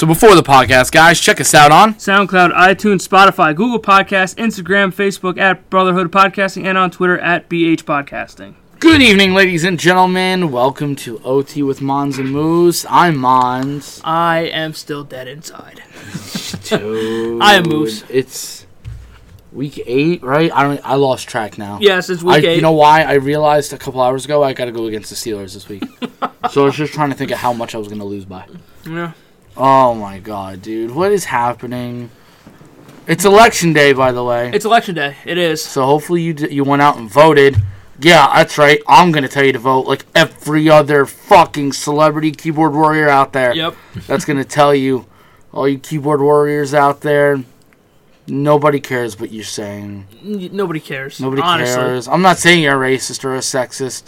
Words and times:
So 0.00 0.06
before 0.06 0.34
the 0.34 0.42
podcast, 0.42 0.92
guys, 0.92 1.20
check 1.20 1.42
us 1.42 1.52
out 1.52 1.70
on 1.70 1.92
SoundCloud, 1.96 2.54
iTunes, 2.54 3.06
Spotify, 3.06 3.54
Google 3.54 3.78
Podcasts, 3.78 4.34
Instagram, 4.36 4.94
Facebook 4.94 5.38
at 5.38 5.68
Brotherhood 5.68 6.10
Podcasting, 6.10 6.64
and 6.64 6.78
on 6.78 6.90
Twitter 6.90 7.18
at 7.18 7.50
BH 7.50 7.82
Podcasting. 7.82 8.54
Good 8.78 9.02
evening, 9.02 9.34
ladies 9.34 9.62
and 9.62 9.78
gentlemen. 9.78 10.50
Welcome 10.50 10.96
to 10.96 11.18
OT 11.22 11.62
with 11.62 11.82
Mons 11.82 12.18
and 12.18 12.30
Moose. 12.30 12.86
I'm 12.88 13.18
Mons. 13.18 14.00
I 14.02 14.44
am 14.44 14.72
still 14.72 15.04
dead 15.04 15.28
inside. 15.28 15.82
Dude, 16.62 17.42
I 17.42 17.56
am 17.56 17.64
Moose. 17.64 18.02
It's 18.08 18.64
week 19.52 19.82
eight, 19.84 20.22
right? 20.22 20.50
I 20.50 20.62
don't. 20.62 20.80
I 20.82 20.94
lost 20.94 21.28
track 21.28 21.58
now. 21.58 21.76
Yes, 21.78 22.08
it's 22.08 22.22
I, 22.22 22.36
week 22.38 22.44
eight. 22.46 22.56
You 22.56 22.62
know 22.62 22.72
why? 22.72 23.02
I 23.02 23.16
realized 23.16 23.74
a 23.74 23.76
couple 23.76 24.00
hours 24.00 24.24
ago 24.24 24.42
I 24.42 24.54
got 24.54 24.64
to 24.64 24.72
go 24.72 24.86
against 24.86 25.10
the 25.10 25.16
Steelers 25.16 25.52
this 25.52 25.68
week. 25.68 25.84
so 26.50 26.62
I 26.62 26.64
was 26.64 26.74
just 26.74 26.94
trying 26.94 27.10
to 27.10 27.16
think 27.16 27.32
of 27.32 27.36
how 27.36 27.52
much 27.52 27.74
I 27.74 27.78
was 27.78 27.88
going 27.88 28.00
to 28.00 28.06
lose 28.06 28.24
by. 28.24 28.46
yeah. 28.86 29.12
Oh 29.62 29.94
my 29.94 30.18
god, 30.18 30.62
dude. 30.62 30.90
What 30.92 31.12
is 31.12 31.26
happening? 31.26 32.10
It's 33.06 33.24
election 33.24 33.72
day, 33.72 33.92
by 33.92 34.12
the 34.12 34.24
way. 34.24 34.50
It's 34.54 34.64
election 34.64 34.94
day. 34.94 35.16
It 35.26 35.36
is. 35.36 35.62
So 35.62 35.84
hopefully 35.84 36.22
you 36.22 36.32
d- 36.32 36.50
you 36.52 36.64
went 36.64 36.80
out 36.80 36.96
and 36.96 37.10
voted. 37.10 37.56
Yeah, 37.98 38.30
that's 38.34 38.56
right. 38.56 38.80
I'm 38.88 39.12
gonna 39.12 39.28
tell 39.28 39.44
you 39.44 39.52
to 39.52 39.58
vote 39.58 39.86
like 39.86 40.06
every 40.14 40.70
other 40.70 41.04
fucking 41.04 41.72
celebrity 41.74 42.30
keyboard 42.32 42.72
warrior 42.72 43.08
out 43.10 43.32
there. 43.34 43.54
Yep. 43.54 43.76
That's 44.06 44.24
gonna 44.24 44.44
tell 44.44 44.74
you, 44.74 45.04
all 45.52 45.68
you 45.68 45.78
keyboard 45.78 46.22
warriors 46.22 46.72
out 46.72 47.02
there. 47.02 47.42
Nobody 48.26 48.80
cares 48.80 49.18
what 49.20 49.32
you're 49.32 49.44
saying. 49.44 50.06
N- 50.24 50.50
Nobody 50.52 50.80
cares. 50.80 51.20
Nobody 51.20 51.42
honestly. 51.42 51.74
cares. 51.74 52.08
I'm 52.08 52.22
not 52.22 52.38
saying 52.38 52.62
you're 52.62 52.82
a 52.82 52.88
racist 52.96 53.22
or 53.24 53.34
a 53.34 53.40
sexist 53.40 54.04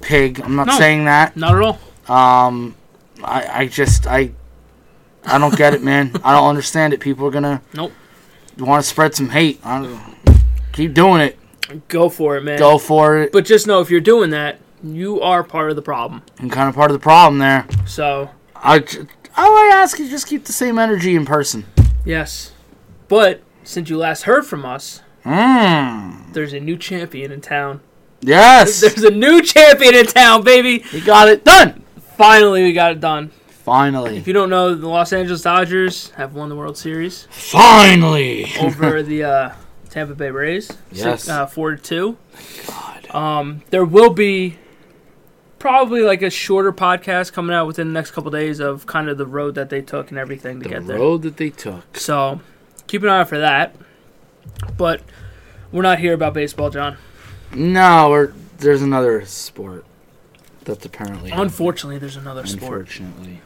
pig. 0.00 0.40
I'm 0.40 0.54
not 0.56 0.68
No. 0.68 0.78
saying 0.78 1.04
that. 1.06 1.36
Not 1.36 1.54
at 1.56 1.62
all. 1.62 1.78
Um, 2.08 2.74
I 3.22 3.48
I 3.62 3.66
just 3.66 4.06
I 4.06 4.30
I 5.26 5.38
don't 5.38 5.56
get 5.56 5.74
it, 5.74 5.82
man. 5.82 6.12
I 6.24 6.32
don't 6.32 6.48
understand 6.48 6.92
it. 6.92 7.00
People 7.00 7.26
are 7.26 7.30
gonna 7.30 7.60
Nope. 7.74 7.92
want 8.58 8.82
to 8.82 8.88
spread 8.88 9.14
some 9.14 9.28
hate. 9.30 9.60
I 9.64 9.82
don't, 9.82 10.00
keep 10.72 10.94
doing 10.94 11.20
it. 11.20 11.38
Go 11.88 12.08
for 12.08 12.36
it, 12.36 12.42
man. 12.44 12.58
Go 12.58 12.78
for 12.78 13.18
it. 13.18 13.32
But 13.32 13.44
just 13.44 13.66
know 13.66 13.80
if 13.80 13.90
you're 13.90 14.00
doing 14.00 14.30
that, 14.30 14.58
you 14.84 15.20
are 15.20 15.42
part 15.42 15.70
of 15.70 15.76
the 15.76 15.82
problem. 15.82 16.22
I'm 16.38 16.48
kind 16.50 16.68
of 16.68 16.74
part 16.76 16.90
of 16.90 16.94
the 16.94 17.02
problem 17.02 17.38
there. 17.38 17.66
So, 17.86 18.30
I 18.54 18.78
all 19.36 19.52
I 19.56 19.70
ask 19.74 19.98
is 20.00 20.08
just 20.10 20.26
keep 20.28 20.44
the 20.44 20.52
same 20.52 20.78
energy 20.78 21.14
in 21.16 21.24
person. 21.26 21.64
yes. 22.04 22.52
But 23.08 23.42
since 23.64 23.88
you 23.90 23.96
last 23.98 24.22
heard 24.24 24.46
from 24.46 24.64
us, 24.64 25.02
Mmm. 25.24 26.32
there's 26.32 26.52
a 26.52 26.60
new 26.60 26.76
champion 26.76 27.30
in 27.32 27.40
town. 27.40 27.80
Yes. 28.20 28.80
There's 28.80 29.02
a 29.04 29.10
new 29.10 29.42
champion 29.42 29.94
in 29.94 30.06
town, 30.06 30.42
baby. 30.42 30.84
We 30.92 31.00
got 31.00 31.28
it 31.28 31.44
done. 31.44 31.84
Finally, 32.16 32.62
we 32.64 32.72
got 32.72 32.92
it 32.92 33.00
done. 33.00 33.30
Finally. 33.66 34.16
If 34.16 34.28
you 34.28 34.32
don't 34.32 34.48
know, 34.48 34.76
the 34.76 34.86
Los 34.88 35.12
Angeles 35.12 35.42
Dodgers 35.42 36.10
have 36.10 36.34
won 36.34 36.48
the 36.48 36.54
World 36.54 36.78
Series 36.78 37.26
Finally. 37.32 38.46
over 38.60 39.02
the 39.02 39.24
uh, 39.24 39.52
Tampa 39.90 40.14
Bay 40.14 40.30
Rays. 40.30 40.70
Yes. 40.92 41.24
Six, 41.24 41.28
uh, 41.28 41.46
four 41.46 41.72
to 41.74 41.76
two. 41.76 42.16
God. 42.68 43.10
Um, 43.12 43.62
there 43.70 43.84
will 43.84 44.10
be 44.10 44.56
probably 45.58 46.02
like 46.02 46.22
a 46.22 46.30
shorter 46.30 46.72
podcast 46.72 47.32
coming 47.32 47.56
out 47.56 47.66
within 47.66 47.88
the 47.88 47.92
next 47.92 48.12
couple 48.12 48.30
days 48.30 48.60
of 48.60 48.86
kind 48.86 49.08
of 49.08 49.18
the 49.18 49.26
road 49.26 49.56
that 49.56 49.68
they 49.68 49.82
took 49.82 50.10
and 50.10 50.18
everything 50.18 50.60
to 50.60 50.68
The 50.68 50.68
get 50.76 50.86
there. 50.86 50.98
road 50.98 51.22
that 51.22 51.36
they 51.36 51.50
took. 51.50 51.96
So 51.96 52.40
keep 52.86 53.02
an 53.02 53.08
eye 53.08 53.20
out 53.22 53.28
for 53.28 53.38
that. 53.38 53.74
But 54.76 55.02
we're 55.72 55.82
not 55.82 55.98
here 55.98 56.14
about 56.14 56.34
baseball, 56.34 56.70
John. 56.70 56.98
No, 57.52 58.10
we're, 58.10 58.32
there's 58.58 58.82
another 58.82 59.24
sport 59.26 59.84
that's 60.62 60.86
apparently 60.86 61.32
Unfortunately, 61.32 61.98
there's 61.98 62.16
another 62.16 62.46
sport. 62.46 62.62
Unfortunately. 62.82 63.40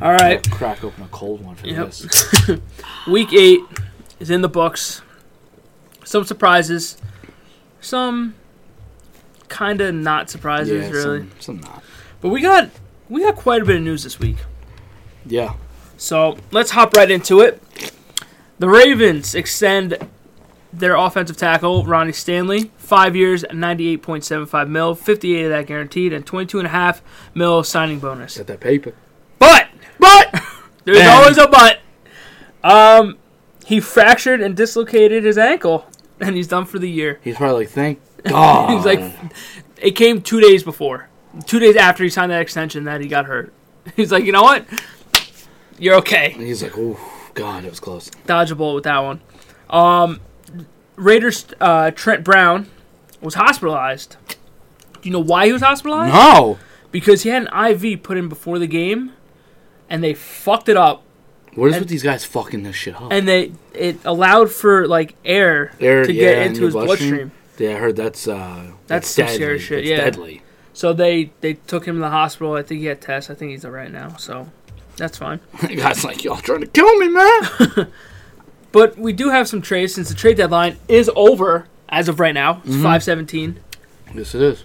All 0.00 0.10
right, 0.12 0.46
I'll 0.50 0.56
crack 0.56 0.82
open 0.82 1.04
a 1.04 1.08
cold 1.08 1.44
one 1.44 1.54
for 1.54 1.66
Yep. 1.66 1.86
this. 1.86 2.50
week 3.06 3.32
eight 3.32 3.60
is 4.18 4.28
in 4.30 4.42
the 4.42 4.48
books. 4.48 5.02
Some 6.04 6.24
surprises, 6.24 6.98
some 7.80 8.34
kind 9.48 9.80
of 9.80 9.94
not 9.94 10.28
surprises, 10.30 10.84
yeah, 10.86 10.90
really. 10.90 11.20
some, 11.20 11.30
some 11.40 11.60
not. 11.60 11.82
But 12.20 12.30
we 12.30 12.40
got 12.40 12.70
we 13.08 13.22
got 13.22 13.36
quite 13.36 13.62
a 13.62 13.64
bit 13.64 13.76
of 13.76 13.82
news 13.82 14.02
this 14.02 14.18
week. 14.18 14.38
Yeah. 15.24 15.54
So 15.96 16.36
let's 16.50 16.72
hop 16.72 16.92
right 16.94 17.10
into 17.10 17.40
it. 17.40 17.62
The 18.58 18.68
Ravens 18.68 19.34
extend 19.34 19.96
their 20.72 20.96
offensive 20.96 21.36
tackle, 21.36 21.84
Ronnie 21.84 22.12
Stanley, 22.12 22.72
five 22.76 23.14
years, 23.14 23.44
98.75 23.44 24.68
mil, 24.68 24.94
58 24.96 25.44
of 25.44 25.50
that 25.50 25.66
guaranteed, 25.66 26.12
and 26.12 26.26
22.5 26.26 27.00
mil 27.34 27.62
signing 27.62 28.00
bonus. 28.00 28.36
Got 28.38 28.48
that 28.48 28.60
paper. 28.60 28.94
But, 29.38 29.68
but, 29.98 30.42
there's 30.84 31.06
always 31.06 31.38
a 31.38 31.48
but. 31.48 31.80
Um, 32.62 33.18
he 33.64 33.80
fractured 33.80 34.40
and 34.40 34.56
dislocated 34.56 35.24
his 35.24 35.38
ankle, 35.38 35.86
and 36.20 36.34
he's 36.36 36.48
done 36.48 36.64
for 36.66 36.78
the 36.78 36.90
year. 36.90 37.20
He's 37.22 37.36
probably 37.36 37.64
like, 37.64 37.72
thank 37.72 38.00
God. 38.24 38.70
He's 38.70 38.84
like, 38.84 39.14
it 39.80 39.92
came 39.92 40.22
two 40.22 40.40
days 40.40 40.62
before, 40.62 41.08
two 41.46 41.58
days 41.58 41.76
after 41.76 42.04
he 42.04 42.10
signed 42.10 42.30
that 42.30 42.42
extension 42.42 42.84
that 42.84 43.00
he 43.00 43.08
got 43.08 43.26
hurt. 43.26 43.52
He's 43.96 44.10
like, 44.10 44.24
you 44.24 44.32
know 44.32 44.42
what? 44.42 44.64
You're 45.78 45.96
okay. 45.96 46.30
He's 46.30 46.62
like, 46.62 46.72
oh, 46.78 46.98
God, 47.34 47.64
it 47.64 47.70
was 47.70 47.80
close. 47.80 48.10
dodge 48.26 48.50
a 48.50 48.54
bullet 48.54 48.74
with 48.74 48.84
that 48.84 48.98
one. 49.00 49.20
Um, 49.68 50.20
Raiders 50.96 51.46
uh, 51.60 51.90
Trent 51.90 52.24
Brown 52.24 52.70
was 53.20 53.34
hospitalized. 53.34 54.16
Do 54.28 54.36
you 55.02 55.10
know 55.10 55.20
why 55.20 55.46
he 55.46 55.52
was 55.52 55.60
hospitalized? 55.60 56.14
No. 56.14 56.58
Because 56.92 57.24
he 57.24 57.30
had 57.30 57.46
an 57.46 57.82
IV 57.82 58.02
put 58.02 58.16
in 58.16 58.28
before 58.28 58.58
the 58.58 58.66
game, 58.66 59.12
and 59.90 60.02
they 60.02 60.14
fucked 60.14 60.68
it 60.68 60.76
up, 60.76 61.02
What 61.54 61.66
is 61.68 61.74
And- 61.74 61.82
with 61.82 61.88
these 61.88 62.02
guys 62.02 62.24
fucking 62.24 62.62
this 62.64 62.74
shit 62.76 62.94
up? 62.96 63.12
and 63.12 63.28
they 63.28 63.52
it 63.74 63.98
allowed 64.04 64.50
for 64.50 64.86
like 64.88 65.14
air, 65.24 65.72
Air, 65.80 66.04
to 66.04 66.12
get 66.12 66.38
in 66.38 66.48
into 66.48 66.64
his 66.64 66.74
bloodstream. 66.74 67.32
Yeah, 67.58 67.70
I 67.70 67.74
heard 67.74 67.96
that's 67.96 68.26
uh 68.26 68.72
That's 68.88 69.14
deadly. 69.14 69.34
scary 69.34 69.58
shit, 69.60 69.78
That's 69.84 69.88
yeah. 69.88 69.96
deadly. 70.04 70.42
So 70.72 70.92
they 70.92 71.30
they 71.40 71.54
took 71.54 71.86
him 71.86 71.94
to 71.96 72.00
the 72.00 72.10
hospital. 72.10 72.54
I 72.54 72.62
think 72.62 72.80
he 72.80 72.86
had 72.86 73.00
tests. 73.00 73.30
I 73.30 73.34
think 73.34 73.52
he's 73.52 73.64
all 73.64 73.70
right 73.70 73.92
now. 73.92 74.16
So 74.16 74.48
that's 74.96 75.18
fine. 75.18 75.38
The 75.60 75.76
guy's 75.76 76.04
like, 76.04 76.24
y'all 76.24 76.36
trying 76.38 76.60
to 76.62 76.66
kill 76.66 76.92
me, 76.98 77.08
man. 77.08 77.88
But 78.72 78.98
we 78.98 79.12
do 79.12 79.30
have 79.30 79.46
some 79.46 79.62
trades 79.62 79.94
since 79.94 80.08
the 80.08 80.16
trade 80.16 80.36
deadline 80.36 80.78
is 80.88 81.08
over 81.14 81.68
as 81.88 82.08
of 82.08 82.18
right 82.18 82.34
now. 82.34 82.54
Mm-hmm. 82.54 82.72
It's 82.74 82.82
five 82.82 83.04
seventeen. 83.04 83.60
yes, 84.12 84.34
it 84.34 84.42
is. 84.42 84.64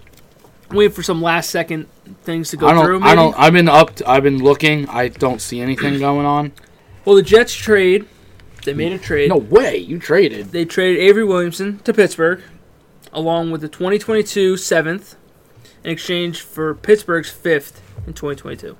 Waiting 0.70 0.94
for 0.94 1.02
some 1.02 1.20
last 1.20 1.50
second 1.50 1.86
things 2.22 2.50
to 2.50 2.56
go 2.56 2.68
I 2.68 2.74
don't. 2.74 2.84
through. 2.84 3.00
Maybe. 3.00 3.10
I 3.10 3.14
don't. 3.14 3.34
I've 3.38 3.52
been 3.52 3.68
up. 3.68 3.94
To, 3.96 4.08
I've 4.08 4.22
been 4.22 4.38
looking. 4.38 4.88
I 4.88 5.08
don't 5.08 5.40
see 5.40 5.60
anything 5.60 5.98
going 5.98 6.26
on. 6.26 6.52
Well, 7.04 7.16
the 7.16 7.22
Jets 7.22 7.54
trade. 7.54 8.06
They 8.64 8.74
made 8.74 8.92
a 8.92 8.98
trade. 8.98 9.30
No 9.30 9.38
way. 9.38 9.78
You 9.78 9.98
traded. 9.98 10.52
They 10.52 10.64
traded 10.64 11.02
Avery 11.02 11.24
Williamson 11.24 11.78
to 11.80 11.94
Pittsburgh, 11.94 12.42
along 13.12 13.50
with 13.50 13.62
the 13.62 13.68
2022 13.68 14.56
seventh, 14.58 15.16
in 15.82 15.90
exchange 15.90 16.42
for 16.42 16.74
Pittsburgh's 16.74 17.30
fifth 17.30 17.80
in 18.06 18.12
2022. 18.12 18.76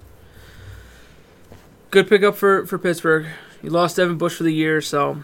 Good 1.91 2.09
pickup 2.09 2.37
for 2.37 2.67
for 2.67 2.79
Pittsburgh. 2.79 3.27
You 3.63 3.71
lost 3.71 3.97
Devin 3.97 4.17
Bush 4.17 4.37
for 4.37 4.45
the 4.45 4.53
year, 4.55 4.81
so 4.81 5.23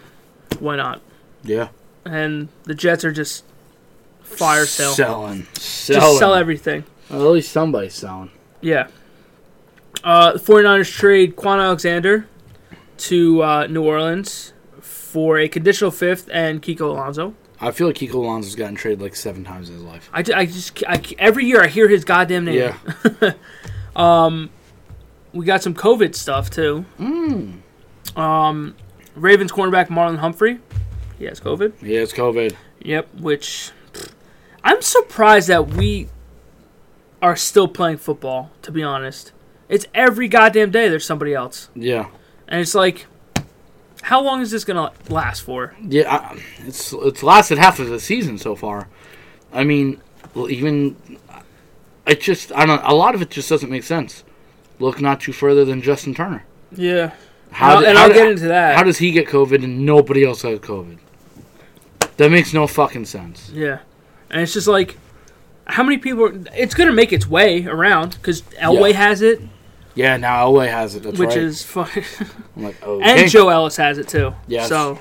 why 0.59 0.77
not? 0.77 1.01
Yeah. 1.43 1.69
And 2.05 2.49
the 2.65 2.75
Jets 2.75 3.05
are 3.05 3.13
just 3.13 3.45
fire 4.27 4.67
sale. 4.67 4.93
Selling. 4.93 5.47
Just 5.55 5.87
Selling. 5.87 6.19
sell 6.19 6.35
everything. 6.35 6.85
Well, 7.11 7.23
at 7.23 7.33
least 7.33 7.53
somebody's 7.53 7.95
selling. 7.95 8.31
Yeah. 8.61 8.89
Uh, 10.05 10.33
the 10.33 10.39
49ers 10.39 10.93
trade 10.93 11.37
Kwon 11.37 11.63
Alexander 11.63 12.27
to 12.99 13.43
uh, 13.43 13.67
New 13.67 13.85
Orleans 13.85 14.53
for 14.81 15.39
a 15.39 15.49
conditional 15.49 15.91
fifth 15.91 16.29
and 16.33 16.63
Kiko 16.63 16.91
Alonso. 16.91 17.35
I 17.61 17.71
feel 17.71 17.87
like 17.87 17.97
Kiko 17.97 18.15
Alonso's 18.15 18.55
gotten 18.55 18.75
traded 18.75 19.01
like 19.01 19.17
seven 19.17 19.45
times 19.45 19.69
in 19.71 19.77
his 19.77 19.85
life. 19.85 20.11
I, 20.13 20.19
I 20.35 20.47
just 20.47 20.85
I, 20.87 21.01
every 21.19 21.47
year 21.47 21.63
I 21.63 21.69
hear 21.69 21.89
his 21.89 22.05
goddamn 22.05 22.45
name. 22.45 22.75
Yeah. 23.23 23.33
um, 23.97 24.51
We 25.33 25.47
got 25.47 25.63
some 25.63 25.75
COVID 25.75 26.15
stuff 26.15 26.51
too. 26.51 26.85
Mm. 26.99 27.61
Um, 28.17 28.75
Ravens 29.15 29.53
cornerback 29.53 29.89
Marlon 29.89 30.19
Humphrey, 30.19 30.59
he 31.19 31.25
has 31.25 31.41
COVID. 31.41 31.73
Yeah, 31.83 32.01
it's 32.01 32.13
COVID. 32.13 32.55
Yep, 32.81 33.15
which 33.21 33.71
I'm 34.67 34.83
surprised 34.83 35.47
that 35.49 35.69
we 35.69 36.09
are 37.23 37.37
still 37.37 37.69
playing 37.69 37.99
football. 37.99 38.51
To 38.63 38.73
be 38.73 38.83
honest, 38.83 39.31
it's 39.69 39.87
every 39.95 40.27
goddamn 40.27 40.71
day 40.73 40.89
there's 40.89 41.05
somebody 41.07 41.33
else, 41.35 41.69
Yeah. 41.77 42.07
and 42.49 42.61
it's 42.61 42.75
like, 42.75 43.07
how 44.03 44.21
long 44.21 44.41
is 44.41 44.51
this 44.51 44.65
gonna 44.65 44.91
last 45.09 45.41
for? 45.43 45.75
Yeah. 45.81 46.13
I, 46.17 46.41
it's 46.67 46.93
it's 46.93 47.23
lasted 47.23 47.59
half 47.59 47.79
of 47.79 47.89
the 47.89 48.01
season 48.01 48.39
so 48.39 48.57
far. 48.57 48.89
I 49.53 49.63
mean, 49.63 50.01
even 50.37 50.97
it 52.07 52.21
just 52.21 52.51
I 52.53 52.67
don't. 52.67 52.83
A 52.85 52.95
lot 52.95 53.15
of 53.15 53.23
it 53.23 53.31
just 53.31 53.49
doesn't 53.49 53.71
make 53.71 53.85
sense. 53.85 54.25
Look 54.81 55.01
not 55.01 55.21
too 55.21 55.33
further 55.33 55.65
than 55.65 55.81
Justin 55.81 56.13
Turner. 56.15 56.45
Yeah, 56.73 57.13
How 57.53 57.77
and, 57.77 57.81
did- 57.81 57.89
and 57.91 57.99
I'll 57.99 58.09
did- 58.09 58.15
get 58.15 58.29
into 58.31 58.49
that. 58.49 58.77
How 58.77 58.83
does 58.83 58.99
he 58.99 59.13
get 59.13 59.29
COVID 59.29 59.63
and 59.65 59.87
nobody 59.87 60.25
else 60.25 60.43
has 60.43 60.59
COVID? 60.59 60.99
That 62.17 62.31
makes 62.33 62.53
no 62.53 62.67
fucking 62.67 63.05
sense. 63.07 63.51
Yeah, 63.55 63.79
and 64.31 64.41
it's 64.43 64.53
just 64.53 64.67
like, 64.69 64.97
how 65.67 65.83
many 65.83 65.99
people? 65.99 66.31
It's 66.55 66.75
gonna 66.75 66.93
make 66.93 67.13
its 67.13 67.27
way 67.27 67.67
around 67.67 68.11
because 68.17 68.43
Elway 68.61 68.91
Yeah. 68.93 68.97
has 68.99 69.23
it. 69.23 69.41
Yeah, 69.95 70.17
now 70.19 70.47
Elway 70.47 70.69
has 70.71 70.95
it. 70.95 71.03
That's 71.05 71.19
which 71.19 71.31
right. 71.31 71.39
is 71.39 71.63
fun. 71.63 71.89
I'm 72.57 72.63
like, 72.65 72.83
okay. 72.83 73.23
and 73.23 73.31
Joe 73.31 73.49
Ellis 73.49 73.77
has 73.77 73.99
it 73.99 74.09
too. 74.09 74.35
Yes. 74.47 74.69
So 74.69 74.99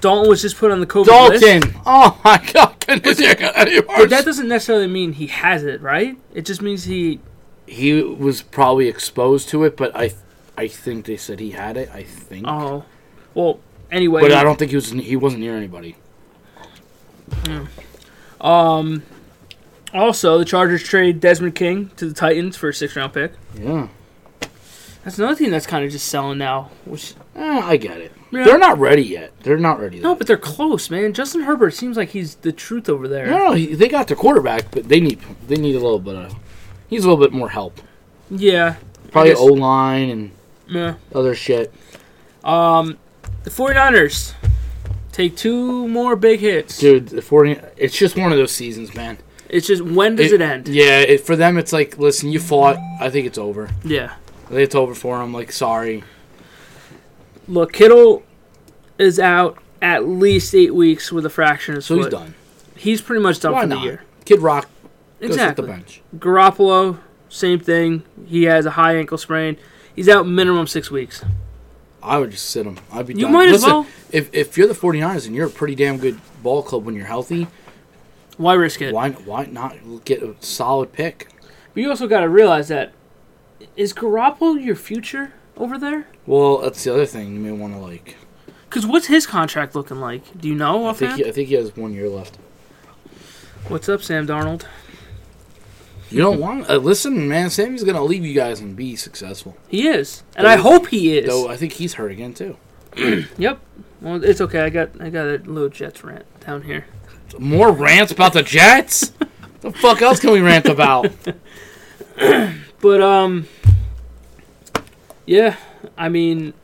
Dalton 0.00 0.28
was 0.28 0.40
just 0.42 0.56
put 0.56 0.70
on 0.70 0.80
the 0.80 0.86
COVID 0.86 1.28
list. 1.30 1.44
Dalton. 1.44 1.74
Oh 1.84 2.18
my 2.24 2.38
God! 2.52 2.74
Goodness, 2.86 3.18
But 3.20 4.10
that 4.10 4.24
doesn't 4.24 4.48
necessarily 4.48 4.86
mean 4.86 5.12
he 5.12 5.26
has 5.28 5.64
it, 5.64 5.80
right? 5.82 6.16
It 6.34 6.46
just 6.46 6.62
means 6.62 6.84
he. 6.84 7.20
he 7.66 8.02
was 8.02 8.42
probably 8.42 8.88
exposed 8.88 9.48
to 9.50 9.64
it, 9.64 9.76
but 9.76 9.94
I, 9.94 10.12
I 10.56 10.68
think 10.68 11.04
they 11.06 11.16
said 11.16 11.38
he 11.40 11.50
had 11.50 11.76
it. 11.76 11.90
I 11.92 12.02
think, 12.04 12.46
Oh, 12.48 12.84
well. 13.34 13.60
Anyway, 13.90 14.20
but 14.20 14.32
I 14.32 14.42
don't 14.44 14.58
think 14.58 14.70
he 14.70 14.76
was. 14.76 14.90
He 14.90 15.16
wasn't 15.16 15.40
near 15.40 15.56
anybody. 15.56 15.96
Hmm. 17.44 17.64
Um. 18.40 19.02
Also, 19.94 20.36
the 20.38 20.44
Chargers 20.44 20.82
trade 20.82 21.18
Desmond 21.18 21.54
King 21.54 21.90
to 21.96 22.06
the 22.06 22.14
Titans 22.14 22.56
for 22.58 22.68
a 22.68 22.74
six-round 22.74 23.14
pick. 23.14 23.32
Yeah, 23.58 23.88
That's 25.02 25.18
another 25.18 25.34
thing 25.34 25.50
that's 25.50 25.66
kind 25.66 25.82
of 25.82 25.90
just 25.90 26.08
selling 26.08 26.36
now. 26.36 26.70
Which 26.84 27.14
eh, 27.34 27.60
I 27.64 27.78
get 27.78 27.96
it. 27.98 28.12
Yeah. 28.30 28.44
They're 28.44 28.58
not 28.58 28.78
ready 28.78 29.02
yet. 29.02 29.32
They're 29.44 29.56
not 29.56 29.80
ready. 29.80 30.00
no, 30.00 30.10
Though. 30.10 30.14
but 30.16 30.26
they're 30.26 30.36
close, 30.36 30.90
man. 30.90 31.14
Justin 31.14 31.40
Herbert 31.40 31.72
seems 31.72 31.96
like 31.96 32.10
he's 32.10 32.34
the 32.34 32.52
truth 32.52 32.90
over 32.90 33.08
there. 33.08 33.28
No, 33.28 33.38
no, 33.38 33.52
he, 33.52 33.74
they 33.74 33.88
got 33.88 34.08
their 34.08 34.16
quarterback, 34.18 34.70
but 34.70 34.90
they 34.90 35.00
need 35.00 35.20
they 35.46 35.56
need 35.56 35.74
a 35.74 35.80
little 35.80 35.98
bit 35.98 36.16
of. 36.16 36.34
He's 36.88 37.04
a 37.04 37.08
little 37.08 37.24
bit 37.24 37.32
more 37.32 37.48
help. 37.48 37.80
Yeah. 38.30 38.76
Probably 39.10 39.32
O 39.32 39.44
line 39.46 40.10
and 40.10 40.30
Yeah. 40.68 40.94
other 41.14 41.34
shit. 41.34 41.72
Um, 42.44 42.98
the 43.44 43.50
49ers 43.50 44.34
take 45.18 45.36
two 45.36 45.88
more 45.88 46.14
big 46.14 46.38
hits. 46.40 46.78
Dude, 46.78 47.08
the 47.08 47.20
40, 47.20 47.58
it's 47.76 47.96
just 47.96 48.16
one 48.16 48.30
of 48.30 48.38
those 48.38 48.52
seasons, 48.52 48.94
man. 48.94 49.18
It's 49.48 49.66
just 49.66 49.82
when 49.82 50.14
does 50.14 50.30
it, 50.30 50.40
end? 50.40 50.68
Yeah, 50.68 51.00
it, 51.00 51.22
for 51.22 51.34
them, 51.34 51.58
it's 51.58 51.72
like, 51.72 51.98
listen, 51.98 52.30
you 52.30 52.38
fought. 52.38 52.76
I 53.00 53.10
think 53.10 53.26
it's 53.26 53.38
over. 53.38 53.70
Yeah. 53.84 54.14
It's 54.50 54.74
over 54.74 54.94
for 54.94 55.18
them. 55.18 55.32
Like, 55.32 55.50
sorry. 55.50 56.04
Look, 57.48 57.72
Kittle 57.72 58.22
is 58.98 59.18
out 59.18 59.58
at 59.82 60.06
least 60.06 60.54
eight 60.54 60.74
weeks 60.74 61.10
with 61.10 61.26
a 61.26 61.30
fraction 61.30 61.74
of 61.74 61.78
his 61.78 61.86
So 61.86 61.96
he's 61.96 62.06
done. 62.08 62.34
He's 62.76 63.00
pretty 63.00 63.22
much 63.22 63.40
done 63.40 63.52
Why 63.54 63.62
for 63.62 63.66
not? 63.68 63.80
the 63.80 63.84
year. 63.84 64.02
Kid 64.24 64.40
Rock 64.40 64.68
Exactly. 65.20 65.66
the 65.66 65.72
bench. 65.72 66.00
Garoppolo, 66.16 67.00
same 67.28 67.58
thing. 67.58 68.04
He 68.26 68.44
has 68.44 68.66
a 68.66 68.72
high 68.72 68.96
ankle 68.96 69.18
sprain. 69.18 69.56
He's 69.96 70.08
out 70.08 70.28
minimum 70.28 70.68
six 70.68 70.90
weeks. 70.90 71.24
I 72.02 72.18
would 72.18 72.30
just 72.30 72.50
sit 72.50 72.64
him. 72.66 72.78
I'd 72.92 73.06
be 73.06 73.14
You 73.14 73.22
done. 73.22 73.32
might 73.32 73.46
as 73.48 73.52
Listen, 73.62 73.70
well. 73.70 73.86
If, 74.12 74.32
if 74.32 74.56
you're 74.56 74.68
the 74.68 74.74
49ers 74.74 75.26
and 75.26 75.34
you're 75.34 75.46
a 75.46 75.50
pretty 75.50 75.74
damn 75.74 75.98
good 75.98 76.20
ball 76.42 76.62
club 76.62 76.84
when 76.84 76.94
you're 76.94 77.06
healthy, 77.06 77.48
Why 78.36 78.54
risk 78.54 78.80
it? 78.82 78.94
why 78.94 79.10
why 79.10 79.46
not 79.46 79.76
get 80.04 80.22
a 80.22 80.36
solid 80.40 80.92
pick? 80.92 81.28
But 81.74 81.82
you 81.82 81.90
also 81.90 82.06
got 82.06 82.20
to 82.20 82.28
realize 82.28 82.68
that 82.68 82.92
is 83.76 83.92
Garoppolo 83.92 84.62
your 84.64 84.76
future 84.76 85.32
over 85.56 85.76
there? 85.78 86.06
Well, 86.26 86.58
that's 86.58 86.84
the 86.84 86.92
other 86.94 87.06
thing 87.06 87.34
you 87.34 87.40
may 87.40 87.50
want 87.52 87.74
to 87.74 87.80
like. 87.80 88.16
Because 88.68 88.86
what's 88.86 89.06
his 89.06 89.26
contract 89.26 89.74
looking 89.74 89.98
like? 89.98 90.22
Do 90.38 90.46
you 90.48 90.54
know 90.54 90.86
I 90.86 90.92
think 90.92 91.14
he, 91.14 91.24
I 91.24 91.32
think 91.32 91.48
he 91.48 91.54
has 91.54 91.74
one 91.76 91.92
year 91.94 92.08
left. 92.08 92.38
What's 93.68 93.88
up, 93.88 94.02
Sam 94.02 94.26
Darnold? 94.26 94.64
You 96.10 96.22
don't 96.22 96.40
want. 96.40 96.68
Uh, 96.68 96.76
listen, 96.76 97.28
man, 97.28 97.50
Sammy's 97.50 97.84
gonna 97.84 98.02
leave 98.02 98.24
you 98.24 98.34
guys 98.34 98.60
and 98.60 98.74
be 98.74 98.96
successful. 98.96 99.56
He 99.68 99.88
is, 99.88 100.22
and 100.36 100.46
I 100.46 100.56
hope 100.56 100.88
he 100.88 101.18
is. 101.18 101.26
Though 101.26 101.48
I 101.48 101.56
think 101.56 101.74
he's 101.74 101.94
hurt 101.94 102.10
again 102.10 102.34
too. 102.34 102.56
Yep. 103.38 103.60
Well, 104.00 104.24
it's 104.24 104.40
okay. 104.40 104.60
I 104.60 104.70
got 104.70 105.00
I 105.00 105.10
got 105.10 105.26
a 105.26 105.38
little 105.44 105.68
Jets 105.68 106.02
rant 106.02 106.24
down 106.40 106.62
here. 106.62 106.86
More 107.38 107.70
rants 107.70 108.12
about 108.12 108.32
the 108.32 108.42
Jets. 108.42 109.12
the 109.60 109.72
fuck 109.72 110.00
else 110.02 110.20
can 110.20 110.32
we 110.32 110.40
rant 110.40 110.66
about? 110.66 111.10
But 112.80 113.00
um, 113.00 113.48
yeah. 115.26 115.56
I 115.96 116.08
mean, 116.08 116.54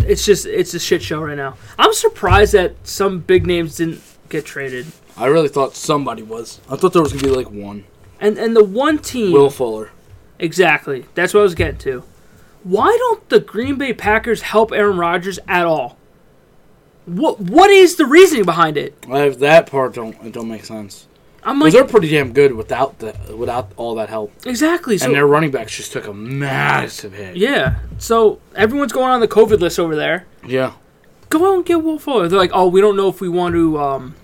it's 0.00 0.24
just 0.24 0.46
it's 0.46 0.72
a 0.74 0.78
shit 0.78 1.02
show 1.02 1.20
right 1.20 1.36
now. 1.36 1.56
I'm 1.78 1.92
surprised 1.92 2.52
that 2.54 2.74
some 2.86 3.20
big 3.20 3.44
names 3.44 3.76
didn't 3.76 4.02
get 4.28 4.46
traded, 4.46 4.86
I 5.16 5.26
really 5.26 5.48
thought 5.48 5.76
somebody 5.76 6.22
was. 6.22 6.60
I 6.68 6.76
thought 6.76 6.92
there 6.92 7.02
was 7.02 7.12
gonna 7.12 7.24
be 7.24 7.30
like 7.30 7.50
one. 7.50 7.84
And 8.22 8.38
and 8.38 8.56
the 8.56 8.64
one 8.64 8.98
team 8.98 9.32
Will 9.32 9.50
Fuller. 9.50 9.90
exactly. 10.38 11.04
That's 11.14 11.34
what 11.34 11.40
I 11.40 11.42
was 11.42 11.54
getting 11.54 11.78
to. 11.80 12.04
Why 12.62 12.96
don't 12.98 13.28
the 13.28 13.40
Green 13.40 13.76
Bay 13.76 13.92
Packers 13.92 14.42
help 14.42 14.72
Aaron 14.72 14.96
Rodgers 14.96 15.38
at 15.48 15.66
all? 15.66 15.98
What 17.04 17.40
what 17.40 17.70
is 17.70 17.96
the 17.96 18.06
reasoning 18.06 18.44
behind 18.44 18.76
it? 18.76 18.94
I, 19.10 19.28
that 19.28 19.66
part 19.66 19.94
don't 19.94 20.14
it 20.24 20.32
don't 20.32 20.48
make 20.48 20.64
sense. 20.64 21.08
I'm 21.42 21.58
like 21.58 21.72
they're 21.72 21.84
pretty 21.84 22.08
damn 22.08 22.32
good 22.32 22.54
without 22.54 23.00
the 23.00 23.12
without 23.36 23.72
all 23.76 23.96
that 23.96 24.08
help, 24.08 24.32
exactly. 24.46 24.96
So 24.96 25.06
and 25.06 25.14
their 25.16 25.26
running 25.26 25.50
backs 25.50 25.76
just 25.76 25.90
took 25.92 26.06
a 26.06 26.14
massive 26.14 27.12
hit. 27.14 27.36
yeah. 27.36 27.80
So 27.98 28.38
everyone's 28.54 28.92
going 28.92 29.10
on 29.10 29.18
the 29.20 29.26
COVID 29.26 29.58
list 29.58 29.80
over 29.80 29.96
there. 29.96 30.26
Yeah. 30.46 30.74
go 31.30 31.50
out 31.50 31.56
and 31.56 31.66
get 31.66 31.82
Will 31.82 31.98
Fuller. 31.98 32.28
They're 32.28 32.38
like, 32.38 32.52
oh, 32.54 32.68
we 32.68 32.80
don't 32.80 32.96
know 32.96 33.08
if 33.08 33.20
we 33.20 33.28
want 33.28 33.54
to 33.56 33.76
um, 33.80 34.14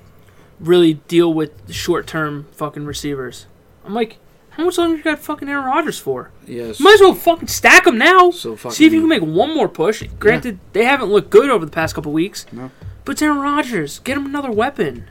really 0.60 0.94
deal 0.94 1.34
with 1.34 1.72
short 1.72 2.06
term 2.06 2.46
fucking 2.52 2.84
receivers. 2.86 3.46
I'm 3.88 3.94
like, 3.94 4.18
how 4.50 4.64
much 4.64 4.76
longer 4.76 4.96
you 4.96 5.02
got 5.02 5.18
fucking 5.18 5.48
Aaron 5.48 5.64
Rodgers 5.64 5.98
for? 5.98 6.30
Yes. 6.46 6.78
Might 6.78 6.94
as 6.94 7.00
well 7.00 7.14
fucking 7.14 7.48
stack 7.48 7.84
them 7.84 7.96
now. 7.98 8.30
So 8.30 8.54
fucking. 8.56 8.74
See 8.74 8.86
if 8.86 8.92
you 8.92 9.00
can 9.00 9.08
make 9.08 9.22
one 9.22 9.54
more 9.54 9.68
push. 9.68 10.02
Granted, 10.18 10.58
they 10.72 10.84
haven't 10.84 11.10
looked 11.10 11.30
good 11.30 11.48
over 11.48 11.64
the 11.64 11.70
past 11.70 11.94
couple 11.94 12.12
weeks. 12.12 12.44
No. 12.52 12.70
But 13.04 13.12
it's 13.12 13.22
Aaron 13.22 13.38
Rodgers. 13.38 14.00
Get 14.00 14.16
him 14.18 14.26
another 14.26 14.50
weapon. 14.50 15.08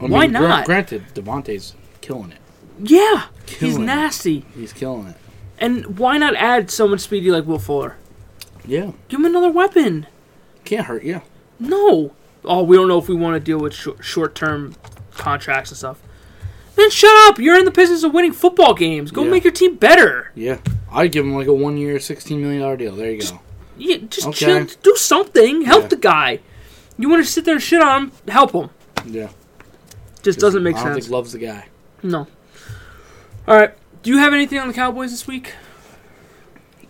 I 0.00 0.04
why 0.06 0.26
gra- 0.28 0.40
not? 0.40 0.66
Granted, 0.66 1.06
Davante's 1.14 1.74
killing 2.00 2.30
it. 2.30 2.38
Yeah. 2.80 3.26
He's 3.46 3.56
Killing 3.58 3.82
it. 3.82 3.86
nasty. 3.86 4.44
He's 4.54 4.72
killing 4.72 5.08
it. 5.08 5.16
And 5.58 5.98
why 5.98 6.18
not 6.18 6.36
add 6.36 6.70
someone 6.70 6.98
speedy 7.00 7.30
like 7.32 7.46
Will 7.46 7.58
Fuller? 7.58 7.96
Yeah. 8.64 8.92
Give 9.08 9.18
him 9.18 9.26
another 9.26 9.50
weapon. 9.50 10.06
Can't 10.64 10.86
hurt 10.86 11.02
you. 11.02 11.22
No. 11.58 12.12
Oh, 12.44 12.62
we 12.62 12.76
don't 12.76 12.86
know 12.86 12.98
if 12.98 13.08
we 13.08 13.16
want 13.16 13.34
to 13.34 13.40
deal 13.40 13.58
with 13.58 13.74
short, 13.74 14.04
short-term 14.04 14.76
contracts 15.16 15.70
and 15.72 15.78
stuff. 15.78 16.00
Then 16.78 16.90
shut 16.90 17.10
up. 17.28 17.38
You're 17.38 17.58
in 17.58 17.64
the 17.66 17.70
business 17.70 18.04
of 18.04 18.14
winning 18.14 18.32
football 18.32 18.72
games. 18.72 19.10
Go 19.10 19.24
Yeah. 19.24 19.30
make 19.30 19.44
your 19.44 19.52
team 19.52 19.74
better. 19.76 20.30
Yeah. 20.34 20.58
I'd 20.90 21.12
give 21.12 21.24
him 21.26 21.34
like 21.34 21.48
a 21.48 21.52
one 21.52 21.76
year, 21.76 21.96
$16 21.98 22.38
million 22.40 22.76
deal. 22.78 22.94
There 22.96 23.10
you 23.10 23.20
go. 23.20 23.40
Yeah, 23.76 23.96
just 24.08 24.28
Okay. 24.28 24.46
chill. 24.46 24.66
Do 24.82 24.94
something. 24.96 25.62
Help 25.62 25.82
Yeah. 25.82 25.88
the 25.88 25.96
guy. 25.96 26.38
You 26.96 27.08
want 27.10 27.24
to 27.24 27.30
sit 27.30 27.44
there 27.44 27.54
and 27.54 27.62
shit 27.62 27.82
on 27.82 28.04
him? 28.04 28.12
Help 28.28 28.52
him. 28.52 28.70
Yeah. 29.06 29.28
Just 30.22 30.38
doesn't 30.38 30.62
make 30.62 30.76
I 30.76 30.84
don't 30.84 30.94
sense. 30.94 31.04
think 31.06 31.12
loves 31.12 31.32
the 31.32 31.38
guy. 31.38 31.66
no. 32.02 32.26
All 33.46 33.56
right. 33.56 33.72
Do 34.02 34.10
you 34.10 34.18
have 34.18 34.32
anything 34.32 34.58
on 34.58 34.68
the 34.68 34.74
Cowboys 34.74 35.10
this 35.10 35.26
week? 35.26 35.54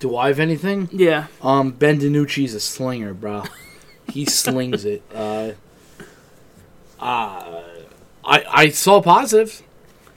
Do 0.01 0.17
I 0.17 0.29
have 0.29 0.39
anything? 0.39 0.89
Yeah. 0.93 1.27
Um, 1.43 1.71
Ben 1.71 1.99
DiNucci's 2.01 2.53
a 2.55 2.61
slinger, 2.61 3.15
bro. 3.15 3.45
He 4.13 4.25
slings 4.25 4.85
it. 4.87 5.03
Uh, 5.15 5.51
uh, 7.01 7.63
I 8.25 8.45
I 8.51 8.69
saw 8.71 9.03
positives. 9.03 9.63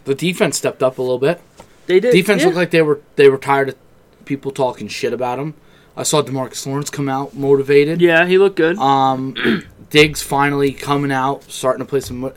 The 0.05 0.15
defense 0.15 0.58
stepped 0.58 0.81
up 0.81 0.98
a 0.98 1.01
little 1.01 1.20
bit. 1.20 1.41
They 1.86 2.00
did. 2.00 2.12
Defense 2.12 2.41
yeah. 2.41 2.48
looked 2.48 2.58
like 2.58 2.72
they 2.72 2.81
were 2.81 3.01
they 3.15 3.29
were 3.29 3.38
tired 3.38 3.70
of 3.70 3.75
people 4.25 4.51
talking 4.51 4.88
shit 4.88 5.13
about 5.13 5.39
him. 5.39 5.53
I 5.96 6.03
saw 6.03 6.22
Demarcus 6.22 6.65
Lawrence 6.65 6.89
come 6.89 7.10
out 7.10 7.36
motivated. 7.36 8.01
Yeah, 8.01 8.25
he 8.25 8.38
looked 8.38 8.55
good. 8.55 8.77
Um, 8.77 9.36
Diggs 9.89 10.22
finally 10.22 10.72
coming 10.72 11.12
out, 11.12 11.43
starting 11.43 11.86
to 11.86 11.89
play 11.89 12.00
some. 12.00 12.20
mo- 12.20 12.34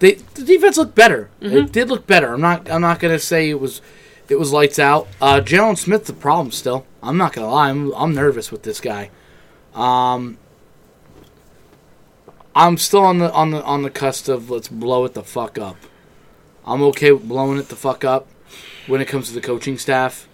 They 0.00 0.14
the 0.14 0.42
defense 0.42 0.76
looked 0.76 0.94
better. 0.94 1.30
Mm-hmm. 1.40 1.56
It 1.56 1.72
did 1.72 1.88
look 1.88 2.06
better. 2.06 2.34
I'm 2.34 2.40
not. 2.40 2.68
I'm 2.70 2.80
not 2.80 2.98
gonna 2.98 3.18
say 3.18 3.48
it 3.50 3.60
was. 3.60 3.80
It 4.28 4.40
was 4.40 4.52
lights 4.52 4.80
out. 4.80 5.06
Uh, 5.20 5.40
Jaylon 5.40 5.78
Smith's 5.78 6.08
the 6.08 6.12
problem 6.12 6.50
still. 6.50 6.84
I'm 7.02 7.16
not 7.16 7.32
gonna 7.32 7.48
lie. 7.48 7.70
I'm. 7.70 7.92
I'm 7.94 8.14
nervous 8.14 8.50
with 8.50 8.64
this 8.64 8.80
guy. 8.80 9.10
Um. 9.74 10.38
I'm 12.56 12.78
still 12.78 13.04
on 13.04 13.18
the 13.18 13.30
on 13.32 13.50
the 13.50 13.62
on 13.62 13.82
the 13.82 13.90
cusp 13.90 14.28
of 14.28 14.50
let's 14.50 14.68
blow 14.68 15.04
it 15.04 15.14
the 15.14 15.22
fuck 15.22 15.58
up. 15.58 15.76
I'm 16.66 16.82
okay 16.82 17.12
with 17.12 17.28
blowing 17.28 17.58
it 17.58 17.68
the 17.68 17.76
fuck 17.76 18.04
up 18.04 18.26
when 18.86 19.00
it 19.00 19.06
comes 19.06 19.28
to 19.28 19.34
the 19.34 19.40
coaching 19.40 19.78
staff. 19.78 20.28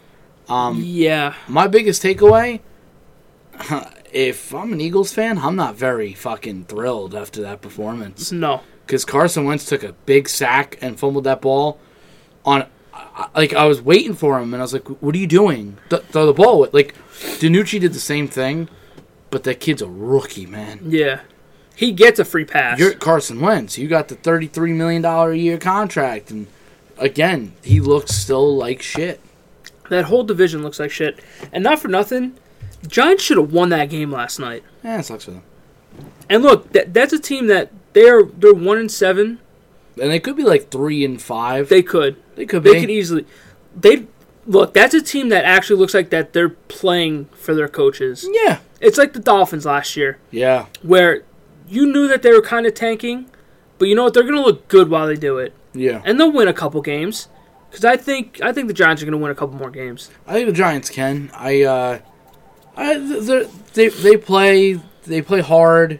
Um, 0.48 0.80
yeah. 0.82 1.34
my 1.48 1.66
biggest 1.68 2.02
takeaway 2.02 2.60
if 4.12 4.54
I'm 4.54 4.72
an 4.72 4.80
Eagles 4.80 5.12
fan, 5.12 5.38
I'm 5.38 5.56
not 5.56 5.76
very 5.76 6.14
fucking 6.14 6.64
thrilled 6.64 7.14
after 7.14 7.42
that 7.42 7.60
performance. 7.60 8.32
No. 8.32 8.62
Because 8.86 9.04
Carson 9.04 9.44
Wentz 9.44 9.64
took 9.64 9.82
a 9.82 9.92
big 9.92 10.28
sack 10.28 10.78
and 10.80 10.98
fumbled 10.98 11.24
that 11.24 11.40
ball 11.40 11.78
on. 12.44 12.66
Like, 13.34 13.52
I 13.52 13.66
was 13.66 13.80
waiting 13.80 14.14
for 14.14 14.38
him, 14.38 14.52
and 14.52 14.60
I 14.60 14.64
was 14.64 14.72
like, 14.72 14.86
what 15.02 15.14
are 15.14 15.18
you 15.18 15.26
doing? 15.26 15.78
Th- 15.90 16.02
throw 16.02 16.26
the 16.26 16.32
ball. 16.32 16.68
Like, 16.72 16.94
DiNucci 17.40 17.80
did 17.80 17.92
the 17.92 18.00
same 18.00 18.28
thing, 18.28 18.68
but 19.30 19.44
that 19.44 19.60
kid's 19.60 19.82
a 19.82 19.88
rookie, 19.88 20.46
man. 20.46 20.80
Yeah. 20.86 21.20
He 21.74 21.92
gets 21.92 22.18
a 22.20 22.24
free 22.24 22.44
pass. 22.44 22.78
You're 22.78 22.94
Carson 22.94 23.40
Wentz. 23.40 23.78
You 23.78 23.88
got 23.88 24.08
the 24.08 24.16
$33 24.16 24.74
million 24.74 25.04
a 25.04 25.32
year 25.34 25.58
contract, 25.58 26.30
and 26.30 26.46
again, 26.98 27.54
he 27.62 27.80
looks 27.80 28.14
still 28.14 28.56
like 28.56 28.82
shit. 28.82 29.20
that 29.88 30.04
whole 30.06 30.22
division 30.24 30.62
looks 30.62 30.78
like 30.78 30.90
shit. 30.90 31.18
And 31.52 31.64
not 31.64 31.78
for 31.80 31.88
nothing, 31.88 32.34
Giants 32.86 33.22
should 33.22 33.38
have 33.38 33.52
won 33.52 33.70
that 33.70 33.90
game 33.90 34.10
last 34.10 34.38
night. 34.38 34.62
Yeah, 34.84 34.98
it 35.00 35.04
sucks 35.04 35.24
for 35.24 35.30
them. 35.32 35.42
And 36.28 36.42
look, 36.42 36.72
that, 36.72 36.92
that's 36.94 37.12
a 37.12 37.18
team 37.18 37.46
that 37.48 37.70
they're 37.92 38.24
they're 38.24 38.54
one 38.54 38.78
and 38.78 38.90
seven. 38.90 39.38
And 40.00 40.10
they 40.10 40.20
could 40.20 40.36
be 40.36 40.42
like 40.44 40.70
3 40.70 41.04
and 41.04 41.20
5. 41.20 41.68
They 41.68 41.82
could. 41.82 42.16
They 42.34 42.46
could 42.46 42.62
They 42.64 42.72
be. 42.74 42.80
could 42.80 42.90
easily. 42.90 43.26
They 43.78 44.06
look, 44.46 44.72
that's 44.72 44.94
a 44.94 45.02
team 45.02 45.28
that 45.28 45.44
actually 45.44 45.78
looks 45.78 45.92
like 45.92 46.08
that 46.10 46.32
they're 46.32 46.48
playing 46.48 47.26
for 47.34 47.54
their 47.54 47.68
coaches. 47.68 48.26
Yeah. 48.32 48.60
It's 48.80 48.96
like 48.96 49.12
the 49.12 49.20
Dolphins 49.20 49.66
last 49.66 49.94
year, 49.96 50.16
Yeah. 50.30 50.66
where 50.80 51.24
you 51.72 51.86
knew 51.86 52.06
that 52.08 52.22
they 52.22 52.32
were 52.32 52.42
kind 52.42 52.66
of 52.66 52.74
tanking, 52.74 53.30
but 53.78 53.88
you 53.88 53.94
know 53.94 54.04
what? 54.04 54.14
They're 54.14 54.22
going 54.22 54.34
to 54.36 54.42
look 54.42 54.68
good 54.68 54.88
while 54.90 55.06
they 55.06 55.16
do 55.16 55.38
it, 55.38 55.54
Yeah. 55.74 56.02
and 56.04 56.18
they'll 56.20 56.30
win 56.32 56.48
a 56.48 56.52
couple 56.52 56.80
games. 56.82 57.28
Because 57.70 57.84
I 57.86 57.96
think 57.96 58.40
I 58.42 58.52
think 58.52 58.68
the 58.68 58.74
Giants 58.74 59.02
are 59.02 59.06
going 59.06 59.12
to 59.12 59.18
win 59.18 59.30
a 59.30 59.34
couple 59.34 59.56
more 59.56 59.70
games. 59.70 60.10
I 60.26 60.34
think 60.34 60.46
the 60.46 60.52
Giants 60.52 60.90
can. 60.90 61.30
I 61.34 61.62
uh, 61.62 61.98
I 62.76 62.98
they 63.72 63.88
they 63.88 64.16
play 64.18 64.78
they 65.04 65.22
play 65.22 65.40
hard. 65.40 65.98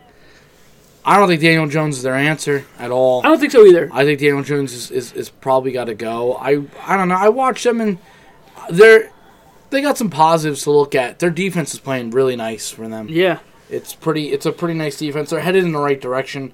I 1.05 1.19
don't 1.19 1.29
think 1.29 1.41
Daniel 1.41 1.67
Jones 1.67 1.97
is 1.97 2.02
their 2.02 2.14
answer 2.14 2.64
at 2.79 2.91
all. 2.91 3.21
I 3.21 3.29
don't 3.29 3.41
think 3.41 3.52
so 3.52 3.64
either. 3.64 3.88
I 3.93 4.05
think 4.05 4.21
Daniel 4.21 4.43
Jones 4.45 4.73
is, 4.73 4.91
is, 4.91 5.12
is 5.14 5.31
probably 5.31 5.73
got 5.73 5.87
to 5.87 5.95
go. 5.95 6.35
I 6.35 6.62
I 6.87 6.97
don't 6.97 7.09
know. 7.09 7.17
I 7.17 7.29
watched 7.31 7.64
them 7.64 7.81
and 7.81 7.99
they're 8.71 9.11
they 9.71 9.81
got 9.81 9.97
some 9.97 10.11
positives 10.11 10.62
to 10.64 10.71
look 10.71 10.95
at. 10.95 11.19
Their 11.21 11.31
defense 11.31 11.73
is 11.73 11.81
playing 11.81 12.11
really 12.11 12.37
nice 12.37 12.71
for 12.71 12.87
them. 12.87 13.09
Yeah, 13.09 13.38
It's 13.73 13.95
pretty. 13.95 14.33
It's 14.33 14.47
a 14.47 14.52
pretty 14.52 14.75
nice 14.75 14.99
defense. 14.99 15.31
They're 15.31 15.41
headed 15.41 15.64
in 15.64 15.73
the 15.73 15.79
right 15.79 16.00
direction. 16.00 16.52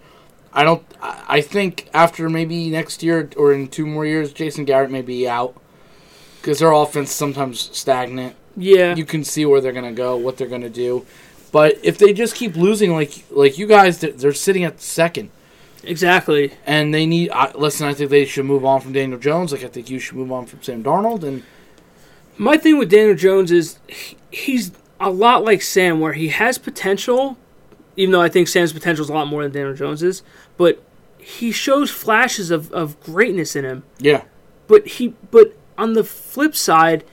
I 0.52 0.64
don't. 0.64 0.82
I 1.02 1.40
think 1.40 1.88
after 1.92 2.30
maybe 2.30 2.70
next 2.70 3.02
year 3.02 3.28
or 3.36 3.52
in 3.52 3.68
two 3.68 3.86
more 3.86 4.06
years, 4.06 4.32
Jason 4.32 4.64
Garrett 4.64 4.90
may 4.90 5.02
be 5.02 5.28
out 5.28 5.60
because 6.40 6.60
their 6.60 6.72
offense 6.72 7.10
sometimes 7.10 7.76
stagnant. 7.76 8.36
yeah. 8.56 8.94
You 8.94 9.04
can 9.04 9.24
see 9.24 9.44
where 9.44 9.60
they're 9.60 9.72
gonna 9.72 9.92
go, 9.92 10.16
what 10.16 10.36
they're 10.36 10.48
gonna 10.48 10.70
do. 10.70 11.04
But 11.50 11.78
if 11.82 11.98
they 11.98 12.12
just 12.12 12.34
keep 12.34 12.56
losing, 12.56 12.92
like 12.92 13.24
like 13.30 13.58
you 13.58 13.66
guys, 13.66 13.98
they're, 13.98 14.12
they're 14.12 14.32
sitting 14.32 14.64
at 14.64 14.80
second, 14.80 15.30
exactly. 15.82 16.52
and 16.66 16.94
they 16.94 17.04
need. 17.06 17.30
I 17.30 17.52
listen, 17.52 17.86
I 17.86 17.94
think 17.94 18.10
they 18.10 18.24
should 18.24 18.44
move 18.46 18.64
on 18.64 18.80
from 18.80 18.92
Daniel 18.92 19.18
Jones. 19.18 19.52
Like 19.52 19.64
I 19.64 19.68
think 19.68 19.90
you 19.90 19.98
should 19.98 20.16
move 20.16 20.30
on 20.32 20.46
from 20.46 20.62
Sam 20.62 20.82
Darnold. 20.84 21.24
And 21.24 21.42
My 22.36 22.56
thing 22.56 22.78
with 22.78 22.90
Daniel 22.90 23.16
Jones 23.16 23.50
is 23.50 23.78
he, 23.86 24.16
he's 24.30 24.72
a 25.00 25.10
lot 25.10 25.44
like 25.44 25.62
Sam, 25.62 26.00
where 26.00 26.12
he 26.14 26.28
has 26.28 26.58
potential, 26.58 27.36
even 27.96 28.12
though 28.12 28.20
I 28.20 28.28
think 28.28 28.48
Sam's 28.48 28.72
potential 28.72 29.04
is 29.04 29.10
a 29.10 29.12
lot 29.14 29.28
more 29.28 29.42
than 29.42 29.52
Daniel 29.52 29.74
Jones's. 29.74 30.22
But 30.56 30.82
he 31.18 31.52
shows 31.52 31.90
flashes 31.90 32.50
of, 32.50 32.72
of 32.72 32.98
greatness 33.00 33.54
in 33.56 33.64
him. 33.64 33.82
yeah, 33.98 34.24
But 34.66 34.86
he, 34.86 35.14
but 35.30 35.56
on 35.76 35.92
the 35.92 36.02
flip 36.04 36.56
side, 36.56 37.04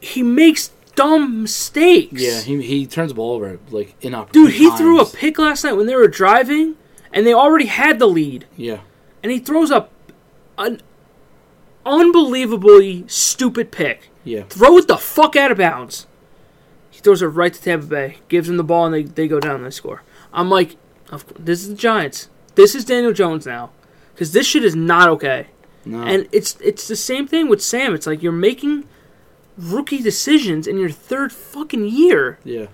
he 0.00 0.22
makes 0.22 0.70
dumb 0.94 1.42
mistakes. 1.42 2.20
yeah, 2.20 2.40
he, 2.40 2.60
he 2.62 2.86
turns 2.86 3.10
the 3.12 3.14
ball 3.14 3.32
over 3.36 3.58
like 3.70 3.94
inopportune. 4.02 4.44
dude, 4.44 4.54
he 4.54 4.70
threw 4.76 5.00
a 5.00 5.06
pick 5.06 5.38
last 5.38 5.64
night 5.64 5.72
when 5.72 5.86
they 5.86 5.94
were 5.96 6.08
driving, 6.08 6.76
and 7.12 7.26
they 7.26 7.32
already 7.32 7.66
had 7.66 7.98
the 7.98 8.06
lead, 8.08 8.46
Yeah, 8.56 8.80
and 9.22 9.30
he 9.32 9.38
throws 9.38 9.70
up 9.70 9.90
an 10.58 10.80
unbelievably 11.86 13.04
stupid 13.08 13.70
pick. 13.70 14.10
yeah, 14.24 14.42
Throw 14.48 14.76
it 14.78 14.88
the 14.88 14.96
fuck 14.96 15.36
out 15.36 15.50
of 15.50 15.58
bounds. 15.58 16.06
He 17.02 17.04
throws 17.04 17.20
it 17.20 17.26
right 17.26 17.52
to 17.52 17.60
Tampa 17.60 17.86
Bay, 17.86 18.18
gives 18.28 18.46
them 18.46 18.56
the 18.58 18.64
ball, 18.64 18.86
and 18.86 18.94
they, 18.94 19.02
they 19.02 19.26
go 19.26 19.40
down 19.40 19.56
and 19.56 19.64
they 19.64 19.70
score. 19.70 20.02
I'm 20.32 20.48
like, 20.48 20.76
of 21.10 21.26
course, 21.26 21.40
this 21.40 21.62
is 21.62 21.70
the 21.70 21.74
Giants. 21.74 22.28
This 22.54 22.76
is 22.76 22.84
Daniel 22.84 23.12
Jones 23.12 23.44
now, 23.44 23.70
because 24.14 24.32
this 24.32 24.46
shit 24.46 24.64
is 24.64 24.76
not 24.76 25.08
okay. 25.08 25.48
no, 25.84 26.02
And 26.02 26.28
it's 26.30 26.56
it's 26.60 26.86
the 26.86 26.94
same 26.96 27.26
thing 27.26 27.48
with 27.48 27.60
Sam. 27.60 27.92
It's 27.92 28.06
like 28.06 28.22
you're 28.22 28.30
making 28.30 28.84
rookie 29.58 30.00
decisions 30.00 30.66
in 30.68 30.78
your 30.78 30.90
third 30.90 31.32
fucking 31.32 31.86
year. 31.88 32.38
yeah. 32.44 32.66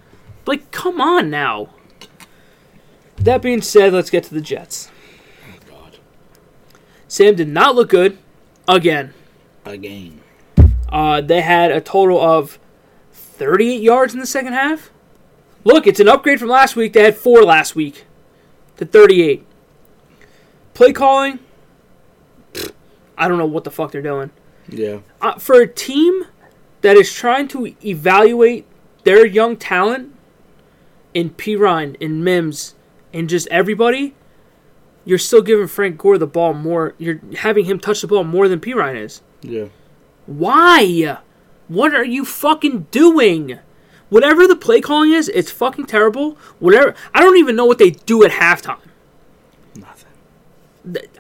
Like, 0.47 0.71
come 0.71 1.01
on 1.01 1.31
now. 1.31 1.71
That 3.17 3.43
being 3.43 3.63
said, 3.63 3.93
let's 3.93 4.11
get 4.11 4.25
to 4.25 4.35
the 4.35 4.41
Jets. 4.41 4.91
Oh 5.47 5.59
God, 5.69 5.99
Sam 7.09 7.35
did 7.35 7.49
not 7.49 7.75
look 7.75 7.89
good 7.91 8.19
again. 8.67 9.13
again. 9.65 10.21
Uh, 10.89 11.21
they 11.21 11.41
had 11.41 11.71
a 11.71 11.81
total 11.81 12.21
of 12.21 12.59
38 13.39 13.81
yards 13.81 14.15
in 14.15 14.21
the 14.21 14.27
second 14.27 14.53
half. 14.53 14.91
Look, 15.65 15.87
it's 15.87 16.01
an 16.01 16.09
upgrade 16.09 16.39
from 16.41 16.49
last 16.49 16.77
week. 16.77 16.93
They 16.93 17.03
had 17.05 17.17
four 17.17 17.43
last 17.45 17.75
week 17.77 18.05
to 18.77 18.85
38. 18.85 19.45
Play 20.75 20.93
calling, 20.93 21.39
I 23.17 23.27
don't 23.29 23.39
know 23.39 23.47
what 23.47 23.65
the 23.65 23.71
fuck 23.71 23.91
they're 23.93 24.03
doing. 24.03 24.31
Yeah, 24.69 24.99
Uh, 25.21 25.39
for 25.39 25.61
a 25.61 25.67
team 25.67 26.27
that 26.83 26.97
is 26.97 27.13
trying 27.13 27.49
to 27.49 27.75
evaluate 27.85 28.67
their 29.05 29.25
young 29.27 29.57
talent 29.57 30.15
in 31.15 31.31
Perine, 31.31 31.97
in 32.01 32.23
Mims, 32.23 32.75
and 33.13 33.29
just 33.29 33.49
everybody, 33.49 34.15
you're 35.05 35.19
still 35.19 35.41
giving 35.43 35.67
Frank 35.67 35.97
Gore 35.97 36.19
the 36.19 36.27
ball 36.27 36.53
more. 36.53 36.95
You're 36.99 37.21
having 37.39 37.65
him 37.65 37.81
touch 37.81 38.03
the 38.03 38.07
ball 38.07 38.25
more 38.25 38.47
than 38.47 38.61
Perine 38.61 39.03
is. 39.03 39.23
yeah, 39.43 39.67
Why? 40.27 41.19
What 41.69 41.95
are 41.95 42.05
you 42.05 42.25
fucking 42.25 42.87
doing? 42.91 43.59
Whatever 44.09 44.47
the 44.47 44.57
play 44.57 44.81
calling 44.81 45.13
is, 45.13 45.29
it's 45.29 45.51
fucking 45.51 45.87
terrible. 45.87 46.39
Whatever. 46.59 46.95
I 47.15 47.21
don't 47.21 47.37
even 47.37 47.57
know 47.57 47.67
what 47.67 47.79
they 47.79 47.91
do 47.91 48.25
at 48.25 48.31
halftime. 48.33 48.79
nothing. 49.77 50.07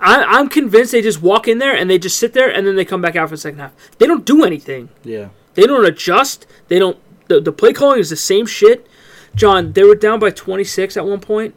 I, 0.00 0.24
I'm 0.24 0.48
convinced 0.48 0.92
they 0.92 1.02
just 1.02 1.20
walk 1.20 1.46
in 1.46 1.58
there 1.58 1.76
and 1.76 1.90
they 1.90 1.98
just 1.98 2.18
sit 2.18 2.32
there 2.32 2.48
and 2.50 2.66
then 2.66 2.76
they 2.76 2.86
come 2.86 3.02
back 3.02 3.14
out 3.16 3.28
for 3.28 3.34
the 3.36 3.40
second 3.40 3.58
half. 3.58 3.72
They 3.98 4.06
don't 4.06 4.24
do 4.24 4.42
anything. 4.44 4.88
Yeah, 5.04 5.28
They 5.54 5.64
don't 5.64 5.84
adjust. 5.84 6.46
They 6.68 6.78
don't. 6.78 6.98
The, 7.28 7.40
the 7.40 7.52
play 7.52 7.74
calling 7.74 8.00
is 8.00 8.08
the 8.08 8.16
same 8.16 8.46
shit. 8.46 8.86
John, 9.34 9.72
they 9.72 9.82
were 9.84 9.94
down 9.94 10.18
by 10.18 10.30
26 10.30 10.96
at 10.96 11.04
one 11.04 11.20
point, 11.20 11.54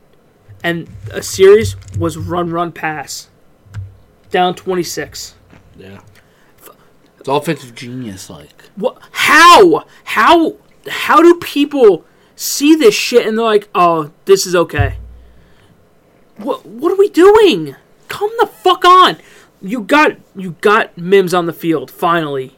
and 0.62 0.90
a 1.12 1.22
series 1.24 1.78
was 1.98 2.18
run, 2.18 2.50
run, 2.52 2.74
pass. 2.74 3.30
Down 4.30 4.54
26. 4.56 5.36
yeah. 5.78 6.02
It's 7.22 7.30
offensive 7.30 7.76
genius, 7.76 8.32
like. 8.32 8.64
What? 8.76 8.98
How? 9.12 9.86
How? 10.06 10.56
How 10.90 11.22
do 11.22 11.36
people 11.36 12.04
see 12.36 12.74
this 12.76 12.96
shit 12.96 13.28
and 13.28 13.38
they're 13.38 13.46
like, 13.46 13.70
"Oh, 13.76 14.12
this 14.26 14.48
is 14.48 14.56
okay"? 14.56 14.96
What? 16.38 16.66
What 16.66 16.92
are 16.92 16.98
we 16.98 17.10
doing? 17.10 17.76
Come 18.08 18.32
the 18.40 18.48
fuck 18.48 18.84
on! 18.84 19.18
You 19.62 19.82
got 19.82 20.18
you 20.36 20.56
got 20.62 20.98
Mims 20.98 21.32
on 21.36 21.46
the 21.46 21.54
field 21.54 21.92
finally, 21.92 22.56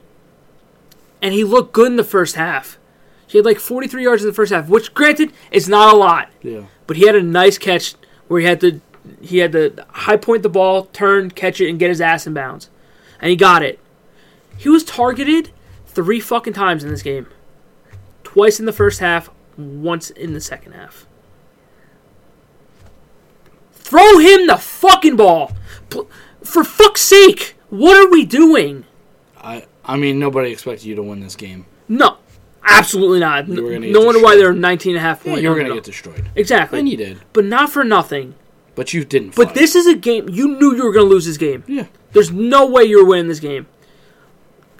and 1.21 1.33
he 1.33 1.43
looked 1.43 1.73
good 1.73 1.87
in 1.87 1.97
the 1.97 2.03
first 2.05 2.35
half. 2.35 2.79
He 3.27 3.37
had 3.37 3.45
like 3.45 3.59
43 3.59 4.01
yards 4.01 4.23
in 4.23 4.29
the 4.29 4.33
first 4.33 4.53
half, 4.53 4.69
which, 4.69 4.93
granted, 4.93 5.33
is 5.51 5.67
not 5.67 5.93
a 5.93 5.97
lot, 5.97 6.29
Yeah, 6.41 6.67
but 6.87 6.95
he 6.95 7.05
had 7.05 7.15
a 7.15 7.21
nice 7.21 7.57
catch 7.57 7.95
where 8.29 8.39
he 8.39 8.45
had 8.45 8.61
to 8.61 8.79
he 9.21 9.39
had 9.39 9.51
to 9.51 9.85
high 9.89 10.15
point 10.15 10.43
the 10.43 10.49
ball, 10.49 10.85
turn, 10.85 11.31
catch 11.31 11.59
it, 11.59 11.69
and 11.69 11.77
get 11.77 11.89
his 11.89 11.99
ass 11.99 12.25
in 12.25 12.33
bounds, 12.33 12.69
and 13.19 13.29
he 13.29 13.35
got 13.35 13.61
it. 13.61 13.79
He 14.57 14.69
was 14.69 14.83
targeted 14.83 15.51
three 15.85 16.19
fucking 16.19 16.53
times 16.53 16.83
in 16.83 16.89
this 16.89 17.01
game. 17.01 17.27
Twice 18.23 18.59
in 18.59 18.65
the 18.65 18.73
first 18.73 18.99
half, 18.99 19.29
once 19.57 20.09
in 20.09 20.33
the 20.33 20.41
second 20.41 20.73
half. 20.73 21.05
Throw 23.73 24.17
him 24.19 24.47
the 24.47 24.57
fucking 24.57 25.15
ball. 25.15 25.51
For 26.43 26.63
fuck's 26.63 27.01
sake, 27.01 27.55
what 27.69 27.95
are 27.97 28.09
we 28.09 28.25
doing? 28.25 28.85
I 29.41 29.65
I 29.85 29.97
mean 29.97 30.19
nobody 30.19 30.51
expected 30.51 30.85
you 30.85 30.95
to 30.95 31.03
win 31.03 31.19
this 31.19 31.35
game. 31.35 31.65
No, 31.87 32.17
absolutely 32.63 33.19
not. 33.19 33.47
You 33.47 33.63
were 33.63 33.77
No 33.79 34.01
wonder 34.05 34.21
why 34.21 34.35
they're 34.35 34.53
19 34.53 34.91
and 34.95 34.97
a 34.97 35.01
half 35.01 35.25
Yeah, 35.25 35.35
you 35.35 35.49
were 35.49 35.55
gonna 35.57 35.73
get 35.73 35.83
destroyed, 35.83 36.29
Exactly. 36.35 36.79
and 36.79 36.87
you 36.89 36.97
did, 36.97 37.19
But 37.33 37.45
not 37.45 37.69
for 37.69 37.83
nothing. 37.83 38.35
but 38.75 38.93
you 38.93 39.03
didn't. 39.05 39.35
But 39.35 39.47
fight. 39.49 39.55
this 39.55 39.75
is 39.75 39.85
a 39.85 39.95
game 39.95 40.27
you 40.29 40.47
knew 40.59 40.75
you 40.75 40.83
were 40.85 40.91
going 40.93 41.05
to 41.05 41.09
lose 41.13 41.25
this 41.25 41.37
game. 41.37 41.63
yeah, 41.67 41.85
There's 42.13 42.31
no 42.31 42.65
way 42.65 42.83
you're 42.85 43.05
winning 43.05 43.27
this 43.27 43.39
game. 43.39 43.67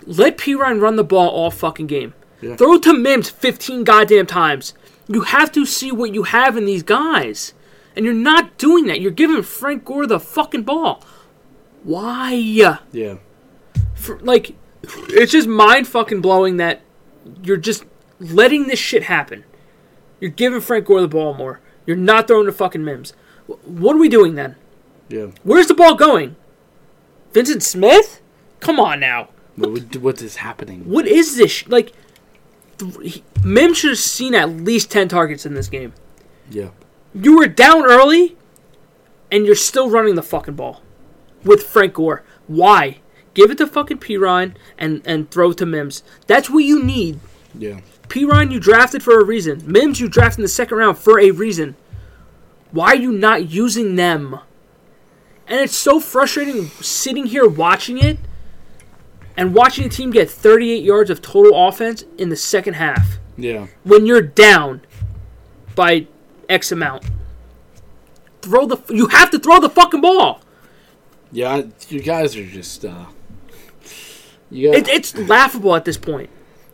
Let 0.05 0.38
Perine 0.38 0.81
run 0.81 0.95
the 0.95 1.03
ball 1.03 1.29
all 1.29 1.51
fucking 1.51 1.88
game. 1.88 2.13
Yeah. 2.41 2.55
Throw 2.55 2.77
to 2.79 2.93
Mims 2.93 3.29
15 3.29 3.83
goddamn 3.83 4.25
times. 4.27 4.74
You 5.07 5.22
have 5.22 5.51
to 5.53 5.65
see 5.65 5.91
what 5.91 6.13
you 6.13 6.24
have 6.24 6.57
in 6.57 6.65
these 6.65 6.83
guys. 6.83 7.53
And 7.95 8.05
you're 8.05 8.13
not 8.13 8.57
doing 8.57 8.86
that. 8.88 9.00
You're 9.01 9.12
giving 9.12 9.43
Frank 9.43 9.86
Gore 9.86 10.07
the 10.07 10.19
fucking 10.19 10.63
ball. 10.63 11.03
Why? 11.83 12.33
yeah, 12.33 12.77
For, 13.93 14.19
like, 14.19 14.55
it's 15.10 15.31
just 15.31 15.48
mind 15.48 15.88
fucking 15.88 16.22
blowing 16.22 16.57
that 16.57 16.81
you're 17.43 17.57
just 17.57 17.86
letting 18.19 18.67
this 18.67 18.79
shit 18.79 19.03
happen. 19.03 19.43
You're 20.19 20.31
giving 20.31 20.62
Frank 20.62 20.86
Gore 20.86 21.01
the 21.01 21.07
ball 21.07 21.33
more. 21.33 21.60
You're 21.86 21.98
not 21.98 22.27
throwing 22.27 22.45
to 22.45 22.51
fucking 22.53 22.83
Mims. 22.83 23.13
What 23.48 23.95
are 23.95 24.00
we 24.00 24.10
doing 24.10 24.36
then? 24.36 24.55
yeah. 25.10 25.27
Where's 25.43 25.67
the 25.67 25.74
ball 25.74 25.95
going? 25.95 26.36
Vyncint 27.33 27.62
Smith? 27.62 28.22
Come 28.62 28.79
on 28.79 29.00
now. 29.01 29.29
What 29.55 29.72
would- 29.72 29.95
what 30.01 30.22
is 30.22 30.38
happening? 30.38 30.81
What 30.86 31.07
is 31.07 31.36
this? 31.38 31.67
Like, 31.67 31.93
th- 32.77 33.22
Mim 33.43 33.74
should 33.74 33.91
have 33.91 34.00
seen 34.00 34.33
at 34.36 34.50
least 34.50 34.89
10 34.91 35.07
targets 35.07 35.45
in 35.45 35.53
this 35.53 35.67
game. 35.69 35.93
Yeah, 36.50 36.69
You 37.13 37.38
were 37.38 37.48
down 37.48 37.86
early, 37.86 38.36
and 39.31 39.45
you're 39.45 39.55
still 39.55 39.89
running 39.89 40.15
the 40.15 40.24
fucking 40.24 40.55
ball 40.55 40.81
with 41.43 41.63
Frank 41.63 41.93
Gore. 41.93 42.24
Why? 42.48 42.98
Give 43.33 43.51
it 43.51 43.57
to 43.60 43.67
fucking 43.67 43.98
Perine 44.00 44.53
and, 44.77 45.01
and 45.05 45.29
throw 45.31 45.51
it 45.51 45.57
to 45.57 45.65
Mims. 45.65 46.03
That's 46.27 46.50
what 46.50 46.63
you 46.63 46.81
need. 46.83 47.19
yeah, 47.57 47.81
Perine, 48.10 48.51
you 48.51 48.60
drafted 48.60 49.01
for 49.03 49.19
a 49.19 49.24
reason. 49.24 49.63
Mims, 49.65 50.00
you 50.00 50.07
drafted 50.07 50.39
in 50.39 50.43
the 50.43 50.48
second 50.50 50.77
round 50.77 50.98
for 50.98 51.19
a 51.19 51.31
reason. 51.31 51.75
Why 52.72 52.88
are 52.88 52.95
you 52.95 53.12
not 53.12 53.50
using 53.50 53.95
them? 53.95 54.39
And 55.48 55.60
it's 55.62 55.75
so 55.75 56.00
frustrating 56.00 56.67
sitting 56.81 57.25
here 57.27 57.48
watching 57.48 57.98
it 58.00 58.17
and 59.37 59.53
watching 59.55 59.85
a 59.85 59.89
team 59.89 60.11
get 60.11 60.29
38 60.29 60.83
yards 60.83 61.09
of 61.09 61.21
total 61.21 61.67
offense 61.67 62.03
in 62.17 62.29
the 62.29 62.35
second 62.35 62.75
half 62.75 63.17
Yeah. 63.37 63.67
when 63.83 64.05
you're 64.05 64.21
down 64.21 64.81
by 65.75 66.07
X 66.49 66.71
amount. 66.71 67.03
Throw 68.41 68.65
the 68.65 68.77
you 68.93 69.07
have 69.07 69.31
to 69.31 69.39
throw 69.39 69.59
the 69.59 69.69
fucking 69.69 70.01
ball. 70.01 70.41
Yeah, 71.31 71.63
you 71.89 72.01
guys 72.01 72.35
are 72.35 72.45
just 72.45 72.83
uh 72.85 73.05
you 74.51 74.71
guys, 74.71 74.81
It, 74.81 74.87
it's 74.89 75.17
laughable 75.17 75.75
at 75.75 75.85
this 75.85 75.97
point. 75.97 76.29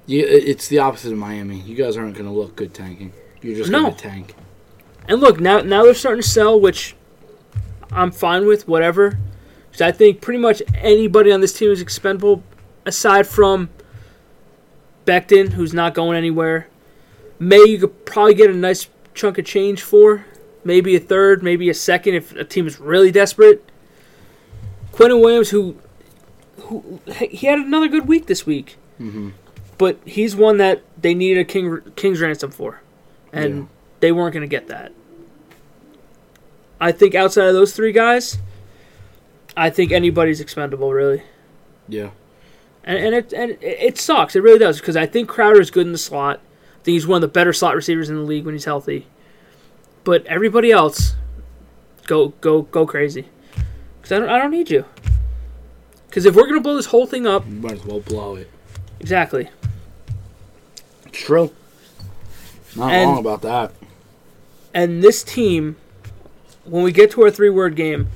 you, 0.06 0.26
it's 0.28 0.68
the 0.68 0.80
opposite 0.80 1.12
of 1.14 1.18
Miami. 1.18 1.60
You 1.62 1.76
guys 1.76 1.96
aren't 1.96 2.14
going 2.16 2.26
to 2.26 2.32
look 2.32 2.56
good 2.56 2.74
tanking. 2.74 3.14
You're 3.42 3.56
just 3.56 3.70
No. 3.72 3.84
going 3.84 3.96
to 3.96 4.00
tank. 4.02 4.36
And 5.08 5.22
look, 5.22 5.40
now 5.40 5.62
now 5.62 5.84
they're 5.84 5.94
starting 5.94 6.22
to 6.24 6.28
sell, 6.28 6.60
which 6.60 6.96
I'm 7.92 8.12
fine 8.12 8.46
with, 8.48 8.68
whatever. 8.68 9.18
'Cause 9.72 9.82
I 9.82 9.92
think 9.92 10.22
pretty 10.22 10.40
much 10.40 10.62
anybody 10.76 11.32
on 11.32 11.42
this 11.42 11.54
team 11.54 11.72
is 11.72 11.82
expendable, 11.82 12.44
aside 12.86 13.28
from 13.28 13.70
Becton, 15.06 15.54
who's 15.54 15.74
not 15.74 15.94
going 15.94 16.18
anywhere. 16.18 16.68
May 17.40 17.64
you 17.66 17.78
could 17.80 18.06
probably 18.06 18.34
get 18.34 18.50
a 18.50 18.54
nice 18.54 18.88
chunk 19.14 19.38
of 19.38 19.46
change 19.46 19.82
for, 19.82 20.26
maybe 20.64 20.96
a 20.96 21.00
third, 21.00 21.42
maybe 21.44 21.70
a 21.70 21.74
second 21.74 22.16
if 22.16 22.36
a 22.36 22.44
team 22.44 22.68
is 22.68 22.80
really 22.80 23.12
desperate. 23.12 23.64
Quinnen 24.92 25.22
Williams, 25.22 25.50
who, 25.52 25.78
who 26.64 27.00
he 27.08 27.48
had 27.48 27.60
another 27.60 27.88
good 27.88 28.08
week 28.08 28.26
this 28.26 28.46
week, 28.46 28.78
Mhm. 29.00 29.32
but 29.78 29.98
he's 30.06 30.36
one 30.36 30.58
that 30.58 30.82
they 31.02 31.14
needed 31.14 31.40
a 31.40 31.46
king 31.46 31.80
king's 31.96 32.20
ransom 32.20 32.52
for, 32.52 32.82
and 33.32 33.56
Yeah. 33.56 33.64
they 34.02 34.12
weren't 34.12 34.34
going 34.34 34.42
to 34.42 34.48
get 34.48 34.68
that. 34.68 34.92
I 36.82 36.92
think 36.92 37.16
outside 37.16 37.48
of 37.48 37.54
those 37.54 37.74
three 37.74 37.92
guys, 37.92 38.38
I 39.60 39.70
think 39.70 39.92
anybody's 39.92 40.40
expendable, 40.40 40.94
really. 40.94 41.22
Yeah. 41.88 42.12
And 42.84 42.98
and 42.98 43.16
it 43.16 43.34
and 43.34 43.58
it, 43.62 43.98
sucks. 43.98 44.36
It 44.36 44.42
really 44.42 44.58
does 44.60 44.80
because 44.80 44.96
I 44.96 45.06
think 45.06 45.28
Crowder 45.28 45.60
is 45.60 45.70
good 45.70 45.86
in 45.86 45.92
the 45.92 45.98
slot. 45.98 46.40
I 46.40 46.84
think 46.84 46.94
he's 46.94 47.06
one 47.06 47.18
of 47.18 47.22
the 47.22 47.28
better 47.28 47.52
slot 47.52 47.76
receivers 47.76 48.10
in 48.10 48.16
the 48.16 48.22
league 48.22 48.46
when 48.46 48.56
he's 48.56 48.66
healthy. 48.66 49.08
But 50.06 50.26
everybody 50.28 50.72
else, 50.72 51.16
go 52.08 52.30
go 52.42 52.62
go 52.64 52.86
crazy. 52.88 53.28
Because 53.98 54.14
I 54.14 54.20
don't 54.20 54.30
I 54.30 54.38
don't 54.38 54.52
need 54.52 54.70
you. 54.72 54.86
Because 56.08 56.26
if 56.26 56.36
we're 56.36 56.48
gonna 56.48 56.62
blow 56.62 56.76
this 56.78 56.88
whole 56.88 57.06
thing 57.06 57.28
up, 57.28 57.46
You 57.46 57.56
might 57.56 57.74
as 57.74 57.86
well 57.86 58.00
blow 58.00 58.36
it. 58.36 58.50
exactly. 59.02 59.50
It's 61.06 61.20
true. 61.20 61.52
Not 62.76 62.92
And- 62.94 63.10
wrong 63.10 63.20
about 63.20 63.42
that. 63.42 63.74
And 64.74 65.04
this 65.04 65.22
team, 65.24 65.76
when 66.64 66.84
we 66.84 66.92
get 66.92 67.12
to 67.12 67.24
our 67.24 67.32
three 67.32 67.50
word 67.50 67.76
game, 67.76 68.08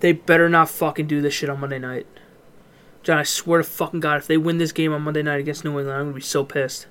they 0.00 0.12
better 0.12 0.48
not 0.48 0.68
fucking 0.70 1.06
do 1.06 1.20
this 1.20 1.34
shit 1.34 1.48
on 1.50 1.60
Monday 1.60 1.78
night. 1.78 2.06
John, 3.02 3.18
I 3.18 3.22
swear 3.22 3.58
to 3.58 3.64
fucking 3.64 4.00
God, 4.00 4.18
if 4.18 4.26
they 4.26 4.36
win 4.36 4.58
this 4.58 4.72
game 4.72 4.92
on 4.92 5.02
Monday 5.02 5.22
night 5.22 5.38
against 5.40 5.64
New 5.64 5.70
England, 5.78 5.90
I'm 5.98 6.04
gonna 6.06 6.14
be 6.14 6.20
so 6.20 6.44
pissed. 6.44 6.86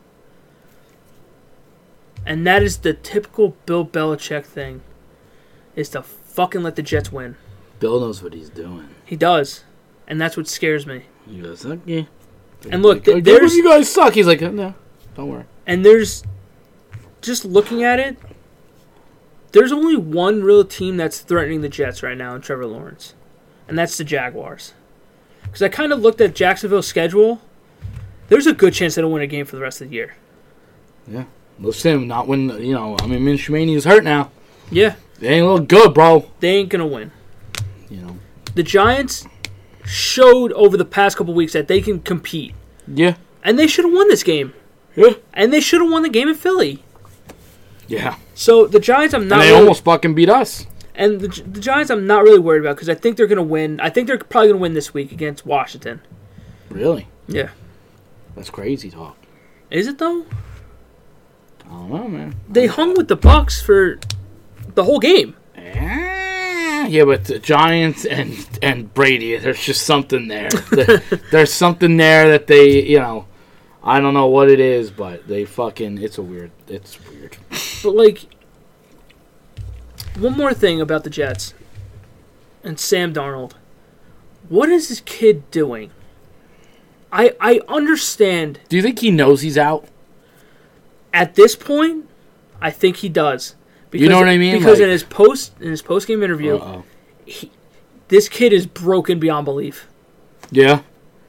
And 2.26 2.46
that 2.48 2.64
is 2.64 2.78
the 2.78 2.94
typical 2.94 3.56
Bill 3.66 3.86
Belichick 3.86 4.46
thing, 4.46 4.82
is 5.76 5.90
to 5.90 6.02
fucking 6.02 6.64
let 6.64 6.76
the 6.76 6.82
Jets 6.82 7.12
win. 7.12 7.36
Bill 7.80 8.00
knows 8.00 8.24
what 8.24 8.34
he's 8.34 8.50
doing. 8.50 8.88
He 9.06 9.16
does, 9.16 9.64
and 10.08 10.20
that's 10.20 10.36
what 10.38 10.48
scares 10.48 10.88
me. 10.88 11.04
He 11.28 11.40
goes, 11.42 11.66
okay. 11.66 12.08
And 12.72 12.82
look, 12.82 13.04
th- 13.04 13.18
"Oh, 13.18 13.22
there's- 13.22 13.56
you 13.56 13.64
guys 13.64 13.92
suck. 13.92 14.14
He's 14.14 14.26
like, 14.28 14.42
no, 14.42 14.74
don't 15.16 15.28
worry. 15.30 15.44
And 15.68 15.86
there's 15.86 16.24
just 17.22 17.46
looking 17.46 17.84
at 17.84 18.00
it, 18.00 18.18
there's 19.56 19.72
only 19.72 19.96
one 19.96 20.44
real 20.44 20.66
team 20.66 20.98
that's 20.98 21.20
threatening 21.22 21.62
the 21.62 21.70
Jets 21.70 22.04
right 22.04 22.18
now 22.18 22.36
in 22.36 22.42
Trevor 22.42 22.66
Lawrence, 22.68 23.14
and 23.68 23.78
that's 23.78 23.98
the 23.98 24.04
Jaguars. 24.04 24.74
Because 25.44 25.62
I 25.62 25.70
kind 25.70 25.94
of 25.94 26.00
looked 26.02 26.20
at 26.22 26.36
Jacksonville's 26.36 26.88
schedule. 26.88 27.42
There's 28.28 28.48
a 28.48 28.54
good 28.54 28.74
chance 28.74 28.96
they 28.96 29.02
don't 29.02 29.12
win 29.12 29.22
a 29.22 29.28
game 29.28 29.46
for 29.46 29.56
the 29.56 29.62
rest 29.62 29.82
of 29.82 29.90
the 29.90 29.96
year. 29.96 30.16
Yeah. 31.08 31.24
Listen, 31.60 32.08
not 32.08 32.28
when 32.28 32.50
you 32.62 32.74
know. 32.74 32.98
I 33.00 33.08
mean, 33.08 33.22
Minshmani 33.22 33.76
is 33.76 33.86
hurt 33.86 34.04
now. 34.04 34.32
Yeah, 34.72 34.96
They 35.20 35.30
ain't 35.36 35.48
look 35.48 35.68
good, 35.70 35.94
bro. 35.94 36.30
they 36.42 36.50
ain't 36.50 36.70
gonna 36.70 36.86
win. 36.88 37.12
You 37.90 37.98
know. 38.02 38.18
The 38.56 38.64
Giants 38.64 39.26
showed 39.86 40.52
over 40.54 40.76
the 40.76 40.84
past 40.86 41.16
couple 41.16 41.34
weeks 41.34 41.54
that 41.54 41.68
they 41.70 41.80
can 41.80 42.00
compete, 42.02 42.54
Yeah. 42.88 43.16
and 43.44 43.58
they 43.58 43.68
should 43.68 43.86
have 43.86 43.94
won 43.94 44.10
this 44.10 44.24
game. 44.24 44.54
Yeah. 44.96 45.14
And 45.34 45.54
they 45.54 45.62
should 45.62 45.82
have 45.82 45.90
won 45.92 46.02
the 46.04 46.10
game 46.10 46.28
in 46.28 46.36
Philly. 46.36 46.84
Yeah. 47.88 48.16
So 48.34 48.68
the 48.68 48.80
Giants, 48.80 49.14
I'm 49.14 49.28
not. 49.28 49.36
and 49.36 49.44
they 49.44 49.50
really- 49.52 49.62
almost 49.62 49.84
fucking 49.84 50.16
beat 50.16 50.30
us. 50.30 50.66
And 50.98 51.20
the, 51.20 51.28
the 51.28 51.60
Giants, 51.60 51.92
I'm 51.92 52.08
not 52.08 52.24
really 52.24 52.40
worried 52.40 52.62
about 52.62 52.78
because 52.78 52.88
I 52.88 52.96
think 52.96 53.18
they're 53.18 53.28
going 53.28 53.36
to 53.38 53.44
win. 53.44 53.82
I 53.82 53.90
think 53.90 54.08
they're 54.08 54.18
probably 54.18 54.48
going 54.48 54.60
to 54.60 54.62
win 54.62 54.74
this 54.76 54.94
week 54.94 55.12
against 55.12 55.46
Washington. 55.46 56.00
Really? 56.70 57.10
Yeah. 57.28 57.50
That's 58.36 58.50
crazy 58.50 58.90
talk. 58.90 59.18
Is 59.70 59.88
it 59.88 59.98
though? 59.98 60.26
I 61.66 61.70
don't 61.70 61.90
know, 61.90 62.08
man. 62.08 62.36
They 62.48 62.68
hung 62.68 62.94
with 62.96 63.08
the 63.10 63.18
Bucs 63.18 63.62
for 63.62 64.00
the 64.74 64.84
whole 64.86 65.00
game. 65.00 65.36
Eh, 65.56 66.88
Yeah, 66.88 67.04
but 67.06 67.26
the 67.26 67.40
Giants 67.40 68.06
and 68.06 68.48
and 68.62 68.94
Brady, 68.94 69.36
there's 69.38 69.60
just 69.64 69.86
something. 69.86 70.28
There- 70.28 70.50
there's 71.32 71.52
something 71.52 71.98
there 71.98 72.30
that 72.32 72.48
they, 72.48 72.84
you 72.84 73.00
know, 73.00 73.26
I 73.84 74.00
don't 74.00 74.14
know 74.14 74.28
what 74.28 74.50
it 74.50 74.60
is, 74.60 74.92
but 74.92 75.28
they 75.28 75.44
fucking, 75.46 75.98
it's 76.02 76.18
a 76.18 76.22
weird, 76.24 76.52
it's 76.68 76.98
weird. 77.10 77.38
But 77.84 77.96
like, 77.96 78.26
one 80.18 80.36
more 80.38 80.54
thing 80.54 80.82
about 80.82 81.04
the 81.04 81.10
Jets 81.10 81.54
and 82.64 82.80
Sam 82.80 83.14
Darnold. 83.14 83.54
What 84.50 84.70
is 84.70 84.90
this 84.90 85.02
kid 85.02 85.50
doing? 85.52 85.92
I 87.12 87.34
I 87.40 87.62
understand 87.68 88.60
Do 88.70 88.76
you 88.76 88.82
think 88.82 89.00
he 89.00 89.12
knows 89.12 89.42
he's 89.42 89.58
out? 89.58 89.88
at 91.14 91.36
this 91.36 91.56
point. 91.56 92.10
I 92.62 92.72
think 92.72 92.98
he 92.98 93.08
does. 93.10 93.56
Because, 93.90 94.04
You 94.04 94.10
know 94.10 94.20
what 94.20 94.28
I 94.28 94.38
mean? 94.38 94.58
Because 94.60 94.80
in 94.82 94.90
his 94.90 95.04
post 95.04 95.54
in 95.62 95.70
his 95.70 95.82
post 95.82 96.08
game 96.08 96.22
interview, 96.24 96.56
Uh-oh. 96.58 96.84
this 98.10 98.28
kid 98.28 98.52
is 98.52 98.66
broken 98.66 99.20
beyond 99.20 99.46
belief. 99.46 99.88
Yeah. 100.52 100.82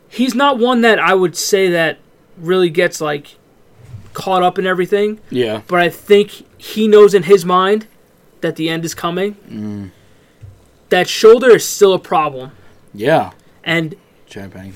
he's 0.09 0.35
not 0.35 0.59
one 0.59 0.81
that 0.83 0.99
I 0.99 1.15
would 1.15 1.37
say 1.37 1.71
that 1.71 1.99
really 2.37 2.69
gets 2.71 3.01
like 3.01 3.37
caught 4.17 4.43
up 4.43 4.59
in 4.59 4.67
everything, 4.67 5.21
Yeah. 5.31 5.61
but 5.69 5.79
I 5.79 5.91
think 5.91 6.45
he 6.59 6.89
knows 6.89 7.13
in 7.13 7.25
his 7.25 7.45
mind 7.45 7.87
that 8.41 8.57
the 8.57 8.71
end 8.71 8.83
is 8.87 8.95
coming. 8.95 9.35
Mm. 9.49 9.91
That 10.89 11.07
shoulder 11.07 11.51
is 11.51 11.65
still 11.69 11.93
a 11.93 11.99
problem, 11.99 12.53
Yeah. 12.95 13.33
and 13.63 13.95
Champagne. 14.29 14.73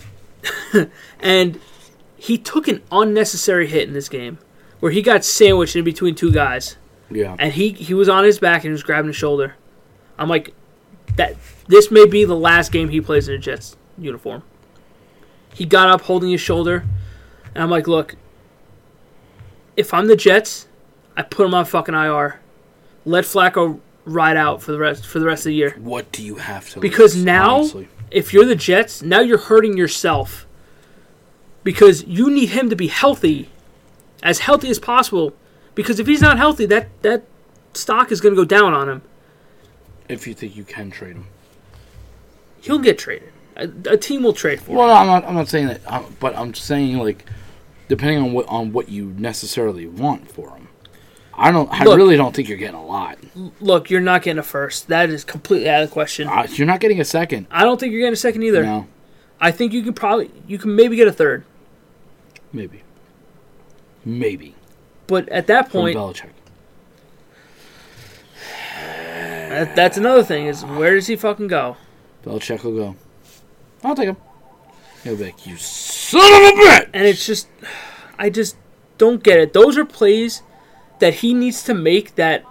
and 1.21 1.59
he 2.17 2.37
took 2.37 2.69
an 2.69 2.83
unnecessary 2.93 3.67
hit 3.67 3.89
in 3.89 3.95
this 3.95 4.09
game 4.11 4.39
where 4.81 4.93
he 4.93 5.01
got 5.03 5.25
sandwiched 5.25 5.75
in 5.75 5.85
between 5.85 6.15
two 6.15 6.31
guys, 6.33 6.77
Yeah. 7.11 7.35
and 7.39 7.55
he 7.55 7.71
he 7.71 7.95
was 7.95 8.09
on 8.11 8.25
his 8.25 8.39
back 8.39 8.59
and 8.59 8.65
he 8.71 8.73
was 8.73 8.83
grabbing 8.83 9.09
his 9.09 9.17
shoulder. 9.17 9.55
I'm 10.19 10.29
like, 10.29 10.53
that 11.17 11.37
this 11.67 11.91
may 11.91 12.05
be 12.07 12.25
the 12.27 12.37
last 12.37 12.73
game 12.73 12.91
he 12.91 13.01
plays 13.01 13.27
in 13.29 13.35
a 13.35 13.39
Jets 13.39 13.77
uniform. 13.97 14.43
He 15.55 15.65
got 15.65 15.89
up 15.89 16.03
holding 16.03 16.31
his 16.31 16.41
shoulder, 16.43 16.85
and 17.55 17.63
I'm 17.65 17.71
like, 17.71 17.89
look, 17.89 18.17
if 19.81 19.93
I'm 19.95 20.07
the 20.07 20.17
Jets, 20.17 20.69
I 21.17 21.23
put 21.23 21.47
him 21.47 21.55
on 21.55 21.65
fucking 21.65 21.95
IR. 21.95 22.39
Let 23.05 23.25
Flacco 23.25 23.81
ride 24.05 24.37
out 24.37 24.63
for 24.63 24.73
the 24.73 24.79
rest 24.79 25.07
for 25.07 25.19
the 25.19 25.27
rest 25.27 25.41
of 25.41 25.51
the 25.51 25.55
year. 25.55 25.75
What 25.79 26.13
do 26.13 26.23
you 26.23 26.37
have 26.37 26.69
to 26.69 26.75
do? 26.75 26.81
Because 26.81 27.17
lose, 27.17 27.25
now- 27.25 27.57
honestly? 27.57 27.89
If 28.11 28.33
you're 28.33 28.45
the 28.45 28.57
Jets, 28.57 29.03
now 29.03 29.21
you're 29.21 29.39
hurting 29.39 29.77
yourself 29.77 30.45
because 31.63 32.03
you 32.05 32.29
need 32.29 32.49
him 32.49 32.69
to 32.69 32.75
be 32.75 32.89
healthy, 32.89 33.49
as 34.21 34.41
healthy 34.41 34.69
as 34.69 34.81
possible. 34.81 35.33
Because 35.77 36.01
if 36.01 36.09
he's 36.09 36.21
not 36.21 36.37
healthy, 36.37 36.67
that 36.67 36.89
that 37.03 37.23
stock 37.73 38.11
is 38.11 38.21
going 38.21 38.35
to 38.35 38.41
go 38.41 38.45
down 38.45 38.75
on 38.75 38.89
him. 38.89 39.03
if 40.09 40.27
you 40.27 40.35
think 40.35 40.57
you 40.57 40.65
can 40.65 40.91
trade 40.91 41.15
him. 41.15 41.27
He'll 42.63 42.81
get 42.81 42.99
traded. 42.99 43.33
A, 43.57 43.71
a 43.93 43.97
team 43.97 44.25
will 44.25 44.33
trade 44.33 44.61
for 44.61 44.73
him. 44.73 44.77
Well, 44.79 44.91
I'm 44.91 45.07
not. 45.07 45.25
I'm 45.25 45.35
not 45.35 45.49
saying 45.49 45.69
that, 45.69 45.81
uh, 45.87 46.03
but 46.19 46.37
I'm 46.37 46.53
saying 46.53 46.99
like, 46.99 47.25
depending 47.91 48.23
on 48.23 48.33
what 48.33 48.47
on 48.49 48.73
what 48.73 48.89
you 48.89 49.07
necessarily 49.19 49.87
want 49.87 50.31
for 50.33 50.51
him. 50.57 50.69
I 51.35 51.51
don't. 51.51 51.69
I 51.71 51.85
Look. 51.85 51.97
really 51.97 52.17
don't 52.17 52.35
think 52.35 52.49
you're 52.49 52.57
getting 52.59 52.77
a 52.77 52.85
lot. 52.87 53.19
Look, 53.61 53.91
you're 53.91 54.01
not 54.01 54.23
getting 54.23 54.39
a 54.39 54.43
first. 54.43 54.89
That 54.89 55.11
is 55.11 55.25
completely 55.25 55.69
out 55.69 55.83
of 55.83 55.89
the 55.91 55.93
question. 55.93 56.29
Uh, 56.29 56.47
you're 56.51 56.67
not 56.67 56.81
getting 56.81 57.01
a 57.01 57.05
second. 57.05 57.47
I 57.51 57.65
don't 57.65 57.79
think 57.81 57.93
you're 57.93 58.01
getting 58.01 58.13
a 58.15 58.17
second 58.17 58.43
either. 58.45 58.63
No, 58.63 58.87
I 59.41 59.51
think 59.51 59.73
you 59.73 59.83
can 59.83 59.93
probably 59.95 60.31
you 60.47 60.57
can 60.59 60.75
maybe 60.77 60.97
get 60.97 61.09
a 61.09 61.13
third. 61.13 61.45
maybe, 62.53 62.83
maybe 64.05 64.55
But 65.07 65.29
at 65.31 65.47
that 65.49 65.71
from 65.71 65.81
point, 65.83 65.97
Belichick. 65.97 66.31
that, 69.49 69.75
that's 69.75 69.97
another 69.97 70.23
thing 70.23 70.47
is 70.47 70.65
where 70.65 70.95
does 70.95 71.07
he 71.07 71.17
fucking 71.17 71.49
go? 71.49 71.77
Belichick 72.25 72.63
will 72.65 72.77
go. 72.77 72.97
I'll 73.83 73.97
take 73.97 74.09
him. 74.09 74.17
He'll 75.05 75.17
be 75.17 75.25
like, 75.25 75.47
"You 75.47 75.57
son 76.11 76.21
of 76.43 76.49
a 76.59 76.61
bitch!" 76.63 76.91
And 76.93 77.07
it's 77.07 77.25
just 77.27 77.49
I 78.19 78.31
just 78.31 78.57
don't 78.99 79.23
get 79.23 79.39
it. 79.39 79.53
Those 79.53 79.79
are 79.79 79.85
plays 79.85 80.43
that 80.99 81.15
he 81.15 81.33
needs 81.35 81.63
to 81.65 81.75
make 81.75 82.15
that 82.17 82.45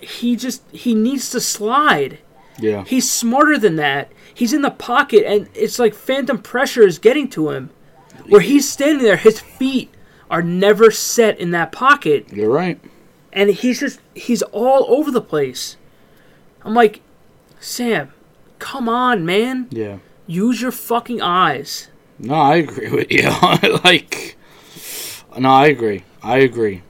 he 0.00 0.36
just 0.36 0.62
he 0.72 0.94
needs 0.94 1.30
to 1.30 1.40
slide. 1.40 2.18
Yeah. 2.58 2.84
He's 2.84 3.10
smarter 3.10 3.58
than 3.58 3.76
that. 3.76 4.12
He's 4.34 4.52
in 4.52 4.62
the 4.62 4.70
pocket, 4.70 5.24
and 5.26 5.48
it's 5.54 5.78
like 5.78 5.94
phantom 5.94 6.38
pressure 6.38 6.82
is 6.86 6.98
getting 6.98 7.28
to 7.30 7.50
him. 7.50 7.70
Where 8.28 8.40
he's 8.40 8.68
standing 8.70 9.02
there, 9.02 9.16
his 9.16 9.40
feet 9.40 9.90
are 10.30 10.42
never 10.42 10.90
set 10.90 11.38
in 11.40 11.50
that 11.50 11.72
pocket, 11.72 12.26
You're 12.32 12.50
right. 12.50 12.80
and 13.32 13.50
he's 13.50 13.80
just 13.80 14.00
he's 14.14 14.42
all 14.42 14.86
over 14.88 15.10
the 15.10 15.20
place. 15.20 15.76
I'm 16.62 16.74
like, 16.74 17.00
Sam, 17.60 18.12
come 18.58 18.88
on, 18.88 19.26
man, 19.26 19.66
Yeah. 19.70 19.98
use 20.26 20.62
your 20.62 20.70
fucking 20.72 21.20
eyes. 21.20 21.88
No, 22.22 22.34
I 22.34 22.56
agree 22.56 22.88
with 22.88 23.10
you. 23.10 23.28
like, 23.84 24.36
no, 25.36 25.50
I 25.50 25.66
agree. 25.66 26.04
I 26.22 26.38
agree. 26.38 26.82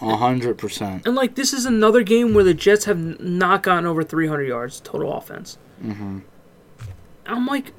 A 0.00 0.16
hundred 0.16 0.56
percent. 0.56 1.06
And 1.06 1.14
like 1.14 1.34
this 1.34 1.52
is 1.52 1.66
another 1.66 2.02
game 2.02 2.32
where 2.32 2.44
the 2.44 2.54
Jets 2.54 2.86
have 2.86 3.20
not 3.20 3.62
gotten 3.62 3.84
over 3.84 4.02
300 4.02 4.44
yards 4.44 4.80
total 4.80 5.12
offense. 5.12 5.58
Mm-hmm. 5.84 6.20
I'm 7.26 7.46
like, 7.46 7.72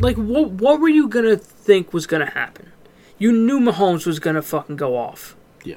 like 0.00 0.16
what? 0.16 0.50
What 0.50 0.80
were 0.80 0.88
you 0.88 1.06
gonna 1.06 1.36
think 1.36 1.92
was 1.92 2.06
gonna 2.06 2.30
happen? 2.30 2.72
You 3.18 3.30
knew 3.30 3.60
Mahomes 3.60 4.04
was 4.04 4.18
gonna 4.18 4.42
fucking 4.42 4.76
go 4.76 4.96
off. 4.96 5.36
Yeah. 5.64 5.76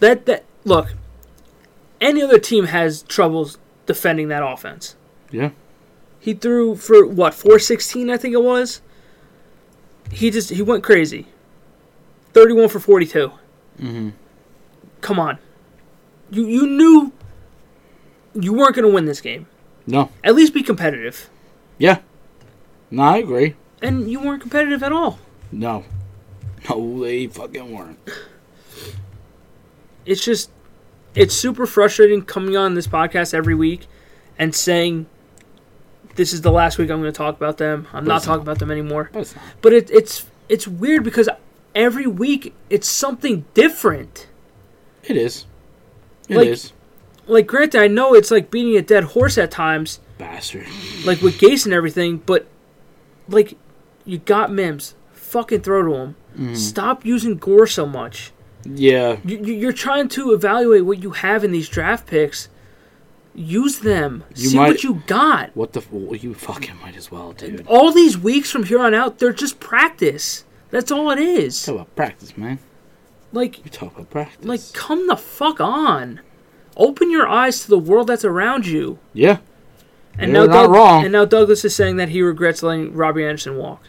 That 0.00 0.26
that 0.26 0.44
look. 0.64 0.94
Any 2.00 2.20
other 2.20 2.40
team 2.40 2.66
has 2.66 3.02
troubles 3.04 3.58
defending 3.86 4.26
that 4.28 4.42
offense. 4.44 4.96
Yeah. 5.30 5.50
He 6.24 6.32
threw 6.32 6.74
for 6.74 7.06
what 7.06 7.34
416, 7.34 8.08
I 8.08 8.16
think 8.16 8.32
it 8.32 8.42
was. 8.42 8.80
He 10.10 10.30
just 10.30 10.48
he 10.48 10.62
went 10.62 10.82
crazy. 10.82 11.26
31 12.32 12.70
for 12.70 12.80
42. 12.80 13.30
Mm-hmm. 13.78 14.08
Come 15.02 15.20
on. 15.20 15.38
You 16.30 16.46
you 16.46 16.66
knew 16.66 17.12
you 18.32 18.54
weren't 18.54 18.74
going 18.74 18.88
to 18.88 18.94
win 18.94 19.04
this 19.04 19.20
game. 19.20 19.48
No. 19.86 20.08
At 20.24 20.34
least 20.34 20.54
be 20.54 20.62
competitive. 20.62 21.28
Yeah. 21.76 21.98
No, 22.90 23.02
I 23.02 23.18
agree. 23.18 23.56
And 23.82 24.10
you 24.10 24.18
weren't 24.18 24.40
competitive 24.40 24.82
at 24.82 24.92
all. 24.92 25.18
No. 25.52 25.84
No, 26.70 27.00
they 27.02 27.26
fucking 27.26 27.70
weren't. 27.70 27.98
It's 30.06 30.24
just 30.24 30.50
it's 31.14 31.34
super 31.34 31.66
frustrating 31.66 32.22
coming 32.22 32.56
on 32.56 32.72
this 32.72 32.86
podcast 32.86 33.34
every 33.34 33.54
week 33.54 33.86
and 34.38 34.54
saying 34.54 35.04
this 36.16 36.32
is 36.32 36.42
the 36.42 36.52
last 36.52 36.78
week 36.78 36.90
I'm 36.90 37.00
going 37.00 37.12
to 37.12 37.16
talk 37.16 37.36
about 37.36 37.58
them. 37.58 37.86
I'm 37.92 38.04
not 38.04 38.22
talking 38.22 38.38
not. 38.38 38.42
about 38.42 38.58
them 38.58 38.70
anymore. 38.70 39.10
But 39.12 39.20
it's. 39.22 39.34
But 39.62 39.72
it, 39.72 39.90
it's 39.90 40.26
it's 40.48 40.68
weird 40.68 41.04
because 41.04 41.28
every 41.74 42.06
week 42.06 42.54
it's 42.70 42.88
something 42.88 43.44
different. 43.54 44.28
It 45.02 45.16
is. 45.16 45.46
It 46.28 46.36
is. 46.46 46.64
Like- 46.66 46.72
Like 47.26 47.46
granted, 47.46 47.80
I 47.80 47.88
know 47.88 48.14
it's 48.14 48.30
like 48.30 48.50
beating 48.50 48.76
a 48.76 48.82
dead 48.82 49.04
horse 49.04 49.38
at 49.38 49.50
times, 49.50 49.98
Bastard. 50.18 50.66
like 51.06 51.22
with 51.22 51.38
Gase 51.38 51.64
and 51.64 51.72
everything, 51.72 52.18
but 52.18 52.46
like 53.28 53.56
you 54.04 54.18
got 54.18 54.52
Mims, 54.52 54.94
fucking 55.14 55.62
throw 55.62 55.82
to 55.82 55.94
him. 55.94 56.16
Mm-hmm. 56.36 56.54
Stop 56.54 57.06
using 57.06 57.36
Gore 57.38 57.66
so 57.66 57.86
much. 57.86 58.30
Yeah. 58.64 59.16
You- 59.24 59.38
you're 59.42 59.72
trying 59.72 60.08
to 60.10 60.32
evaluate 60.32 60.84
what 60.84 61.02
you 61.02 61.10
have 61.12 61.44
in 61.44 61.50
these 61.52 61.68
draft 61.68 62.06
picks. 62.06 62.48
Use 63.34 63.80
them. 63.80 64.22
You 64.36 64.48
See 64.50 64.56
might- 64.56 64.68
what 64.68 64.84
you 64.84 65.02
got. 65.06 65.50
What 65.54 65.72
the? 65.72 65.82
Well, 65.90 66.14
you 66.16 66.34
fucking 66.34 66.76
might 66.80 66.96
as 66.96 67.10
well, 67.10 67.32
dude. 67.32 67.66
All 67.66 67.90
these 67.92 68.16
weeks 68.16 68.50
from 68.50 68.64
here 68.64 68.78
on 68.78 68.94
out, 68.94 69.18
they're 69.18 69.32
just 69.32 69.58
practice. 69.60 70.44
That's 70.70 70.90
all 70.92 71.10
it 71.10 71.18
is. 71.18 71.60
Talk 71.64 71.74
about 71.74 71.96
practice, 71.96 72.36
man. 72.38 72.58
Like, 73.32 73.64
You 73.64 73.70
talk 73.70 73.94
about 73.94 74.10
practice. 74.10 74.44
like, 74.46 74.60
come 74.72 75.08
the 75.08 75.16
fuck 75.16 75.60
on. 75.60 76.20
Open 76.76 77.10
your 77.10 77.28
eyes 77.28 77.60
to 77.62 77.68
the 77.68 77.78
world 77.78 78.06
that's 78.08 78.24
around 78.24 78.66
you. 78.66 78.98
yeah. 79.12 79.38
And 80.16 80.30
You're 80.32 80.46
now, 80.46 80.52
not 80.54 80.62
Doug- 80.66 80.70
wrong. 80.70 81.02
and 81.02 81.12
now 81.12 81.24
Douglas 81.24 81.64
is 81.64 81.74
saying 81.74 81.96
that 81.96 82.10
he 82.10 82.22
regrets 82.22 82.62
letting 82.62 82.94
Robbie 82.94 83.24
Anderson 83.24 83.56
walk. 83.56 83.82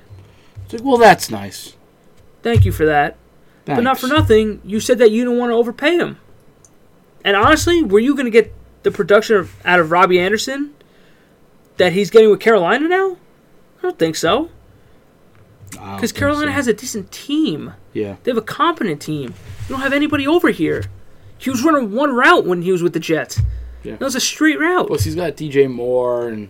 It's 0.63 0.73
like, 0.73 0.83
well, 0.83 0.97
that's 0.97 1.29
nice. 1.29 1.75
Thank 2.41 2.65
you 2.65 2.71
for 2.71 2.83
that. 2.87 3.15
But 3.65 3.81
not 3.81 3.99
for 3.99 4.07
nothing, 4.07 4.59
you 4.63 4.79
said 4.79 4.97
that 4.97 5.11
you 5.11 5.23
didn't 5.23 5.37
want 5.37 5.51
to 5.51 5.55
overpay 5.55 5.97
him. 5.97 6.17
And 7.23 7.35
honestly, 7.35 7.83
were 7.83 7.99
you 7.99 8.13
going 8.15 8.25
to 8.25 8.31
get 8.31 8.51
the 8.85 8.91
production 8.91 9.35
of, 9.35 9.53
out 9.65 9.79
of 9.81 9.91
Robbie 9.91 10.19
Anderson 10.19 10.73
that 11.77 11.91
he's 11.91 12.09
getting 12.09 12.29
with 12.29 12.39
Carolina 12.39 12.87
now? 12.87 13.17
I 13.79 13.81
don't 13.81 13.99
think 13.99 14.15
so. 14.15 14.49
Because 15.71 16.11
Carolina 16.13 16.51
so. 16.51 16.53
has 16.53 16.67
a 16.67 16.73
decent 16.73 17.11
team. 17.11 17.73
Yeah. 17.91 18.15
They 18.23 18.31
have 18.31 18.37
a 18.37 18.41
competent 18.41 19.01
team. 19.01 19.33
You 19.63 19.69
don't 19.69 19.81
have 19.81 19.91
anybody 19.91 20.25
over 20.27 20.49
here. 20.49 20.85
He 21.37 21.49
was 21.49 21.63
running 21.63 21.91
one 21.91 22.13
route 22.13 22.45
when 22.45 22.61
he 22.61 22.71
was 22.71 22.81
with 22.81 22.93
the 22.93 22.99
Jets. 22.99 23.41
Yeah. 23.83 23.93
That 23.97 24.05
was 24.05 24.15
a 24.15 24.19
straight 24.21 24.59
route. 24.59 24.87
Plus, 24.87 25.03
he's 25.03 25.15
got 25.15 25.35
DJ 25.35 25.69
Moore 25.69 26.29
and 26.29 26.49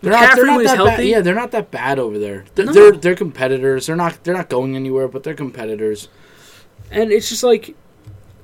they're 0.00 0.12
not, 0.12 0.36
they're 0.36 0.46
not 0.46 0.64
that 0.64 0.76
healthy. 0.76 0.96
bad. 0.96 1.06
Yeah, 1.06 1.20
they're 1.20 1.34
not 1.34 1.50
that 1.50 1.70
bad 1.70 1.98
over 1.98 2.18
there. 2.18 2.44
They're, 2.54 2.66
No. 2.66 2.72
they're 2.72 2.92
they're 2.92 3.14
competitors. 3.14 3.86
They're 3.86 3.96
not 3.96 4.24
they're 4.24 4.34
not 4.34 4.48
going 4.48 4.74
anywhere, 4.74 5.06
but 5.08 5.22
they're 5.22 5.34
competitors. 5.34 6.08
And 6.90 7.12
it's 7.12 7.28
just 7.28 7.42
like, 7.42 7.74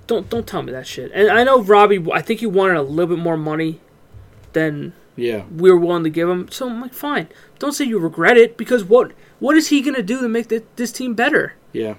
don't 0.08 0.28
don't 0.28 0.46
tell 0.46 0.62
me 0.62 0.72
that 0.72 0.86
shit. 0.86 1.12
And 1.14 1.30
I 1.30 1.44
know 1.44 1.62
Robbie. 1.62 2.04
I 2.12 2.20
think 2.22 2.40
he 2.40 2.46
wanted 2.46 2.76
a 2.76 2.82
little 2.82 3.14
bit 3.14 3.22
more 3.22 3.36
money 3.36 3.78
than 4.54 4.92
Yeah. 5.14 5.44
we 5.56 5.70
were 5.70 5.76
willing 5.78 6.02
to 6.04 6.10
give 6.10 6.28
him. 6.28 6.48
So 6.50 6.68
I'm 6.68 6.80
like, 6.80 6.92
fine. 6.94 7.28
Don't 7.60 7.72
say 7.72 7.84
you 7.84 7.98
regret 8.00 8.36
it 8.36 8.56
because 8.56 8.82
what 8.84 9.12
what 9.38 9.56
is 9.56 9.68
he 9.68 9.80
gonna 9.82 10.02
do 10.02 10.20
to 10.20 10.28
make 10.28 10.48
th- 10.48 10.64
this 10.74 10.90
team 10.90 11.14
better? 11.14 11.54
Yeah. 11.72 11.94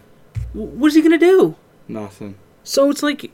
Wh- 0.53 0.75
What 0.79 0.87
is 0.89 0.95
he 0.95 1.01
gonna 1.01 1.17
do? 1.17 1.55
Nothing. 1.87 2.35
So 2.63 2.89
it's 2.91 3.01
like, 3.01 3.31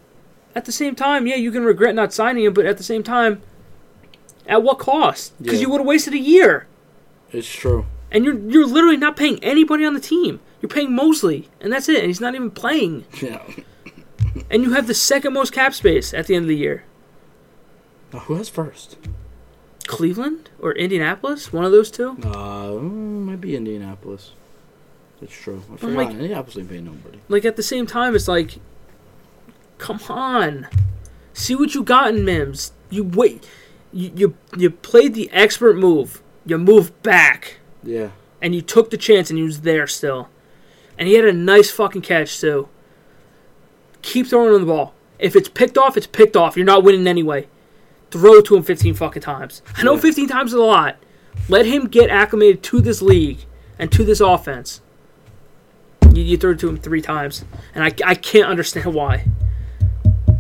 at 0.56 0.66
the 0.66 0.72
same 0.72 0.96
time, 0.96 1.26
yeah, 1.28 1.36
you 1.36 1.52
can 1.52 1.64
regret 1.66 1.96
not 1.96 2.14
signing 2.14 2.46
him, 2.46 2.54
but 2.54 2.66
at 2.66 2.78
the 2.78 2.84
same 2.84 3.04
time, 3.04 3.42
at 4.48 4.62
what 4.64 4.80
cost? 4.80 5.34
Because 5.42 5.60
Yeah. 5.60 5.66
you 5.66 5.70
would 5.72 5.80
have 5.82 5.88
wasted 5.88 6.14
a 6.14 6.20
year, 6.20 6.68
It's 7.32 7.48
true. 7.52 7.86
and 8.12 8.24
you're 8.24 8.38
you're 8.40 8.66
literally 8.68 8.98
not 8.98 9.16
paying 9.18 9.44
anybody 9.44 9.84
on 9.86 9.94
the 9.94 10.00
team. 10.00 10.40
You're 10.62 10.70
paying 10.70 10.94
Mosley, 10.96 11.50
and 11.62 11.72
that's 11.74 11.90
it. 11.90 11.98
And 12.00 12.08
he's 12.08 12.22
not 12.22 12.36
even 12.36 12.52
playing. 12.52 13.06
Yeah. 13.22 13.42
And 14.50 14.64
you 14.64 14.74
have 14.74 14.88
the 14.88 14.94
second 14.94 15.34
most 15.34 15.52
cap 15.54 15.74
space 15.74 16.14
at 16.14 16.28
the 16.28 16.36
end 16.36 16.44
of 16.44 16.50
the 16.50 16.56
year. 16.58 16.84
Now, 18.14 18.20
who 18.20 18.36
has 18.36 18.50
first? 18.50 18.98
Cleveland 19.88 20.50
or 20.60 20.72
Indianapolis, 20.74 21.52
one 21.54 21.66
of 21.66 21.72
those 21.72 21.92
two. 21.92 22.12
Uh, 22.24 22.68
mm, 22.72 23.24
might 23.26 23.42
be 23.42 23.56
Indianapolis. 23.56 24.32
That's 25.20 25.34
true. 25.34 25.64
I 25.74 25.78
forgot. 25.78 25.96
like- 25.96 26.10
Indianapolis 26.12 26.58
ain't 26.58 26.70
paying 26.70 26.86
nobody. 26.86 27.20
Like 27.30 27.46
at 27.46 27.56
the 27.56 27.64
same 27.64 27.86
time, 27.86 28.16
it's 28.16 28.28
like, 28.28 28.58
come 29.78 30.00
on, 30.10 30.68
see 31.34 31.56
what 31.56 31.74
you 31.76 31.84
got 31.84 32.14
in 32.16 32.26
Mims. 32.26 32.72
You 32.90 33.04
wait, 33.04 33.48
you 33.94 34.12
you, 34.16 34.36
you 34.58 34.70
played 34.72 35.14
the 35.14 35.30
expert 35.32 35.78
move. 35.78 36.22
You 36.46 36.58
moved 36.60 37.02
back, 37.02 37.58
Yeah. 37.84 38.10
and 38.42 38.54
you 38.54 38.62
took 38.62 38.92
the 38.92 38.98
chance, 38.98 39.30
and 39.32 39.38
he 39.40 39.44
was 39.44 39.62
there 39.62 39.88
still, 39.88 40.30
and 40.98 41.08
he 41.08 41.16
had 41.16 41.26
a 41.26 41.34
nice 41.34 41.72
fucking 41.72 42.02
catch 42.04 42.40
too. 42.40 42.70
Keep 44.06 44.28
throwing 44.28 44.54
him 44.54 44.62
the 44.62 44.68
ball. 44.68 44.94
If 45.18 45.36
it's 45.36 45.50
picked 45.50 45.80
off, 45.80 45.98
it's 45.98 46.06
picked 46.06 46.38
off. 46.38 46.56
You're 46.56 46.66
not 46.66 46.84
winning 46.84 47.08
anyway. 47.08 47.48
Throw 48.12 48.34
it 48.36 48.46
to 48.46 48.56
him 48.56 48.62
15 48.62 48.94
fucking 48.94 49.24
times. 49.24 49.64
I 49.76 49.82
know 49.82 49.96
Yeah. 49.96 50.02
15 50.02 50.28
times 50.28 50.54
is 50.54 50.60
a 50.60 50.64
lot. 50.64 50.98
Let 51.50 51.66
him 51.66 51.88
get 51.88 52.12
acclimated 52.12 52.62
to 52.64 52.82
this 52.82 53.02
league 53.02 53.40
and 53.80 53.92
to 53.92 54.04
this 54.04 54.20
offense. 54.22 54.82
You, 56.14 56.22
you 56.22 56.38
threw 56.38 56.52
it 56.52 56.60
to 56.60 56.70
him 56.70 56.78
three 56.78 57.02
times, 57.02 57.46
and 57.74 57.84
I, 57.84 57.92
I 58.06 58.14
can't 58.14 58.48
understand 58.48 58.94
why. 58.94 59.26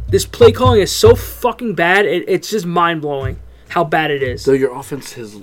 This 0.10 0.28
play 0.28 0.52
calling 0.52 0.80
is 0.80 0.92
so 0.92 1.16
fucking 1.16 1.74
bad. 1.74 2.06
It, 2.06 2.24
it's 2.30 2.52
just 2.52 2.68
mind 2.68 3.02
blowing 3.02 3.40
how 3.70 3.84
bad 3.84 4.12
it 4.12 4.22
is. 4.22 4.44
So 4.44 4.52
your 4.52 4.76
offense 4.78 5.14
has, 5.14 5.42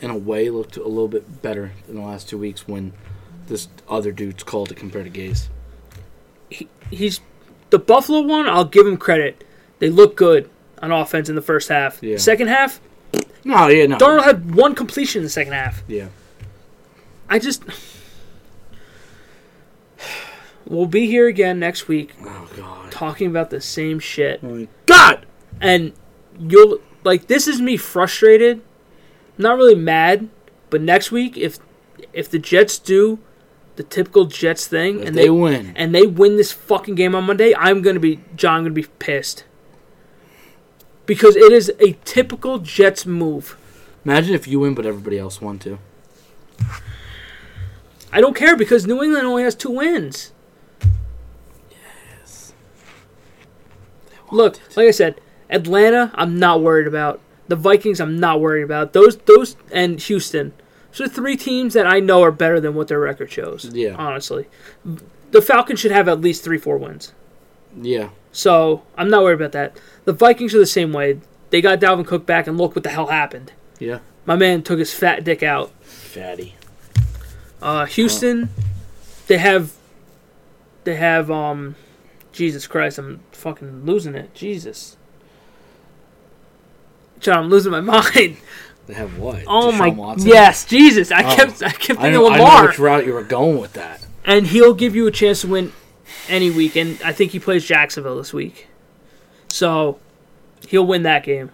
in 0.00 0.10
a 0.10 0.16
way, 0.16 0.50
looked 0.50 0.76
a 0.76 0.86
little 0.86 1.08
bit 1.08 1.42
better 1.42 1.72
in 1.88 1.96
the 1.96 2.00
last 2.02 2.28
two 2.28 2.38
weeks 2.38 2.68
when 2.68 2.92
this 3.48 3.66
other 3.88 4.12
dude's 4.12 4.44
called 4.44 4.70
it 4.70 4.76
compared 4.76 5.12
to 5.12 5.20
Gase. 5.20 5.48
He's 6.90 7.20
the 7.70 7.78
Buffalo 7.78 8.20
one. 8.22 8.48
I'll 8.48 8.64
give 8.64 8.86
him 8.86 8.96
credit. 8.96 9.44
They 9.78 9.90
look 9.90 10.16
good 10.16 10.48
on 10.82 10.92
offense 10.92 11.28
in 11.28 11.34
the 11.34 11.42
first 11.42 11.68
half. 11.68 12.02
Yeah. 12.02 12.16
Second 12.18 12.48
half, 12.48 12.80
No, 13.44 13.68
yeah, 13.68 13.86
no. 13.86 13.96
Darnold 13.98 14.24
had 14.24 14.54
one 14.54 14.74
completion 14.74 15.20
in 15.20 15.24
the 15.24 15.30
second 15.30 15.52
half. 15.54 15.82
Yeah. 15.88 16.08
I 17.28 17.38
just. 17.38 17.62
We'll 20.68 20.86
be 20.86 21.06
here 21.06 21.28
again 21.28 21.60
next 21.60 21.86
week 21.86 22.12
Oh 22.24 22.48
God. 22.56 22.90
talking 22.90 23.28
about 23.28 23.50
the 23.50 23.60
same 23.60 24.00
shit. 24.00 24.40
Oh, 24.42 24.66
God. 24.86 25.24
And 25.60 25.92
you'll. 26.38 26.80
Like, 27.04 27.28
this 27.28 27.46
is 27.46 27.60
me 27.60 27.76
frustrated. 27.76 28.62
Not 29.38 29.56
really 29.56 29.76
mad. 29.76 30.28
But 30.70 30.80
next 30.82 31.12
week, 31.12 31.36
if 31.36 31.58
if 32.12 32.28
the 32.28 32.40
Jets 32.40 32.78
do 32.80 33.20
the 33.76 33.82
typical 33.82 34.24
Jets 34.24 34.66
thing 34.66 35.00
If 35.00 35.08
and 35.08 35.16
they, 35.16 35.24
they, 35.24 35.30
win, 35.30 35.72
and 35.76 35.94
they 35.94 36.06
win 36.06 36.36
this 36.36 36.52
fucking 36.52 36.94
game 36.94 37.14
on 37.14 37.24
Monday, 37.24 37.54
I'm 37.54 37.82
gonna 37.82 38.00
be 38.00 38.20
John 38.34 38.62
gonna 38.62 38.74
be 38.74 38.86
pissed. 38.98 39.44
Because 41.04 41.36
it 41.36 41.52
is 41.52 41.72
a 41.78 41.92
typical 42.04 42.58
Jets 42.58 43.06
move. 43.06 43.56
imagine 44.04 44.34
if 44.34 44.48
you 44.48 44.60
win, 44.60 44.74
but 44.74 44.86
everybody 44.86 45.18
else 45.18 45.40
won 45.40 45.58
too. 45.58 45.78
I 48.12 48.20
don't 48.20 48.34
care 48.34 48.56
because 48.56 48.86
New 48.86 49.02
England 49.02 49.26
only 49.26 49.42
has 49.42 49.54
two 49.54 49.70
wins. 49.70 50.32
Yes. 51.70 52.54
Look, 54.32 54.58
like 54.76 54.88
I 54.88 54.90
said, 54.90 55.20
Atlanta, 55.50 56.10
I'm 56.14 56.38
not 56.38 56.62
worried 56.62 56.86
about. 56.86 57.20
The 57.48 57.56
Vikings, 57.56 58.00
I'm 58.00 58.18
not 58.18 58.40
worried 58.40 58.62
about. 58.62 58.92
Those 58.92 59.18
those 59.18 59.56
and 59.70 60.00
Houston. 60.00 60.52
So 60.96 61.06
three 61.06 61.36
teams 61.36 61.74
that 61.74 61.86
I 61.86 62.00
know 62.00 62.22
are 62.22 62.32
better 62.32 62.58
than 62.58 62.74
what 62.74 62.88
their 62.88 62.98
record 62.98 63.30
shows. 63.30 63.66
Yeah. 63.66 63.96
Honestly. 63.98 64.46
The 65.30 65.42
Falcons 65.42 65.78
should 65.78 65.90
have 65.90 66.08
at 66.08 66.22
least 66.22 66.42
three, 66.42 66.56
four 66.56 66.78
wins. 66.78 67.12
Yeah. 67.78 68.08
So 68.32 68.82
I'm 68.96 69.10
not 69.10 69.22
worried 69.22 69.34
about 69.34 69.52
that. 69.52 69.78
The 70.06 70.14
Vikings 70.14 70.54
are 70.54 70.58
the 70.58 70.64
same 70.64 70.94
way. 70.94 71.20
They 71.50 71.60
got 71.60 71.80
Dalvin 71.80 72.06
Cook 72.06 72.24
back 72.24 72.46
and 72.46 72.56
look 72.56 72.74
what 72.74 72.82
the 72.82 72.88
hell 72.88 73.08
happened. 73.08 73.52
Yeah. 73.78 73.98
My 74.24 74.36
man 74.36 74.62
took 74.62 74.78
his 74.78 74.94
fat 74.94 75.22
dick 75.22 75.42
out. 75.42 75.70
Fatty. 75.82 76.54
Uh, 77.60 77.84
Houston, 77.84 78.48
they 79.26 79.36
have, 79.36 79.74
they 80.84 80.96
have 80.96 81.30
um, 81.30 81.74
Jesus 82.32 82.66
Christ, 82.66 82.96
I'm 82.96 83.20
fucking 83.32 83.84
losing 83.84 84.14
it. 84.14 84.32
Jesus, 84.32 84.96
John, 87.20 87.44
I'm 87.44 87.50
losing 87.50 87.72
my 87.72 87.80
mind. 87.82 88.38
They 88.86 88.94
have 88.94 89.18
what? 89.18 89.42
Oh 89.46 89.70
Deshaun 89.72 89.78
my, 89.78 89.88
Watson? 89.88 90.28
yes, 90.28 90.64
Jesus, 90.64 91.10
I 91.10 91.22
Oh. 91.32 91.36
kept, 91.36 91.62
I 91.62 91.70
kept 91.70 91.98
I 91.98 92.02
thinking 92.04 92.12
know, 92.12 92.28
I 92.28 92.36
know 92.38 92.44
Lamar, 92.44 92.66
which 92.68 92.78
route 92.78 93.04
you 93.06 93.12
were 93.14 93.22
going 93.24 93.58
with 93.58 93.72
that. 93.74 94.04
and 94.24 94.46
he'll 94.46 94.74
give 94.74 94.94
you 94.94 95.06
a 95.06 95.10
chance 95.10 95.40
to 95.42 95.48
win 95.48 95.72
any 96.28 96.50
week, 96.50 96.76
and 96.76 96.98
I 97.04 97.12
think 97.12 97.32
he 97.32 97.38
plays 97.40 97.64
Jacksonville 97.64 98.16
this 98.16 98.32
week, 98.32 98.68
so 99.48 99.98
he'll 100.68 100.86
win 100.86 101.02
that 101.02 101.24
game. 101.24 101.50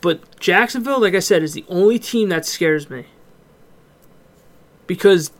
But 0.00 0.38
Jacksonville, 0.40 1.00
like 1.00 1.14
I 1.14 1.20
said, 1.20 1.42
is 1.42 1.52
the 1.54 1.64
only 1.68 1.98
team 1.98 2.28
that 2.30 2.44
scares 2.46 2.88
me 2.90 3.06
because 4.86 5.30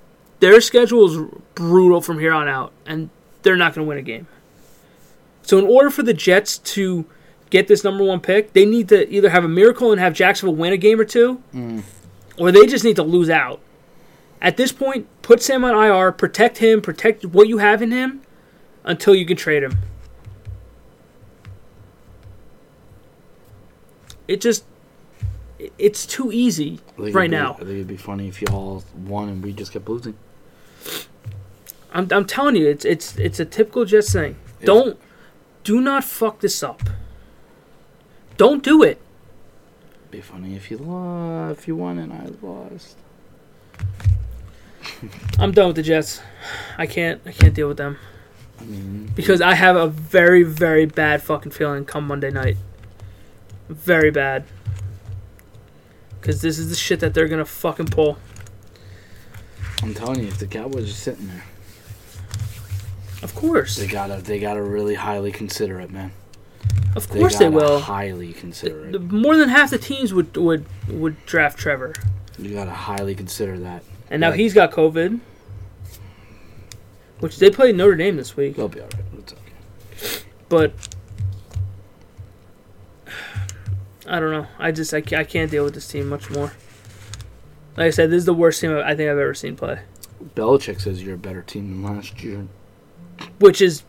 their 0.40 0.60
schedule 0.60 1.06
is 1.08 1.30
brutal 1.54 2.00
from 2.00 2.18
here 2.18 2.32
on 2.32 2.48
out, 2.48 2.72
and 2.86 3.10
they're 3.42 3.56
not 3.56 3.74
going 3.74 3.84
to 3.84 3.88
win 3.88 3.98
a 3.98 4.02
game. 4.02 4.26
So, 5.42 5.58
in 5.58 5.64
order 5.64 5.90
for 5.90 6.02
the 6.02 6.14
Jets 6.14 6.58
to 6.58 7.04
get 7.52 7.68
this 7.68 7.84
number 7.84 8.02
one 8.02 8.18
pick, 8.18 8.54
they 8.54 8.64
need 8.64 8.88
to 8.88 9.08
either 9.14 9.28
have 9.28 9.44
a 9.44 9.48
miracle 9.48 9.92
and 9.92 10.00
have 10.00 10.14
Jacksonville 10.14 10.56
win 10.56 10.72
a 10.72 10.78
game 10.78 10.98
or 10.98 11.04
two, 11.04 11.42
or 12.38 12.50
they 12.50 12.66
just 12.66 12.82
need 12.82 12.96
to 12.96 13.02
lose 13.02 13.28
out. 13.28 13.60
At 14.40 14.56
this 14.56 14.72
point, 14.72 15.06
put 15.20 15.42
Sam 15.42 15.62
on 15.62 15.74
IR, 15.74 16.12
protect 16.12 16.58
him, 16.58 16.80
protect 16.80 17.26
what 17.26 17.48
you 17.48 17.58
have 17.58 17.82
in 17.82 17.92
him 17.92 18.22
until 18.84 19.14
you 19.14 19.26
can 19.26 19.36
trade 19.36 19.62
him. 19.62 19.76
It 24.26 24.40
just, 24.40 24.64
it's 25.78 26.06
too 26.06 26.32
easy 26.32 26.80
right 26.96 27.30
be- 27.30 27.36
now. 27.36 27.52
I 27.52 27.58
think 27.58 27.68
it'd 27.68 27.86
be 27.86 27.98
funny 27.98 28.28
if 28.28 28.40
y'all 28.40 28.82
won 28.96 29.28
and 29.28 29.44
we 29.44 29.52
just 29.52 29.72
kept 29.72 29.86
losing. 29.88 30.16
I'm, 31.92 32.08
I'm 32.10 32.24
telling 32.24 32.56
you, 32.56 32.66
it's 32.66 32.86
it's 32.86 33.18
it's 33.18 33.38
a 33.38 33.44
typical 33.44 33.84
Jets 33.84 34.14
thing. 34.14 34.36
Don't, 34.64 34.98
do 35.62 35.82
not 35.82 36.02
fuck 36.04 36.40
this 36.40 36.62
up. 36.62 36.82
Don't 38.42 38.64
do 38.64 38.82
it. 38.82 39.00
Be 40.10 40.20
funny 40.20 40.56
if 40.56 40.68
you 40.68 40.76
lost, 40.76 41.60
if 41.60 41.68
you 41.68 41.76
won 41.76 41.96
and 41.96 42.12
I 42.12 42.26
lost. 42.44 42.96
I'm 45.38 45.52
done 45.52 45.68
with 45.68 45.76
the 45.76 45.82
Jets. 45.84 46.20
I 46.76 46.86
can't 46.86 47.20
I 47.24 47.30
can't 47.30 47.54
deal 47.54 47.68
with 47.68 47.76
them 47.76 47.98
I 48.60 48.64
mean, 48.64 49.12
because 49.14 49.40
I 49.40 49.54
have 49.54 49.76
a 49.76 49.86
very 49.86 50.42
very 50.42 50.86
bad 50.86 51.22
fucking 51.22 51.52
feeling 51.52 51.84
come 51.84 52.08
Monday 52.08 52.32
night. 52.32 52.56
Very 53.68 54.10
bad. 54.10 54.42
Because 56.20 56.42
this 56.42 56.58
is 56.58 56.68
the 56.68 56.74
shit 56.74 56.98
that 56.98 57.14
they're 57.14 57.28
gonna 57.28 57.44
fucking 57.44 57.86
pull. 57.86 58.18
I'm 59.84 59.94
telling 59.94 60.18
you, 60.18 60.26
if 60.26 60.38
the 60.38 60.48
Cowboys 60.48 60.90
are 60.90 60.92
sitting 60.92 61.28
there, 61.28 61.44
Of 63.22 63.36
course, 63.36 63.76
they 63.76 63.86
gotta, 63.86 64.16
they 64.16 64.40
gotta 64.40 64.62
really 64.62 64.96
highly 64.96 65.30
consider 65.30 65.80
it, 65.80 65.92
man. 65.92 66.10
Of 66.94 67.08
course 67.08 67.38
they, 67.38 67.46
gotta 67.46 67.56
will. 67.56 67.80
Highly 67.80 68.32
consider 68.32 68.86
it. 68.88 69.00
More 69.00 69.36
than 69.36 69.48
half 69.48 69.70
the 69.70 69.78
teams 69.78 70.12
would 70.12 70.36
would 70.36 70.64
would 70.88 71.24
draft 71.26 71.58
Trevor, 71.58 71.92
You 72.38 72.54
gotta 72.54 72.70
highly 72.72 73.14
consider 73.14 73.58
that. 73.60 73.82
and 74.10 74.20
now 74.20 74.30
Right. 74.30 74.38
he's 74.38 74.54
got 74.54 74.72
COVID. 74.72 75.20
Which 77.20 77.38
they 77.38 77.50
played 77.50 77.76
Notre 77.76 77.94
Dame 77.94 78.16
this 78.16 78.36
week. 78.36 78.56
They'll 78.56 78.68
be 78.68 78.80
all 78.80 78.88
right. 78.92 79.04
It's 79.18 79.32
okay. 79.32 80.24
but 80.48 80.72
I 84.06 84.18
don't 84.20 84.32
know. 84.32 84.46
I 84.58 84.72
just 84.72 84.92
I, 84.92 85.00
ca- 85.00 85.18
I 85.18 85.24
can't 85.24 85.50
deal 85.50 85.64
with 85.64 85.74
this 85.74 85.86
team 85.88 86.08
much 86.08 86.30
more. 86.30 86.52
Like 87.76 87.86
I 87.86 87.90
said, 87.90 88.10
this 88.10 88.18
is 88.18 88.24
the 88.26 88.34
worst 88.34 88.60
team 88.60 88.72
I 88.72 88.82
I 88.82 88.96
think 88.96 89.08
I've 89.10 89.18
ever 89.18 89.34
seen 89.34 89.56
play. 89.56 89.80
Belichick 90.34 90.80
says 90.80 91.02
you're 91.02 91.14
a 91.14 91.18
better 91.18 91.42
team 91.42 91.70
than 91.82 91.96
last 91.96 92.22
year. 92.22 92.46
Which 93.38 93.60
is, 93.62 93.82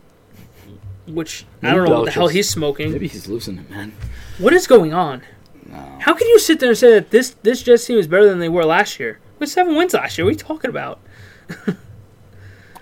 which 1.06 1.44
I 1.62 1.72
don't 1.74 1.84
know 1.88 2.00
what 2.00 2.04
the 2.06 2.10
hell 2.10 2.28
he's 2.28 2.48
smoking. 2.48 2.92
Maybe 2.92 3.08
he's 3.08 3.28
losing 3.28 3.58
it, 3.58 3.70
man. 3.70 3.92
What 4.38 4.52
is 4.52 4.66
going 4.66 4.92
on? 4.94 5.22
No. 5.66 5.76
How 6.00 6.14
can 6.14 6.26
you 6.28 6.38
sit 6.38 6.60
there 6.60 6.70
and 6.70 6.78
say 6.78 6.90
that 6.94 7.10
this 7.10 7.30
this 7.42 7.62
Jets 7.62 7.86
team 7.86 7.98
is 7.98 8.06
better 8.06 8.28
than 8.28 8.38
they 8.38 8.48
were 8.48 8.64
last 8.64 8.98
year? 9.00 9.18
We 9.38 9.44
had 9.44 9.50
seven 9.50 9.74
wins 9.76 9.94
last 9.94 10.16
year. 10.18 10.24
What 10.24 10.30
are 10.30 10.32
you 10.32 10.38
talking 10.38 10.70
about? 10.70 11.00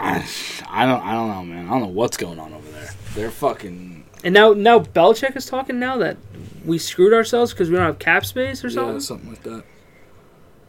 I, 0.01 0.27
I 0.69 0.87
don't. 0.87 1.03
I 1.03 1.13
don't 1.15 1.29
know, 1.29 1.45
man. 1.45 1.67
I 1.67 1.71
don't 1.71 1.81
know 1.83 1.87
what's 1.89 2.17
going 2.17 2.39
on 2.41 2.53
over 2.53 2.69
there. 2.71 2.91
They're 3.15 3.31
fucking. 3.31 4.05
And 4.25 4.35
now 4.35 4.53
now 4.53 4.81
Belichick 4.81 5.37
is 5.37 5.47
talking 5.47 5.79
now 5.79 5.97
that 5.99 6.17
we 6.65 6.79
screwed 6.79 7.13
ourselves 7.13 7.53
because 7.53 7.71
we 7.71 7.77
don't 7.77 7.87
have 7.87 7.99
cap 7.99 8.25
space 8.25 8.65
or 8.65 8.71
something. 8.71 8.95
Yeah, 8.95 9.01
something 9.01 9.29
like 9.31 9.43
that. 9.45 9.65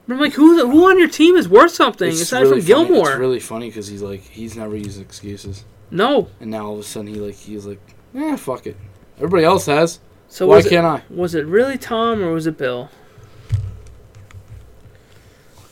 I'm 0.09 0.19
like, 0.19 0.33
who 0.33 0.69
who 0.69 0.89
on 0.89 0.99
your 0.99 1.07
team 1.07 1.35
is 1.35 1.47
worth 1.47 1.71
something 1.71 2.09
It's 2.09 2.21
aside 2.21 2.41
really 2.41 2.61
from 2.61 2.61
funny- 2.61 2.87
Gilmore? 2.89 3.09
It's 3.11 3.19
really 3.19 3.39
funny 3.39 3.69
because 3.69 3.87
he's 3.87 4.01
like 4.01 4.21
he's 4.21 4.55
never 4.55 4.75
used 4.75 4.99
excuses, 5.01 5.63
no. 5.93 6.27
and 6.41 6.51
now 6.51 6.65
all 6.67 6.73
of 6.73 6.79
a 6.79 6.83
sudden 6.83 7.13
he 7.13 7.19
like 7.19 7.35
he's 7.35 7.65
like, 7.65 7.79
yeah, 8.13 8.35
fuck 8.35 8.67
it. 8.67 8.75
Everybody 9.17 9.43
else 9.45 9.67
has. 9.67 9.99
So 10.27 10.47
Why 10.47 10.61
can't 10.61 10.73
it, 10.73 11.11
I? 11.11 11.13
Was 11.13 11.35
it 11.35 11.45
really 11.45 11.77
Tom 11.77 12.21
or 12.23 12.33
was 12.33 12.47
it 12.47 12.57
Bill? 12.57 12.89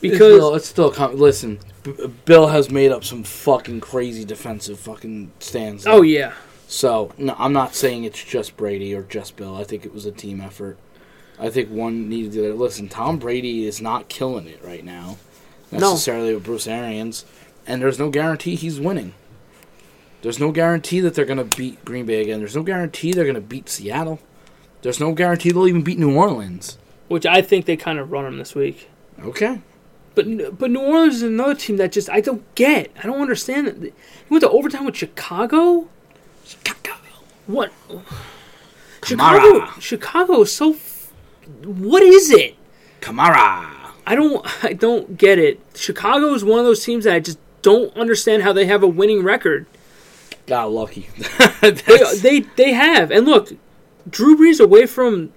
Because 0.00 0.34
still, 0.36 0.54
it's 0.54 0.68
still 0.68 0.90
com- 0.90 1.16
listen. 1.16 1.58
B- 1.82 1.92
Bill 2.24 2.48
has 2.48 2.70
made 2.70 2.90
up 2.92 3.04
some 3.04 3.22
fucking 3.24 3.80
crazy 3.80 4.24
defensive 4.24 4.78
fucking 4.78 5.32
stands. 5.40 5.86
oh 5.86 6.02
yeah, 6.02 6.32
So 6.68 7.12
no, 7.18 7.34
I'm 7.38 7.52
not 7.52 7.74
saying 7.74 8.04
it's 8.04 8.22
just 8.22 8.56
Brady 8.56 8.94
or 8.94 9.02
just 9.02 9.36
Bill. 9.36 9.56
I 9.56 9.64
think 9.64 9.84
it 9.84 9.92
was 9.92 10.06
a 10.06 10.12
team 10.12 10.40
effort. 10.40 10.78
I 11.40 11.50
think 11.50 11.70
one 11.70 12.08
needed 12.08 12.32
to 12.34 12.54
listen. 12.54 12.88
Tom 12.88 13.18
Brady 13.18 13.64
is 13.66 13.80
not 13.80 14.08
killing 14.08 14.46
it 14.46 14.62
right 14.62 14.84
now, 14.84 15.16
No. 15.72 15.78
necessarily 15.90 16.34
with 16.34 16.44
Bruce 16.44 16.68
Arians, 16.68 17.24
and 17.66 17.82
there's 17.82 17.98
no 17.98 18.10
guarantee 18.10 18.54
he's 18.54 18.78
winning. 18.78 19.14
There's 20.22 20.38
no 20.40 20.52
guarantee 20.52 21.00
that 21.00 21.14
they're 21.14 21.24
gonna 21.24 21.44
beat 21.44 21.84
Green 21.84 22.06
Bay 22.06 22.20
again. 22.22 22.38
There's 22.38 22.56
no 22.56 22.62
guarantee 22.62 23.12
they're 23.12 23.26
gonna 23.26 23.40
beat 23.40 23.68
Seattle. 23.68 24.20
There's 24.82 25.00
no 25.00 25.12
guarantee 25.12 25.50
they'll 25.52 25.68
even 25.68 25.82
beat 25.82 25.98
New 25.98 26.16
Orleans. 26.16 26.78
which 27.08 27.26
I 27.26 27.42
think 27.42 27.66
they 27.66 27.76
kind 27.76 27.98
of 27.98 28.10
run 28.10 28.24
them 28.24 28.38
this 28.38 28.54
week. 28.54 28.88
Okay. 29.22 29.60
But 30.14 30.58
but 30.58 30.70
New 30.70 30.80
Orleans 30.80 31.16
is 31.16 31.22
another 31.22 31.54
team 31.54 31.76
that 31.78 31.92
just 31.92 32.08
I 32.10 32.20
don't 32.20 32.42
get. 32.54 32.90
I 33.02 33.06
don't 33.06 33.20
understand 33.20 33.68
it. 33.68 33.76
You 33.82 33.92
went 34.30 34.42
to 34.42 34.50
overtime 34.50 34.84
with 34.84 34.96
Chicago. 34.96 35.88
Chicago. 36.44 36.98
What? 37.46 37.72
Kamara. 39.00 39.40
Chicago. 39.40 39.80
Chicago 39.80 40.40
is 40.42 40.52
so. 40.52 40.72
f- 40.74 41.12
What 41.64 42.02
is 42.02 42.30
it? 42.30 42.54
Kamara. 43.00 43.68
I 44.06 44.14
don't. 44.14 44.46
I 44.64 44.72
don't 44.72 45.16
get 45.18 45.38
it. 45.38 45.60
Chicago 45.74 46.34
is 46.34 46.44
one 46.44 46.58
of 46.58 46.64
those 46.64 46.84
teams 46.84 47.04
that 47.04 47.14
I 47.14 47.20
just 47.20 47.38
don't 47.62 47.94
understand 47.96 48.42
how 48.42 48.52
they 48.52 48.66
have 48.66 48.82
a 48.82 48.88
winning 48.88 49.22
record. 49.22 49.66
Got 50.46 50.72
lucky. 50.72 51.08
They, 51.62 51.98
they 52.20 52.40
they 52.56 52.72
have. 52.72 53.10
And 53.12 53.24
look, 53.24 53.52
Drew 54.10 54.36
Brees 54.36 54.58
away 54.58 54.86
from 54.86 55.32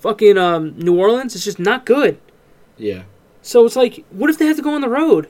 fucking 0.00 0.38
um, 0.38 0.74
New 0.78 0.98
Orleans 0.98 1.34
is 1.34 1.44
just 1.44 1.58
not 1.58 1.84
good. 1.84 2.18
yeah. 2.78 3.02
So 3.42 3.64
it's 3.64 3.76
like, 3.76 4.04
what 4.10 4.28
if 4.28 4.38
they 4.38 4.46
have 4.46 4.56
to 4.56 4.62
go 4.62 4.74
on 4.74 4.80
the 4.80 4.88
road? 4.88 5.28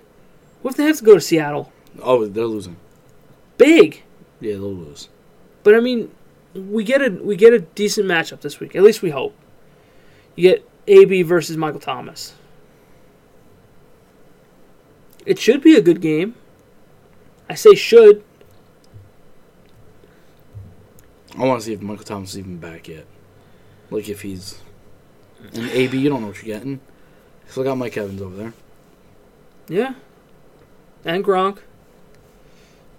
What 0.63 0.71
if 0.71 0.77
they 0.79 0.85
have 0.85 0.97
to 0.99 1.05
go 1.05 1.15
to 1.15 1.21
Seattle? 1.21 1.71
Oh, 2.01 2.25
they're 2.27 2.47
losing. 2.47 2.77
Big. 3.59 4.05
Yeah, 4.41 4.55
they'll 4.55 4.73
lose. 4.73 5.11
But 5.63 5.75
I 5.75 5.81
mean, 5.81 6.11
we 6.55 6.83
get 6.85 7.03
a 7.03 7.11
we 7.11 7.37
get 7.37 7.53
a 7.53 7.59
decent 7.59 8.07
matchup 8.07 8.41
this 8.41 8.59
week. 8.61 8.75
At 8.77 8.83
least 8.83 9.03
we 9.03 9.11
hope. 9.11 9.35
You 10.35 10.49
get 10.51 10.69
AB 10.87 11.23
versus 11.23 11.57
Michael 11.59 11.81
Thomas. 11.81 12.35
It 15.27 15.39
should 15.39 15.61
be 15.63 15.75
a 15.77 15.83
good 15.83 16.01
game. 16.01 16.37
I 17.51 17.55
say 17.55 17.75
should. 17.75 18.23
I 21.37 21.45
want 21.45 21.61
to 21.61 21.67
see 21.67 21.73
if 21.73 21.83
Michael 21.83 22.05
Thomas 22.05 22.31
is 22.31 22.39
even 22.39 22.59
back 22.59 22.89
yet. 22.89 23.07
Like 23.91 24.09
if 24.09 24.23
he's 24.23 24.59
and 25.53 25.71
AB, 25.71 25.99
you 25.99 26.09
don't 26.09 26.23
know 26.23 26.29
what 26.29 26.43
you're 26.43 26.57
getting. 26.57 26.81
Still 27.49 27.65
got 27.65 27.77
Mike 27.77 27.97
Evans 27.97 28.21
over 28.23 28.37
there. 28.37 28.53
Yeah. 29.69 29.95
And 31.05 31.25
Gronk. 31.25 31.59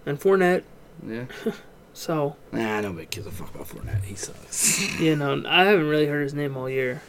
And 0.06 0.20
Fournette. 0.20 0.64
Yeah. 1.06 1.26
So, 1.94 2.36
Nah, 2.52 2.80
nobody 2.82 3.08
gives 3.08 3.26
a 3.26 3.32
fuck 3.32 3.56
about 3.56 3.70
Fournette. 3.70 4.04
He 4.04 4.14
sucks. 4.14 5.00
you 5.00 5.16
know, 5.16 5.42
I 5.48 5.64
haven't 5.64 5.88
really 5.88 6.06
heard 6.06 6.22
his 6.22 6.36
name 6.36 6.56
all 6.56 6.70
year. 6.70 7.02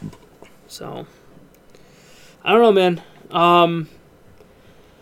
So, 0.67 1.07
I 2.43 2.53
don't 2.55 2.63
know, 2.63 2.73
man. 2.73 3.03
Um, 3.31 3.91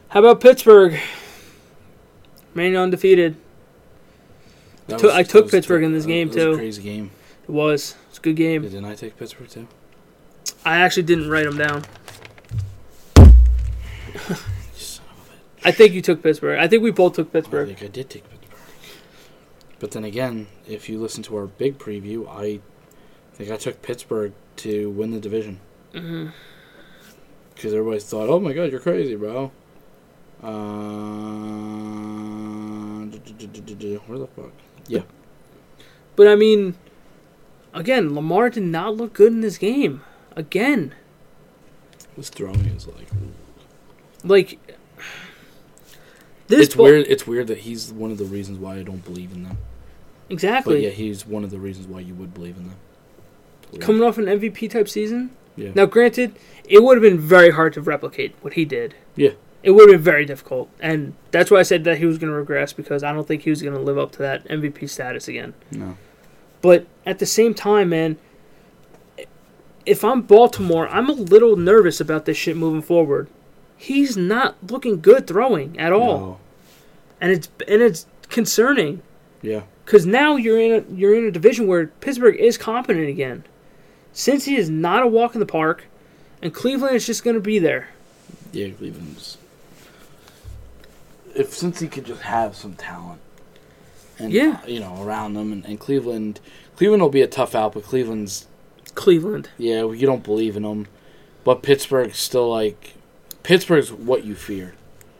how 0.08 0.18
about 0.18 0.40
Pittsburgh? 0.40 0.98
Remaining 2.52 2.76
undefeated. 2.76 3.36
That 4.88 5.00
Took- 5.00 5.12
I 5.14 5.22
took 5.24 5.50
Pittsburgh 5.50 5.82
in 5.82 5.92
this 5.92 6.04
that 6.04 6.08
game, 6.08 6.28
was 6.28 6.36
a 6.36 6.40
too. 6.40 6.56
crazy 6.56 6.82
game. 6.82 7.10
It 7.44 7.50
was. 7.50 7.96
It's 8.08 8.18
a 8.18 8.20
good 8.20 8.36
game. 8.36 8.62
Didn't 8.62 8.84
I 8.84 8.94
take 8.94 9.16
Pittsburgh 9.16 9.48
too? 9.48 9.66
I 10.64 10.78
actually 10.78 11.02
didn't 11.04 11.28
write 11.28 11.44
them 11.44 11.56
down. 11.58 11.82
Son 14.74 15.04
of 15.10 15.30
I 15.64 15.70
think 15.72 15.92
you 15.92 16.02
took 16.02 16.22
Pittsburgh. 16.22 16.58
I 16.58 16.68
think 16.68 16.82
we 16.82 16.90
both 16.92 17.14
took 17.14 17.32
Pittsburgh. 17.32 17.68
I 17.68 17.74
think 17.74 17.82
I 17.88 17.92
did 17.92 18.08
take 18.10 18.22
Pittsburgh. 18.30 18.60
But 19.78 19.90
then 19.90 20.04
again, 20.04 20.46
if 20.66 20.88
you 20.88 20.98
listen 20.98 21.22
to 21.24 21.36
our 21.36 21.46
big 21.46 21.78
preview, 21.78 22.26
I 22.28 22.60
think 23.34 23.50
I 23.50 23.56
took 23.56 23.82
Pittsburgh 23.82 24.32
to 24.56 24.90
win 24.90 25.10
the 25.10 25.20
division 25.20 25.60
because 25.92 27.72
everybody 27.72 28.00
thought, 28.00 28.28
"Oh 28.28 28.40
my 28.40 28.52
God, 28.52 28.70
you're 28.70 28.80
crazy, 28.80 29.14
bro." 29.16 29.50
Uh, 30.42 30.48
where 34.06 34.18
the 34.18 34.26
fuck? 34.36 34.52
But 36.16 36.28
I 36.28 36.34
mean, 36.34 36.76
again, 37.74 38.14
Lamar 38.14 38.48
did 38.48 38.62
not 38.62 38.96
look 38.96 39.12
good 39.12 39.32
in 39.32 39.42
this 39.42 39.58
game. 39.58 40.02
Again, 40.34 40.94
This 42.16 42.30
throwing 42.30 42.64
is 42.66 42.86
like. 42.86 43.06
like 44.24 44.58
this 46.46 46.66
it's 46.66 46.74
ball- 46.74 46.86
weird. 46.86 47.06
It's 47.08 47.26
weird 47.26 47.48
that 47.48 47.58
he's 47.58 47.92
one 47.92 48.10
of 48.10 48.16
the 48.18 48.24
reasons 48.24 48.58
why 48.58 48.76
I 48.76 48.82
don't 48.82 49.04
believe 49.04 49.32
in 49.32 49.42
them. 49.44 49.58
Exactly. 50.30 50.74
But 50.76 50.82
yeah, 50.82 50.90
he's 50.90 51.26
one 51.26 51.44
of 51.44 51.50
the 51.50 51.58
reasons 51.58 51.86
why 51.86 52.00
you 52.00 52.14
would 52.14 52.32
believe 52.32 52.56
in 52.56 52.68
them. 52.68 52.76
Coming 53.80 54.02
off 54.02 54.16
an 54.16 54.24
MVP 54.26 54.70
type 54.70 54.88
season. 54.88 55.30
Yeah. 55.56 55.70
Now, 55.74 55.86
granted, 55.86 56.34
it 56.68 56.82
would 56.82 56.96
have 56.96 57.02
been 57.02 57.18
very 57.18 57.50
hard 57.50 57.72
to 57.74 57.80
replicate 57.80 58.34
what 58.40 58.54
he 58.54 58.64
did. 58.64 58.94
Yeah. 59.16 59.30
It 59.66 59.72
would 59.72 59.90
have 59.90 59.98
been 59.98 60.04
very 60.04 60.24
difficult, 60.24 60.70
and 60.78 61.14
that's 61.32 61.50
why 61.50 61.58
I 61.58 61.62
said 61.64 61.82
that 61.84 61.98
he 61.98 62.06
was 62.06 62.18
going 62.18 62.30
to 62.32 62.36
regress 62.38 62.72
because 62.72 63.02
I 63.02 63.12
don't 63.12 63.26
think 63.26 63.42
he 63.42 63.50
was 63.50 63.62
going 63.62 63.74
to 63.74 63.80
live 63.80 63.98
up 63.98 64.12
to 64.12 64.18
that 64.18 64.46
MVP 64.46 64.88
status 64.88 65.26
again. 65.26 65.54
No. 65.72 65.96
But 66.62 66.86
at 67.04 67.18
the 67.18 67.26
same 67.26 67.52
time, 67.52 67.88
man, 67.88 68.16
if 69.84 70.04
I'm 70.04 70.22
Baltimore, 70.22 70.86
I'm 70.88 71.08
a 71.08 71.12
little 71.14 71.56
nervous 71.56 72.00
about 72.00 72.26
this 72.26 72.36
shit 72.36 72.56
moving 72.56 72.80
forward. 72.80 73.28
He's 73.76 74.16
not 74.16 74.56
looking 74.70 75.00
good 75.00 75.26
throwing 75.26 75.78
at 75.80 75.92
all, 75.92 76.18
No. 76.20 76.38
and 77.20 77.32
it's 77.32 77.48
and 77.68 77.82
it's 77.82 78.06
concerning 78.28 79.02
Yeah. 79.42 79.62
because 79.84 80.06
now 80.06 80.36
you're 80.36 80.60
in 80.60 80.72
a 80.72 80.94
you're 80.94 81.14
in 81.16 81.24
a 81.24 81.30
division 81.32 81.66
where 81.66 81.88
Pittsburgh 81.88 82.36
is 82.36 82.56
competent 82.56 83.08
again. 83.08 83.42
Cincy 84.14 84.56
is 84.56 84.70
not 84.70 85.02
a 85.02 85.06
walk 85.06 85.34
in 85.34 85.40
the 85.40 85.46
park, 85.46 85.84
and 86.40 86.54
Cleveland 86.54 86.94
is 86.96 87.04
just 87.04 87.22
going 87.24 87.34
to 87.34 87.40
be 87.42 87.58
there. 87.58 87.88
Yeah, 88.52 88.70
Cleveland's. 88.70 89.38
If 91.36 91.50
Cincy 91.50 91.90
could 91.90 92.04
just 92.06 92.22
have 92.22 92.56
some 92.56 92.74
talent, 92.74 93.20
and 94.18 94.32
Yeah. 94.32 94.64
you 94.66 94.80
know 94.80 95.02
around 95.02 95.34
them, 95.34 95.52
and, 95.52 95.64
and 95.64 95.78
Cleveland, 95.78 96.40
Cleveland 96.76 97.02
will 97.02 97.10
be 97.10 97.22
a 97.22 97.26
tough 97.26 97.54
out, 97.54 97.74
but 97.74 97.84
Cleveland's 97.84 98.46
Cleveland, 98.94 99.50
yeah, 99.58 99.82
well, 99.82 99.94
you 99.94 100.06
don't 100.06 100.24
believe 100.24 100.56
in 100.56 100.62
them, 100.62 100.86
but 101.44 101.62
Pittsburgh's 101.62 102.18
still 102.18 102.48
like, 102.48 102.94
Pittsburgh's 103.42 103.92
what 103.92 104.24
you 104.24 104.34
fear 104.34 104.74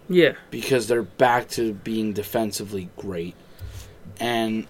yeah, 0.09 0.33
because 0.51 0.89
they're 0.89 1.03
back 1.03 1.49
to 1.51 1.75
being 1.75 2.13
defensively 2.15 2.89
great, 2.97 3.35
and 4.19 4.67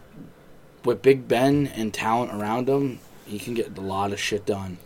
with 0.85 1.03
Big 1.03 1.29
Ben 1.29 1.67
and 1.69 1.93
talent 1.95 2.33
around 2.33 2.69
him, 2.69 2.99
he 3.27 3.39
can 3.39 3.55
get 3.55 3.77
a 3.77 3.81
lot 3.81 4.13
of 4.13 4.21
shit 4.21 4.45
done. 4.47 4.79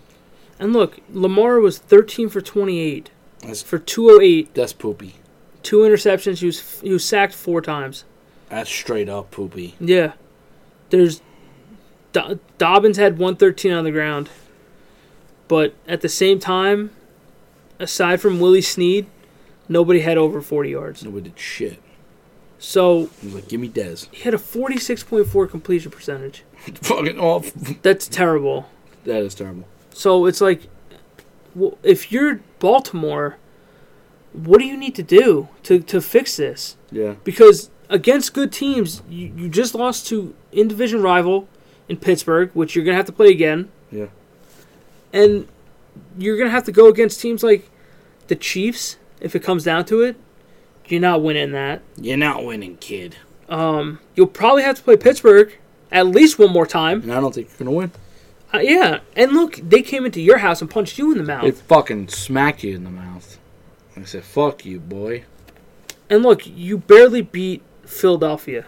and 0.59 0.73
look, 0.75 0.99
Lamar 1.13 1.61
was 1.61 1.79
13 1.79 2.29
for 2.29 2.41
28 2.43 3.11
That's 3.43 3.63
for 3.63 3.79
208, 3.79 4.53
that's 4.55 4.73
poopy. 4.75 5.15
Two 5.63 5.79
interceptions. 5.79 6.39
He 6.39 6.47
was 6.47 6.81
he 6.81 6.91
was 6.93 7.05
sacked 7.05 7.35
four 7.35 7.61
times. 7.61 8.05
That's 8.49 8.71
straight 8.71 9.09
up 9.09 9.31
poopy. 9.31 9.75
Yeah. 9.81 10.13
There's 10.91 11.23
Do- 12.13 12.41
Dobbins 12.59 12.97
had 12.97 13.13
113 13.19 13.73
on 13.73 13.85
the 13.85 13.93
ground. 13.93 14.29
But 15.47 15.75
at 15.87 16.01
the 16.01 16.09
same 16.09 16.39
time, 16.39 16.91
aside 17.79 18.21
from 18.21 18.41
Willie 18.41 18.61
Snead, 18.63 19.07
nobody 19.69 20.01
had 20.01 20.17
over 20.19 20.41
40 20.41 20.71
yards. 20.71 21.05
Nobody 21.05 21.31
did 21.31 21.39
shit. 21.39 21.81
So 22.59 23.09
He 23.21 23.27
was 23.27 23.35
like, 23.37 23.49
"Give 23.49 23.61
me 23.61 23.69
Dez." 23.69 24.07
he 24.13 24.23
had 24.23 24.35
a 24.35 24.39
46.4 24.39 25.49
completion 25.51 25.91
percentage. 25.91 26.45
Fucking 26.83 27.19
off. 27.19 27.53
That's 27.83 28.07
terrible. 28.07 28.69
That 29.05 29.23
is 29.23 29.35
terrible. 29.35 29.67
So 29.95 30.27
it's 30.27 30.41
like, 30.41 30.63
well, 31.55 31.79
if 31.83 32.13
you're 32.13 32.41
Baltimore, 32.59 33.39
what 34.33 34.59
do 34.59 34.67
you 34.67 34.77
need 34.77 34.95
to 34.97 35.03
do 35.03 35.49
to, 35.65 35.81
to 35.81 36.01
fix 36.01 36.37
this? 36.37 36.77
Yeah. 36.93 37.15
because 37.25 37.71
against 37.89 38.35
good 38.35 38.53
teams, 38.53 39.03
you, 39.09 39.33
you 39.37 39.49
just 39.49 39.75
lost 39.75 40.07
to 40.09 40.35
in 40.53 40.69
division 40.69 41.03
rival 41.03 41.49
in 41.89 41.97
Pittsburgh, 41.97 42.51
which 42.55 42.75
you're 42.75 42.85
gonna 42.85 42.97
have 42.97 43.07
to 43.07 43.13
play 43.13 43.29
again. 43.29 43.71
Yeah. 43.91 44.07
And 45.13 45.49
you're 46.19 46.37
gonna 46.39 46.51
have 46.51 46.65
to 46.65 46.73
go 46.73 46.87
against 46.89 47.21
teams 47.21 47.43
like 47.43 47.69
the 48.29 48.37
Chiefs 48.37 48.97
if 49.21 49.35
it 49.35 49.41
comes 49.41 49.65
down 49.65 49.85
to 49.87 50.03
it. 50.03 50.17
You're 50.87 51.01
not 51.01 51.23
winning 51.23 51.53
that. 51.53 51.83
You're 52.01 52.17
not 52.17 52.45
winning, 52.45 52.77
kid. 52.77 53.17
Um, 53.49 54.01
you'll 54.15 54.27
probably 54.27 54.63
have 54.63 54.77
to 54.77 54.83
play 54.83 54.97
Pittsburgh 54.97 55.57
at 55.93 56.07
least 56.07 56.39
one 56.39 56.51
more 56.53 56.67
time. 56.67 57.03
And 57.03 57.13
I 57.13 57.21
don't 57.21 57.35
think 57.35 57.49
you're 57.49 57.59
gonna 57.67 57.77
win. 57.77 57.91
Uh, 58.53 58.59
yeah, 58.59 58.99
and 59.15 59.33
look, 59.33 59.61
they 59.63 59.83
came 59.83 60.05
into 60.05 60.21
your 60.21 60.39
house 60.39 60.61
and 60.61 60.69
punched 60.69 60.99
you 60.99 61.13
in 61.13 61.19
the 61.19 61.25
mouth. 61.25 61.43
They 61.43 61.53
fucking 61.53 62.09
smacked 62.09 62.65
you 62.65 62.75
in 62.75 62.83
the 62.83 62.91
mouth. 62.91 63.30
I 64.01 64.05
said, 64.05 64.25
"Fuck 64.25 64.65
you, 64.65 64.79
boy." 64.81 65.25
and 66.09 66.23
look, 66.25 66.45
you 66.45 66.77
barely 66.79 67.23
beat 67.23 67.63
Philadelphia, 67.87 68.65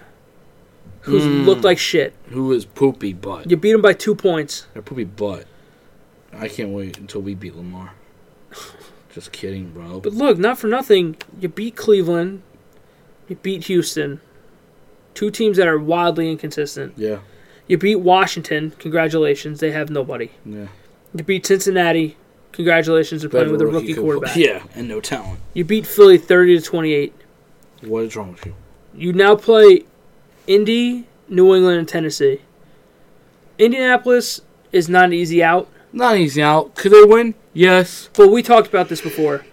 who's 1.02 1.24
Mm. 1.24 1.44
looked 1.44 1.64
like 1.64 1.76
shit. 1.78 2.12
Who 2.30 2.52
is 2.52 2.64
poopy 2.64 3.12
butt? 3.14 3.50
You 3.50 3.56
beat 3.56 3.72
them 3.72 3.82
by 3.82 3.94
two 3.94 4.14
points. 4.14 4.66
They're 4.72 4.82
poopy 4.82 5.04
butt. 5.04 5.46
I 6.32 6.46
can't 6.48 6.70
wait 6.70 6.98
until 6.98 7.20
we 7.20 7.34
beat 7.34 7.56
Lamar. 7.56 7.94
Just 9.14 9.32
kidding, 9.32 9.70
bro. 9.70 10.00
But 10.00 10.12
look, 10.14 10.38
not 10.38 10.58
for 10.58 10.68
nothing, 10.68 11.16
you 11.40 11.48
beat 11.48 11.74
Cleveland, 11.76 12.42
you 13.28 13.36
beat 13.36 13.64
Houston, 13.64 14.20
two 15.14 15.30
teams 15.30 15.56
that 15.56 15.66
are 15.68 15.78
wildly 15.78 16.30
inconsistent. 16.30 16.94
yeah, 16.96 17.18
You 17.66 17.76
beat 17.76 17.96
Washington, 17.96 18.72
congratulations, 18.78 19.60
they 19.60 19.72
have 19.72 19.90
nobody. 19.90 20.30
yeah. 20.46 20.68
You 21.14 21.24
beat 21.24 21.44
Cincinnati, 21.44 22.16
congratulations, 22.52 23.22
they're 23.22 23.30
playing 23.30 23.50
with 23.52 23.60
a 23.62 23.66
rookie 23.66 23.94
co- 23.94 24.02
quarterback. 24.02 24.36
Yeah, 24.36 24.62
and 24.74 24.86
no 24.88 25.00
talent. 25.00 25.40
You 25.54 25.64
beat 25.64 25.86
Philly 25.86 26.18
thirty 26.18 26.56
to 26.58 26.64
twenty 26.64 26.92
eight. 26.92 27.14
What 27.82 28.04
is 28.04 28.14
wrong 28.16 28.32
with 28.32 28.46
you? 28.46 28.54
You 28.94 29.12
now 29.12 29.34
play 29.36 29.84
Indy, 30.46 31.06
New 31.28 31.54
England, 31.54 31.78
and 31.78 31.88
Tennessee. 31.88 32.40
Indianapolis 33.58 34.40
is 34.72 34.88
not 34.88 35.06
an 35.06 35.12
easy 35.12 35.42
out, 35.42 35.68
Not 35.92 36.14
an 36.16 36.20
easy 36.22 36.42
out. 36.42 36.74
Could 36.74 36.92
they 36.92 37.04
win? 37.04 37.34
Yes. 37.54 38.08
but 38.16 38.28
we 38.28 38.42
talked 38.42 38.68
about 38.68 38.88
this 38.88 39.00
before. 39.00 39.44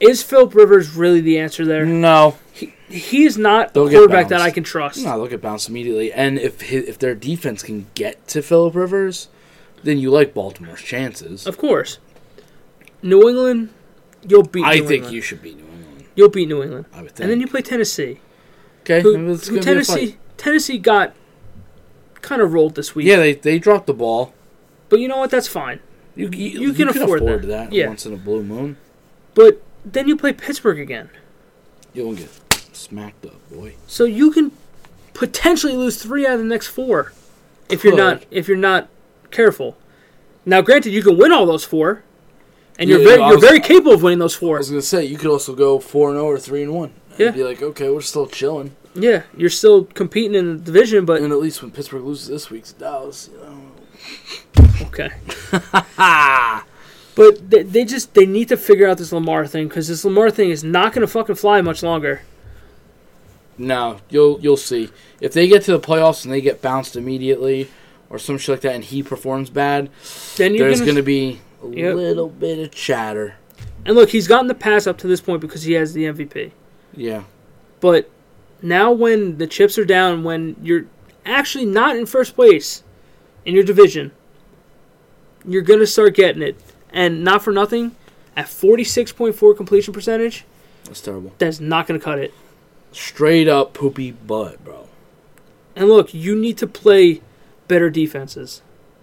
Is 0.00 0.22
Philip 0.22 0.54
Rivers 0.54 0.94
really 0.96 1.20
the 1.20 1.38
answer 1.38 1.64
there? 1.64 1.86
No. 1.86 2.36
He, 2.52 2.74
he 2.88 3.24
is 3.24 3.38
not 3.38 3.70
a 3.70 3.72
They'll 3.74 3.88
get 3.88 3.96
quarterback 3.98 4.28
that. 4.28 4.40
I 4.40 4.50
can 4.50 4.64
trust. 4.64 5.02
No, 5.04 5.16
they'll 5.16 5.28
get 5.28 5.40
bounced 5.40 5.68
immediately. 5.68 6.12
And 6.12 6.38
if 6.38 6.60
hi- 6.60 6.84
if 6.86 6.98
their 6.98 7.14
defense 7.14 7.62
can 7.62 7.86
get 7.94 8.26
to 8.28 8.42
Philip 8.42 8.74
Rivers, 8.74 9.28
then 9.84 9.98
you 9.98 10.10
like 10.10 10.34
Baltimore's 10.34 10.82
chances. 10.82 11.46
Of 11.46 11.56
course. 11.58 11.98
New 13.04 13.28
England, 13.28 13.68
you'll 14.26 14.42
beat. 14.42 14.64
I 14.64 14.76
New 14.76 14.80
think 14.88 14.92
England. 14.92 15.14
you 15.14 15.20
should 15.22 15.42
beat 15.42 15.56
New 15.56 15.64
England. 15.64 16.04
You'll 16.16 16.28
beat 16.30 16.48
New 16.48 16.62
England, 16.62 16.86
I 16.92 17.02
would 17.02 17.10
think. 17.10 17.20
and 17.20 17.30
then 17.30 17.40
you 17.40 17.46
play 17.46 17.60
Tennessee. 17.62 18.18
okay, 18.80 19.00
Who, 19.02 19.14
who 19.16 19.36
gonna 19.36 19.36
be 19.36 19.56
a 19.58 19.62
fight. 19.62 19.62
Tennessee? 19.62 20.16
Tennessee 20.36 20.78
got 20.78 21.14
kind 22.22 22.40
of 22.42 22.52
rolled 22.52 22.74
this 22.74 22.94
week. 22.94 23.06
Yeah, 23.06 23.16
they 23.16 23.34
they 23.34 23.58
dropped 23.58 23.86
the 23.86 23.94
ball. 23.94 24.32
but 24.88 24.98
you 25.00 25.06
know 25.08 25.18
what? 25.18 25.30
That's 25.30 25.48
fine. 25.48 25.80
You 26.16 26.28
you, 26.30 26.60
You 26.60 26.72
can 26.72 26.88
afford 26.88 27.24
that. 27.26 27.42
that. 27.48 27.72
Yeah. 27.72 27.88
once 27.88 28.06
in 28.06 28.12
a 28.12 28.16
blue 28.16 28.42
moon. 28.42 28.76
But 29.34 29.60
then 29.84 30.08
you 30.08 30.16
play 30.16 30.32
Pittsburgh 30.32 30.78
again, 30.80 31.10
You 31.92 32.06
won't 32.06 32.18
get 32.18 32.30
smacked 32.72 33.26
up, 33.26 33.36
boy. 33.50 33.74
so 33.86 34.04
you 34.04 34.30
can 34.30 34.52
potentially 35.12 35.74
lose 35.74 36.00
three 36.02 36.26
out 36.26 36.34
of 36.34 36.38
the 36.40 36.44
next 36.46 36.68
four 36.68 37.12
if 37.68 37.84
you're 37.84 37.96
not 37.96 38.24
if 38.30 38.48
you're 38.48 38.56
not 38.56 38.88
careful. 39.30 39.76
Now, 40.46 40.60
granted, 40.60 40.90
you 40.92 41.02
can 41.02 41.16
win 41.18 41.32
all 41.32 41.46
those 41.46 41.64
four, 41.64 42.02
and 42.78 42.88
you're 42.90 42.98
very 43.00 43.20
you're 43.20 43.36
was- 43.36 43.44
very 43.44 43.60
capable 43.60 43.92
of 43.92 44.02
winning 44.02 44.18
those 44.18 44.34
four. 44.34 44.56
I 44.56 44.58
was 44.58 44.70
gonna 44.70 44.82
say 44.82 45.04
you 45.04 45.16
could 45.18 45.30
also 45.30 45.54
go 45.54 45.78
four 45.78 46.10
and 46.10 46.16
zero 46.16 46.26
or 46.28 46.38
three 46.38 46.62
and 46.62 46.72
one. 46.74 46.92
And 47.10 47.18
Yeah. 47.20 47.30
be 47.30 47.44
like, 47.44 47.62
okay, 47.62 47.88
we're 47.90 48.00
still 48.00 48.26
chilling. 48.26 48.74
Yeah, 48.94 49.22
you're 49.36 49.50
still 49.50 49.84
competing 49.84 50.34
in 50.34 50.56
the 50.58 50.62
division, 50.62 51.04
but 51.04 51.20
And 51.22 51.32
at 51.32 51.38
least 51.40 51.62
when 51.62 51.70
Pittsburgh 51.72 52.04
loses 52.04 52.28
this 52.28 52.50
week 52.50 52.64
to 52.64 52.74
Dallas, 52.74 53.28
you 53.32 53.38
know. 54.64 54.68
okay. 54.86 55.10
But 57.16 57.48
they, 57.48 57.62
they 57.62 57.84
just 57.84 58.14
they 58.14 58.26
need 58.26 58.48
to 58.48 58.56
figure 58.56 58.88
out 58.88 58.98
this 58.98 59.12
Lamar 59.12 59.46
thing 59.46 59.68
because 59.68 59.86
this 59.86 60.04
Lamar 60.04 60.30
thing 60.32 60.50
is 60.50 60.64
not 60.64 60.92
going 60.92 61.02
to 61.02 61.06
fucking 61.06 61.36
fly 61.36 61.60
much 61.60 61.80
longer. 61.82 62.22
No, 63.56 63.98
you'll 64.10 64.40
you'll 64.40 64.56
see. 64.56 64.90
If 65.20 65.32
they 65.32 65.46
get 65.46 65.62
to 65.64 65.70
the 65.72 65.78
playoffs 65.78 66.24
and 66.24 66.34
they 66.34 66.40
get 66.40 66.60
bounced 66.60 66.96
immediately, 66.96 67.68
or 68.10 68.18
some 68.18 68.36
shit 68.36 68.54
like 68.54 68.60
that, 68.62 68.74
and 68.74 68.82
he 68.82 69.00
performs 69.00 69.48
bad, 69.48 69.90
Then 70.36 70.54
you're 70.56 70.66
there's 70.66 70.80
gonna, 70.80 70.90
gonna 70.92 71.02
be 71.04 71.38
a 71.72 71.76
Yep. 71.76 71.94
little 71.96 72.28
bit 72.28 72.58
of 72.58 72.70
chatter. 72.70 73.34
and 73.86 73.94
look, 73.96 74.10
he's 74.10 74.26
gotten 74.28 74.46
the 74.46 74.54
pass 74.54 74.86
up 74.86 74.96
to 74.98 75.06
this 75.06 75.20
point 75.20 75.40
because 75.40 75.62
he 75.64 75.72
has 75.74 75.92
the 75.92 76.04
MVP. 76.06 76.52
Yeah, 76.96 77.24
But 77.80 78.08
now 78.62 78.92
when 78.92 79.36
the 79.38 79.46
chips 79.46 79.76
are 79.78 79.84
down, 79.84 80.24
when 80.24 80.56
you're 80.62 80.86
actually 81.26 81.66
not 81.66 81.96
in 81.96 82.06
first 82.06 82.34
place 82.34 82.82
in 83.44 83.54
your 83.54 83.64
division, 83.64 84.12
you're 85.46 85.62
going 85.62 85.80
to 85.80 85.86
start 85.86 86.14
getting 86.14 86.40
it. 86.42 86.56
And 86.90 87.24
not 87.24 87.42
for 87.42 87.52
nothing, 87.52 87.96
at 88.36 88.46
46.4 88.46 89.54
completion 89.56 89.92
percentage, 89.92 90.44
That's 90.84 91.00
terrible. 91.00 91.32
that's 91.38 91.58
not 91.60 91.86
going 91.88 91.98
to 91.98 92.04
cut 92.04 92.18
it. 92.20 92.32
Straight 92.92 93.48
up 93.48 93.74
poopy 93.74 94.12
butt, 94.12 94.64
bro. 94.64 94.88
And 95.74 95.88
look, 95.88 96.14
you 96.14 96.36
need 96.36 96.56
to 96.58 96.66
play 96.68 97.20
better 97.66 97.90
defenses. 97.90 98.62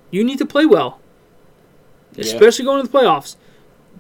You 0.10 0.24
need 0.24 0.38
to 0.38 0.46
play 0.46 0.66
well, 0.66 1.00
Yeah. 2.16 2.26
especially 2.26 2.66
going 2.66 2.86
to 2.86 2.92
the 2.92 2.98
playoffs. 2.98 3.36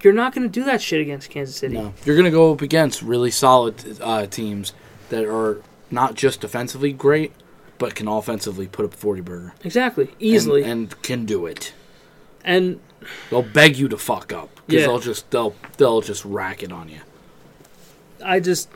You're 0.03 0.13
not 0.13 0.33
going 0.33 0.43
to 0.43 0.49
do 0.59 0.63
that 0.65 0.81
shit 0.81 0.99
against 1.01 1.29
Kansas 1.29 1.55
City. 1.55 1.75
No, 1.75 1.93
you're 2.05 2.15
gonna 2.15 2.31
go 2.31 2.51
up 2.53 2.61
against 2.61 3.01
really 3.03 3.29
solid 3.31 3.99
uh, 4.01 4.25
teams 4.25 4.73
that 5.09 5.25
are 5.25 5.61
not 5.91 6.15
just 6.15 6.41
defensively 6.41 6.91
great, 6.91 7.31
but 7.77 7.93
can 7.93 8.07
offensively 8.07 8.67
put 8.67 8.83
up 8.85 8.93
forty 8.95 9.21
burger 9.21 9.53
Exactly, 9.63 10.05
And- 10.05 10.15
easily. 10.19 10.63
and, 10.63 10.99
can 11.03 11.25
do 11.25 11.45
it. 11.45 11.73
and 12.43 12.79
They'll 13.29 13.41
beg 13.43 13.77
you 13.77 13.87
to 13.89 13.97
fuck 13.97 14.31
up 14.33 14.49
because 14.67 14.81
Yeah. 14.81 14.87
they'll 14.87 14.99
just 14.99 15.29
they'll 15.31 15.55
they'll 15.77 16.01
just 16.01 16.23
rack 16.25 16.61
it 16.63 16.71
on 16.71 16.87
you. 16.89 16.99
I 18.23 18.39
just 18.39 18.69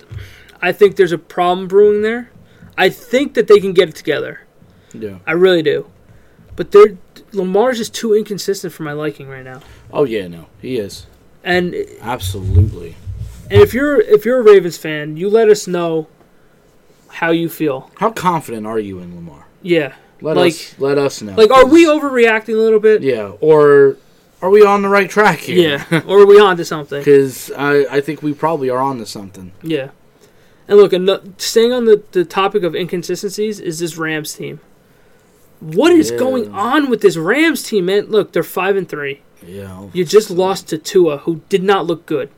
I 0.62 0.72
think 0.72 0.96
there's 0.96 1.12
a 1.12 1.18
problem 1.18 1.68
brewing 1.68 2.02
there. 2.02 2.32
I 2.78 2.90
think 2.90 3.34
that 3.36 3.48
they 3.48 3.60
can 3.60 3.74
get 3.74 3.90
it 3.90 3.96
together. 3.96 4.42
Yeah. 4.94 5.20
I 5.28 5.32
really 5.34 5.62
do. 5.64 5.90
But 6.56 6.72
they're 6.72 6.98
Lamar's 7.36 7.78
just 7.78 7.94
too 7.94 8.14
inconsistent 8.16 8.74
for 8.74 8.84
my 8.84 8.94
liking 8.94 9.28
right 9.28 9.44
now. 9.44 9.62
Oh 9.92 10.04
yeah, 10.06 10.28
no, 10.28 10.48
he 10.62 10.78
is 10.78 11.06
And 11.44 11.76
absolutely. 12.02 12.96
and 13.52 13.62
if 13.62 13.74
you're 13.74 14.00
if 14.00 14.26
you're 14.26 14.40
a 14.40 14.44
Ravens 14.44 14.78
fan, 14.78 15.18
you 15.18 15.30
let 15.30 15.50
us 15.50 15.68
know 15.68 16.08
how 17.10 17.32
you 17.32 17.50
feel. 17.50 17.92
How 17.96 18.12
confident 18.12 18.66
are 18.66 18.80
you 18.80 19.00
in 19.00 19.16
Lamar? 19.16 19.46
Yeah. 19.62 19.94
Let 20.22 20.38
Like- 20.38 20.54
us 20.54 20.80
let 20.80 20.98
us 20.98 21.22
know. 21.22 21.36
Like 21.36 21.52
are 21.52 21.66
we 21.66 21.86
overreacting 21.86 22.54
a 22.56 22.58
little 22.58 22.80
bit? 22.80 23.02
Yeah, 23.04 23.34
or 23.42 23.98
are 24.42 24.50
we 24.50 24.66
on 24.66 24.82
the 24.82 24.90
right 24.90 25.10
track 25.10 25.40
here? 25.40 25.84
Yeah. 25.92 26.02
or 26.08 26.22
are 26.22 26.26
we 26.26 26.40
on 26.40 26.58
to 26.58 26.66
something? 26.66 27.00
Because 27.00 27.52
I, 27.58 27.86
I 27.98 28.02
think 28.02 28.22
we 28.22 28.34
probably 28.34 28.70
are 28.70 28.80
on 28.80 28.98
to 29.00 29.06
something. 29.06 29.52
Yeah. 29.62 29.90
And 30.68 30.78
look, 30.78 30.94
ano- 30.94 31.22
staying 31.38 31.72
on 31.74 31.86
the, 31.86 32.04
the 32.12 32.26
topic 32.26 32.64
of 32.64 32.76
inconsistencies 32.76 33.60
is 33.60 33.80
this 33.80 33.98
Rams 33.98 34.34
team. 34.34 34.60
What 35.74 35.92
is 35.92 36.12
Yeah. 36.12 36.18
going 36.18 36.52
on 36.52 36.90
with 36.90 37.02
this 37.02 37.18
Rams 37.18 37.64
team, 37.64 37.86
man? 37.86 38.06
Look, 38.08 38.34
they're 38.34 38.44
five 38.44 38.76
and 38.76 38.88
three. 38.88 39.22
Yeah. 39.46 39.88
You 39.94 40.06
just 40.06 40.30
lost 40.30 40.68
to 40.70 40.78
Tua, 40.78 41.18
who 41.20 41.42
did 41.50 41.64
not 41.64 41.86
look 41.88 42.06
good. 42.06 42.30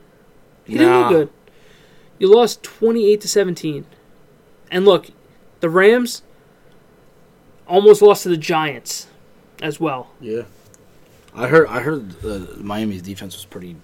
He 0.64 0.78
didn't 0.78 0.98
look 1.00 1.08
good. 1.10 1.28
You 2.18 2.32
lost 2.34 2.62
twenty 2.62 3.10
eight 3.12 3.20
to 3.22 3.28
seventeen. 3.28 3.84
And 4.70 4.84
look, 4.84 5.06
the 5.60 5.68
Rams 5.70 6.22
almost 7.66 8.02
lost 8.02 8.22
to 8.24 8.28
the 8.28 8.36
Giants 8.36 9.06
as 9.62 9.78
well. 9.80 10.10
Yeah. 10.20 10.42
I 11.34 11.46
heard 11.48 11.68
I 11.68 11.80
heard 11.80 12.24
uh, 12.24 12.40
Miami's 12.58 13.02
defense 13.02 13.36
was 13.36 13.44
pretty 13.44 13.76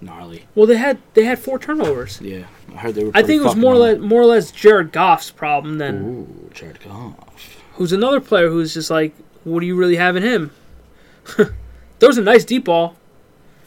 gnarly. 0.00 0.44
Well, 0.54 0.66
they 0.66 0.76
had 0.76 0.98
they 1.14 1.24
had 1.24 1.38
four 1.38 1.58
turnovers. 1.58 2.20
Yeah, 2.20 2.44
I 2.72 2.78
heard 2.78 2.94
they 2.94 3.04
were. 3.04 3.10
I 3.14 3.22
think 3.22 3.42
it 3.42 3.44
was 3.44 3.56
more 3.56 3.74
or 3.74 3.78
less 3.78 3.98
more 3.98 4.22
or 4.22 4.26
less 4.26 4.50
Jared 4.50 4.92
Goff's 4.92 5.30
problem 5.30 5.78
than 5.78 6.04
Ooh, 6.04 6.50
Jared 6.54 6.80
Goff. 6.80 7.60
Who's 7.74 7.92
another 7.92 8.20
player 8.20 8.48
who's 8.48 8.74
just 8.74 8.90
like, 8.90 9.14
what 9.44 9.60
do 9.60 9.66
you 9.66 9.76
really 9.76 9.96
have 9.96 10.16
in 10.16 10.22
him? 10.22 10.50
there 11.36 12.08
was 12.08 12.18
a 12.18 12.22
nice 12.22 12.44
deep 12.44 12.64
ball, 12.64 12.96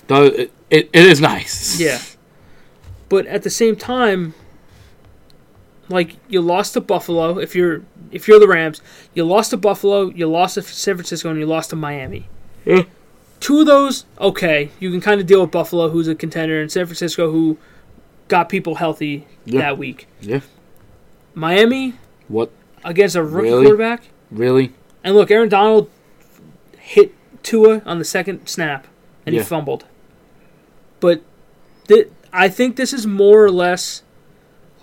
it, 0.10 0.52
it, 0.70 0.90
it 0.94 1.06
is 1.06 1.20
nice. 1.22 1.80
yeah, 1.80 2.00
but 3.10 3.26
at 3.28 3.44
the 3.44 3.50
same 3.50 3.76
time, 3.76 4.34
like 5.90 6.18
you 6.28 6.42
lost 6.42 6.74
to 6.74 6.82
Buffalo. 6.82 7.40
If 7.40 7.56
you're 7.56 7.84
if 8.12 8.28
you're 8.28 8.40
the 8.40 8.48
Rams, 8.48 8.82
you 9.14 9.24
lost 9.26 9.52
to 9.52 9.58
Buffalo, 9.58 10.10
you 10.10 10.28
lost 10.28 10.56
to 10.56 10.62
San 10.62 10.96
Francisco, 10.96 11.30
and 11.30 11.40
you 11.40 11.46
lost 11.46 11.70
to 11.72 11.76
Miami. 11.76 12.28
Yeah. 12.66 12.84
Two 13.40 13.62
of 13.62 13.68
those, 13.68 14.06
okay, 14.20 14.72
you 14.80 14.90
can 14.90 15.00
kind 15.00 15.22
of 15.22 15.28
deal 15.28 15.42
with 15.42 15.52
Buffalo, 15.52 15.90
who's 15.90 16.08
a 16.08 16.16
contender, 16.16 16.60
and 16.60 16.72
San 16.72 16.86
Francisco, 16.86 17.32
who 17.32 17.58
got 18.28 18.50
people 18.50 18.76
healthy 18.76 19.28
Yeah. 19.46 19.62
that 19.62 19.78
week. 19.78 20.08
Yeah. 20.22 20.40
Miami 21.36 21.94
What? 22.28 22.52
Against 22.88 23.16
a 23.16 23.24
rookie 23.24 23.50
Really? 23.50 23.66
quarterback. 23.66 24.04
Really? 24.32 24.74
And 25.04 25.16
look, 25.16 25.30
Aaron 25.30 25.50
Donald 25.50 25.90
hit 26.80 27.14
Tua 27.44 27.82
on 27.86 28.00
the 28.00 28.06
second 28.06 28.48
snap, 28.48 28.88
and 29.26 29.36
Yeah. 29.36 29.42
he 29.42 29.46
fumbled. 29.48 29.86
But 31.00 31.22
th- 31.88 32.10
I 32.34 32.50
think 32.50 32.76
this 32.76 32.94
is 32.94 33.06
more 33.06 33.44
or 33.44 33.52
less 33.52 34.02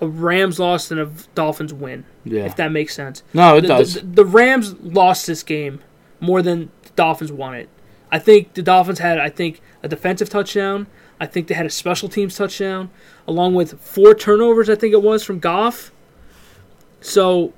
a 0.00 0.06
Rams 0.06 0.58
loss 0.58 0.88
than 0.88 0.98
a 0.98 1.08
Dolphins 1.34 1.72
win, 1.74 2.04
Yeah. 2.24 2.44
if 2.44 2.56
that 2.56 2.70
makes 2.72 2.94
sense. 2.94 3.22
no, 3.32 3.56
it 3.56 3.62
The, 3.62 3.68
does. 3.68 3.94
the, 3.94 4.00
the 4.02 4.24
Rams 4.24 4.74
lost 4.82 5.26
this 5.26 5.42
game 5.42 5.80
more 6.20 6.42
than 6.42 6.70
the 6.82 6.90
Dolphins 6.96 7.32
won 7.32 7.54
it. 7.54 7.68
I 8.12 8.18
think 8.18 8.54
the 8.54 8.62
Dolphins 8.62 8.98
had, 9.00 9.18
I 9.18 9.28
think, 9.28 9.60
a 9.82 9.88
defensive 9.88 10.28
touchdown. 10.28 10.86
I 11.20 11.26
think 11.26 11.46
they 11.48 11.54
had 11.54 11.66
a 11.66 11.70
special 11.70 12.08
teams 12.08 12.36
touchdown, 12.36 12.90
along 13.26 13.54
with 13.54 13.80
four 13.80 14.14
turnovers. 14.14 14.68
I 14.68 14.74
think 14.74 14.92
it 14.92 15.02
was 15.02 15.22
from 15.24 15.38
Goff. 15.38 15.90
So, 17.00 17.52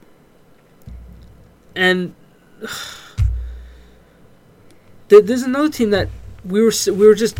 and 1.76 2.14
there- 5.08 5.22
there's 5.22 5.42
another 5.42 5.68
team 5.68 5.90
that 5.90 6.08
we 6.44 6.60
were 6.62 6.72
we 6.86 7.06
were 7.06 7.14
just 7.14 7.38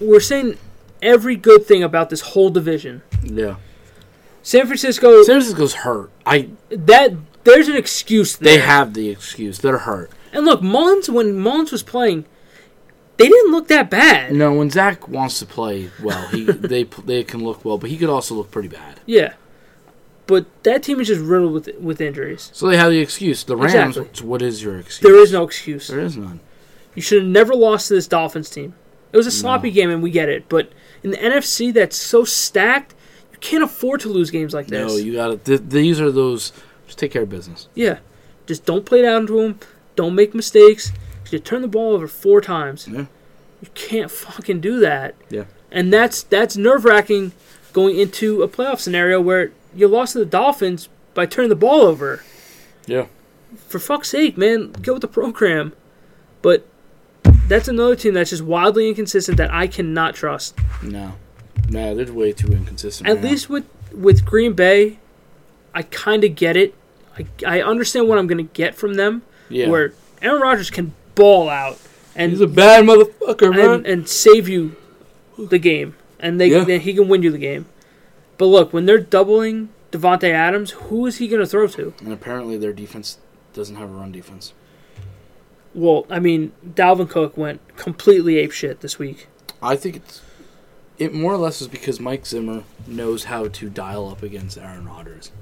we're 0.00 0.20
saying 0.20 0.56
every 1.02 1.36
good 1.36 1.66
thing 1.66 1.82
about 1.82 2.10
this 2.10 2.20
whole 2.20 2.50
division. 2.50 3.02
yeah. 3.22 3.56
San 4.42 4.66
Francisco, 4.66 5.22
San 5.22 5.36
Francisco's 5.36 5.72
hurt. 5.74 6.10
I. 6.26 6.50
that 6.68 7.12
there's 7.44 7.66
an 7.68 7.76
excuse 7.76 8.36
there. 8.36 8.56
They 8.56 8.62
have 8.62 8.92
the 8.92 9.08
excuse. 9.08 9.58
They're 9.58 9.78
hurt. 9.78 10.10
And 10.34 10.44
look, 10.44 10.60
Mullens 10.60 11.08
when 11.08 11.32
Mullens 11.38 11.72
was 11.72 11.82
playing, 11.82 12.26
they 13.16 13.26
didn't 13.28 13.52
look 13.52 13.68
that 13.68 13.88
bad. 13.88 14.34
No, 14.34 14.52
when 14.52 14.68
Zach 14.68 15.08
wants 15.08 15.38
to 15.38 15.46
play 15.46 15.90
well, 16.02 16.26
he 16.28 16.44
they 16.44 16.82
they 16.84 17.24
can 17.24 17.42
look 17.42 17.64
well, 17.64 17.78
but 17.78 17.88
he 17.88 17.96
could 17.96 18.10
also 18.10 18.34
look 18.34 18.50
pretty 18.50 18.68
bad. 18.68 19.00
Yeah, 19.06 19.32
but 20.26 20.46
that 20.64 20.82
team 20.82 21.00
is 21.00 21.08
just 21.08 21.20
riddled 21.20 21.52
with 21.52 21.68
with 21.80 22.00
injuries. 22.00 22.50
So 22.54 22.66
they 22.68 22.76
have 22.76 22.90
the 22.90 23.00
excuse. 23.00 23.44
The 23.44 23.56
Rams. 23.56 23.96
Exactly. 23.96 24.26
What 24.26 24.42
is 24.42 24.62
your 24.62 24.78
excuse? 24.78 25.00
There 25.00 25.20
is 25.20 25.32
no 25.32 25.42
excuse. 25.44 25.88
There 25.88 26.00
is 26.00 26.16
none. 26.16 26.40
You 26.94 27.02
should 27.02 27.22
have 27.22 27.30
never 27.30 27.54
lost 27.54 27.88
to 27.88 27.94
this 27.94 28.06
Dolphins 28.06 28.48
team. 28.50 28.74
It 29.12 29.16
was 29.16 29.26
a 29.26 29.30
sloppy 29.30 29.68
No. 29.70 29.74
game, 29.74 29.90
and 29.90 30.02
we 30.02 30.10
get 30.10 30.28
it. 30.28 30.48
But 30.48 30.70
in 31.02 31.10
the 31.10 31.16
NFC, 31.16 31.72
that's 31.72 31.96
so 31.96 32.24
stacked, 32.24 32.94
you 33.32 33.38
can't 33.40 33.62
afford 33.62 34.00
to 34.00 34.08
lose 34.08 34.30
games 34.30 34.52
like 34.54 34.66
this. 34.68 34.90
No, 34.92 34.96
you 34.96 35.12
got 35.12 35.28
to 35.28 35.36
th- 35.36 35.68
These 35.70 36.00
are 36.00 36.10
those. 36.10 36.52
Just 36.86 36.98
take 36.98 37.12
care 37.12 37.22
of 37.22 37.30
business. 37.30 37.68
yeah, 37.74 37.98
just 38.46 38.64
don't 38.64 38.84
play 38.84 39.02
down 39.02 39.26
to 39.28 39.40
them. 39.40 39.58
Don't 39.96 40.14
make 40.14 40.34
mistakes. 40.34 40.92
You 41.30 41.38
turn 41.40 41.62
the 41.62 41.68
ball 41.68 41.92
over 41.94 42.06
four 42.06 42.40
times. 42.40 42.86
Yeah. 42.86 43.06
You 43.60 43.68
can't 43.74 44.10
fucking 44.10 44.60
do 44.60 44.78
that. 44.80 45.14
Yeah. 45.30 45.44
And 45.72 45.92
that's 45.92 46.22
that's 46.22 46.56
nerve 46.56 46.84
wracking 46.84 47.32
going 47.72 47.98
into 47.98 48.42
a 48.42 48.48
playoff 48.48 48.78
scenario 48.78 49.20
where 49.20 49.50
you 49.74 49.88
lost 49.88 50.12
to 50.14 50.18
the 50.20 50.24
Dolphins 50.26 50.88
by 51.14 51.26
turning 51.26 51.48
the 51.48 51.56
ball 51.56 51.82
over. 51.82 52.22
Yeah. 52.86 53.06
For 53.68 53.78
fuck's 53.78 54.08
sake, 54.10 54.36
man, 54.36 54.72
go 54.82 54.94
with 54.94 55.02
the 55.02 55.08
program. 55.08 55.72
But 56.42 56.66
that's 57.48 57.68
another 57.68 57.96
team 57.96 58.14
that's 58.14 58.30
just 58.30 58.42
wildly 58.42 58.88
inconsistent 58.88 59.38
that 59.38 59.52
I 59.52 59.66
cannot 59.66 60.14
trust. 60.14 60.56
No. 60.82 61.12
No, 61.68 61.94
they're 61.94 62.12
way 62.12 62.32
too 62.32 62.52
inconsistent. 62.52 63.08
At 63.08 63.14
right 63.16 63.24
now. 63.24 63.30
least 63.30 63.48
with 63.48 63.64
with 63.92 64.24
Green 64.24 64.52
Bay, 64.54 64.98
I 65.74 65.82
kind 65.82 66.24
of 66.24 66.34
get 66.34 66.56
it. 66.56 66.74
I, 67.16 67.26
I 67.46 67.62
understand 67.62 68.08
what 68.08 68.18
I'm 68.18 68.26
going 68.26 68.44
to 68.44 68.52
get 68.52 68.74
from 68.74 68.94
them. 68.94 69.22
yeah. 69.48 69.68
Where 69.68 69.92
Aaron 70.20 70.42
Rodgers 70.42 70.68
can 70.70 70.92
ball 71.14 71.48
out 71.48 71.78
and 72.16 72.32
He's 72.32 72.40
a 72.40 72.46
bad 72.48 72.84
motherfucker, 72.84 73.54
man. 73.54 73.70
and, 73.70 73.86
and 73.86 74.08
save 74.08 74.48
you 74.48 74.74
the 75.38 75.58
game, 75.58 75.94
and 76.18 76.40
they 76.40 76.48
Yeah. 76.48 76.64
then 76.64 76.80
he 76.80 76.92
can 76.92 77.08
win 77.08 77.22
you 77.22 77.30
the 77.30 77.38
game. 77.38 77.66
But 78.38 78.46
look, 78.46 78.72
when 78.72 78.86
they're 78.86 78.98
doubling 78.98 79.70
Davante 79.90 80.30
Adams, 80.30 80.72
who 80.72 81.06
is 81.06 81.18
he 81.18 81.28
going 81.28 81.40
to 81.40 81.46
throw 81.46 81.66
to? 81.68 81.94
And 82.00 82.12
apparently 82.12 82.56
their 82.56 82.72
defense 82.72 83.18
doesn't 83.52 83.76
have 83.76 83.90
a 83.90 83.92
run 83.92 84.12
defense. 84.12 84.52
Well, 85.72 86.06
I 86.08 86.20
mean, 86.20 86.52
Dalvin 86.66 87.08
Cook 87.08 87.36
went 87.36 87.60
completely 87.76 88.38
ape 88.38 88.52
shit 88.52 88.80
this 88.80 88.98
week. 88.98 89.28
I 89.62 89.76
think 89.76 89.96
it's 89.96 90.22
it 90.98 91.12
more 91.12 91.32
or 91.32 91.36
less 91.36 91.60
is 91.60 91.68
because 91.68 91.98
Mike 91.98 92.26
Zimmer 92.26 92.62
knows 92.86 93.24
how 93.24 93.48
to 93.48 93.68
dial 93.68 94.08
up 94.08 94.22
against 94.22 94.58
Aaron 94.58 94.86
Rodgers. 94.86 95.32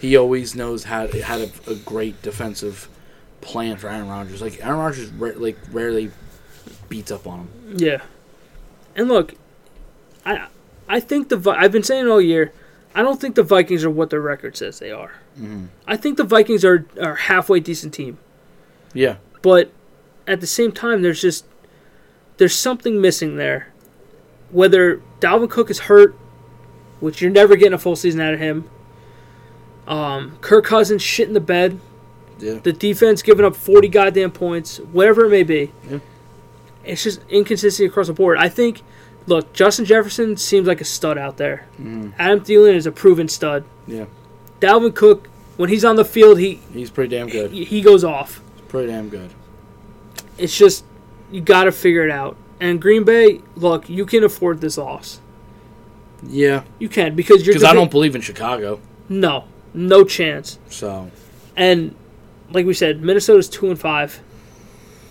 He 0.00 0.16
always 0.16 0.54
knows 0.54 0.84
how 0.84 1.06
had 1.06 1.40
a, 1.40 1.70
a 1.70 1.74
great 1.76 2.20
defensive 2.22 2.88
plan 3.40 3.76
for 3.76 3.88
Aaron 3.88 4.08
Rodgers. 4.08 4.42
Like 4.42 4.64
Aaron 4.64 4.80
Rodgers, 4.80 5.10
ra- 5.10 5.30
like 5.36 5.56
rarely 5.70 6.10
beats 6.88 7.10
up 7.10 7.26
on 7.26 7.40
him. 7.40 7.78
Yeah, 7.78 8.02
and 8.94 9.08
look, 9.08 9.34
I 10.26 10.48
I 10.92 11.00
think 11.00 11.28
the 11.28 11.36
Vi- 11.36 11.56
I've 11.56 11.72
been 11.72 11.82
saying 11.82 12.06
all 12.06 12.20
year. 12.20 12.52
I 12.94 13.00
don't 13.02 13.18
think 13.20 13.34
the 13.34 13.42
Vikings 13.42 13.84
are 13.84 13.90
what 13.90 14.10
their 14.10 14.20
record 14.20 14.56
says 14.56 14.78
they 14.78 14.90
are. 14.92 15.12
Mm-hmm. 15.40 15.66
I 15.86 15.96
think 15.96 16.18
the 16.18 16.24
Vikings 16.24 16.64
are 16.64 16.86
are 17.00 17.14
a 17.14 17.20
halfway 17.22 17.58
decent 17.60 17.94
team. 17.94 18.18
Yeah, 18.92 19.16
but 19.40 19.70
at 20.26 20.40
the 20.40 20.46
same 20.46 20.70
time 20.72 21.02
there's 21.02 21.20
just 21.22 21.46
there's 22.36 22.54
something 22.54 23.00
missing 23.00 23.36
there 23.36 23.68
whether 24.50 25.00
Dalvin 25.20 25.48
Cook 25.50 25.70
is 25.70 25.80
hurt 25.80 26.14
which 27.00 27.20
you're 27.22 27.30
never 27.30 27.56
getting 27.56 27.72
a 27.72 27.78
full 27.78 27.96
season 27.96 28.20
out 28.20 28.34
of 28.34 28.38
him 28.40 28.68
um, 29.86 30.36
Kirk 30.40 30.64
Cousins 30.66 31.02
shit 31.02 31.26
in 31.26 31.34
the 31.34 31.40
bed 31.40 31.80
Yeah. 32.38 32.58
The 32.62 32.72
defense 32.72 33.22
giving 33.22 33.44
up 33.44 33.56
40 33.56 33.88
goddamn 33.88 34.30
points, 34.30 34.78
whatever 34.78 35.24
it 35.26 35.30
may 35.30 35.42
be. 35.42 35.72
Yeah. 35.90 35.98
It's 36.84 37.02
just 37.02 37.20
inconsistency 37.28 37.84
across 37.86 38.06
the 38.08 38.12
board. 38.12 38.38
I 38.38 38.48
think, 38.48 38.82
look, 39.26 39.52
Justin 39.52 39.84
Jefferson 39.84 40.36
seems 40.36 40.66
like 40.66 40.80
a 40.80 40.84
stud 40.84 41.18
out 41.18 41.36
there. 41.36 41.66
Mm, 41.80 42.12
Adam 42.18 42.40
Thielen 42.40 42.74
is 42.74 42.86
a 42.86 42.92
proven 42.92 43.28
stud. 43.28 43.64
yeah. 43.86 44.06
Dalvin 44.60 44.94
Cook, 44.94 45.28
when 45.56 45.68
he's 45.70 45.84
on 45.84 45.96
the 45.96 46.04
field, 46.04 46.38
he 46.38 46.60
He's 46.72 46.88
pretty 46.90 47.16
damn 47.16 47.28
good. 47.28 47.50
he 47.50 47.80
goes 47.82 48.04
off. 48.04 48.40
Pretty 48.68 48.86
damn 48.92 49.08
good. 49.08 49.30
It's 50.38 50.56
just 50.56 50.84
you 51.32 51.40
got 51.40 51.64
to 51.64 51.72
figure 51.72 52.04
it 52.04 52.10
out. 52.12 52.36
And 52.60 52.80
Green 52.80 53.02
Bay, 53.02 53.40
look, 53.56 53.90
you 53.90 54.06
can 54.06 54.22
afford 54.22 54.60
this 54.60 54.78
loss. 54.78 55.20
Yeah. 56.22 56.62
You 56.78 56.88
can 56.88 57.16
because 57.16 57.44
you're 57.44 57.54
Because 57.54 57.64
I 57.68 57.72
don't 57.74 57.90
believe 57.90 58.14
in 58.14 58.20
Chicago. 58.20 58.78
No, 59.08 59.46
no 59.74 60.04
chance. 60.04 60.60
So 60.68 61.10
And 61.56 61.96
like 62.52 62.64
we 62.64 62.74
said, 62.74 63.02
Minnesota's 63.02 63.48
two 63.48 63.68
and 63.68 63.78
five. 63.78 64.20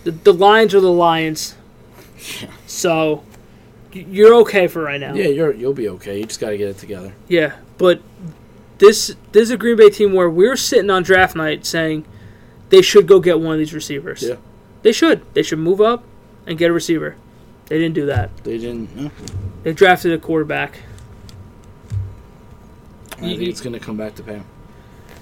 The, 0.04 0.12
the 0.12 0.32
Lions 0.32 0.74
are 0.74 0.80
the 0.80 0.90
Lions, 0.90 1.54
yeah. 2.40 2.50
so 2.66 3.22
you're 3.92 4.34
okay 4.42 4.66
for 4.66 4.82
right 4.82 5.00
now. 5.00 5.14
Yeah, 5.14 5.28
you're 5.28 5.52
you'll 5.54 5.74
be 5.74 5.88
okay. 5.90 6.18
You 6.18 6.24
just 6.24 6.40
got 6.40 6.50
to 6.50 6.58
get 6.58 6.68
it 6.68 6.78
together. 6.78 7.14
Yeah, 7.28 7.56
but 7.78 8.00
this 8.78 9.14
this 9.32 9.42
is 9.44 9.50
a 9.50 9.56
Green 9.56 9.76
Bay 9.76 9.90
team 9.90 10.12
where 10.12 10.28
we're 10.30 10.56
sitting 10.56 10.90
on 10.90 11.02
draft 11.02 11.36
night 11.36 11.64
saying 11.66 12.04
they 12.70 12.82
should 12.82 13.06
go 13.06 13.20
get 13.20 13.38
one 13.40 13.52
of 13.52 13.58
these 13.58 13.74
receivers. 13.74 14.22
Yeah. 14.22 14.36
They 14.82 14.92
should. 14.92 15.22
They 15.34 15.42
should 15.42 15.58
move 15.60 15.80
up 15.80 16.02
and 16.46 16.58
get 16.58 16.70
a 16.70 16.72
receiver. 16.72 17.16
They 17.66 17.78
didn't 17.78 17.94
do 17.94 18.06
that. 18.06 18.36
They 18.44 18.58
didn't. 18.58 18.96
No. 18.96 19.10
They 19.62 19.72
drafted 19.72 20.12
a 20.12 20.18
quarterback. 20.18 20.80
I 23.12 23.20
think 23.20 23.42
it's 23.42 23.60
going 23.60 23.72
to 23.74 23.78
come 23.78 23.96
back 23.96 24.16
to 24.16 24.22
pay 24.24 24.34
him. 24.34 24.44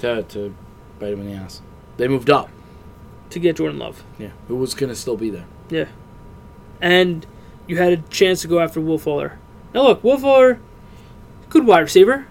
To, 0.01 0.23
to 0.23 0.55
bite 0.99 1.13
him 1.13 1.21
in 1.21 1.27
the 1.27 1.35
ass. 1.35 1.61
They 1.99 2.09
moved 2.09 2.31
up. 2.31 2.49
to 3.29 3.39
get 3.39 3.57
Jordan 3.57 3.79
Love. 3.79 4.03
Yeah. 4.19 4.31
Who 4.49 4.57
was 4.57 4.73
going 4.73 4.89
to 4.89 4.97
still 4.97 5.17
be 5.19 5.29
there? 5.29 5.45
Yeah. 5.69 5.87
And 6.81 7.27
you 7.71 7.77
had 7.77 7.93
a 7.93 7.97
chance 8.09 8.43
to 8.43 8.49
go 8.49 8.59
after 8.59 8.81
Will 8.81 8.99
Fuller. 8.99 9.39
Now 9.73 9.85
look, 9.85 10.03
Will 10.03 10.19
Fuller, 10.19 10.61
good 11.49 11.65
wide 11.65 11.81
receiver. 11.81 12.27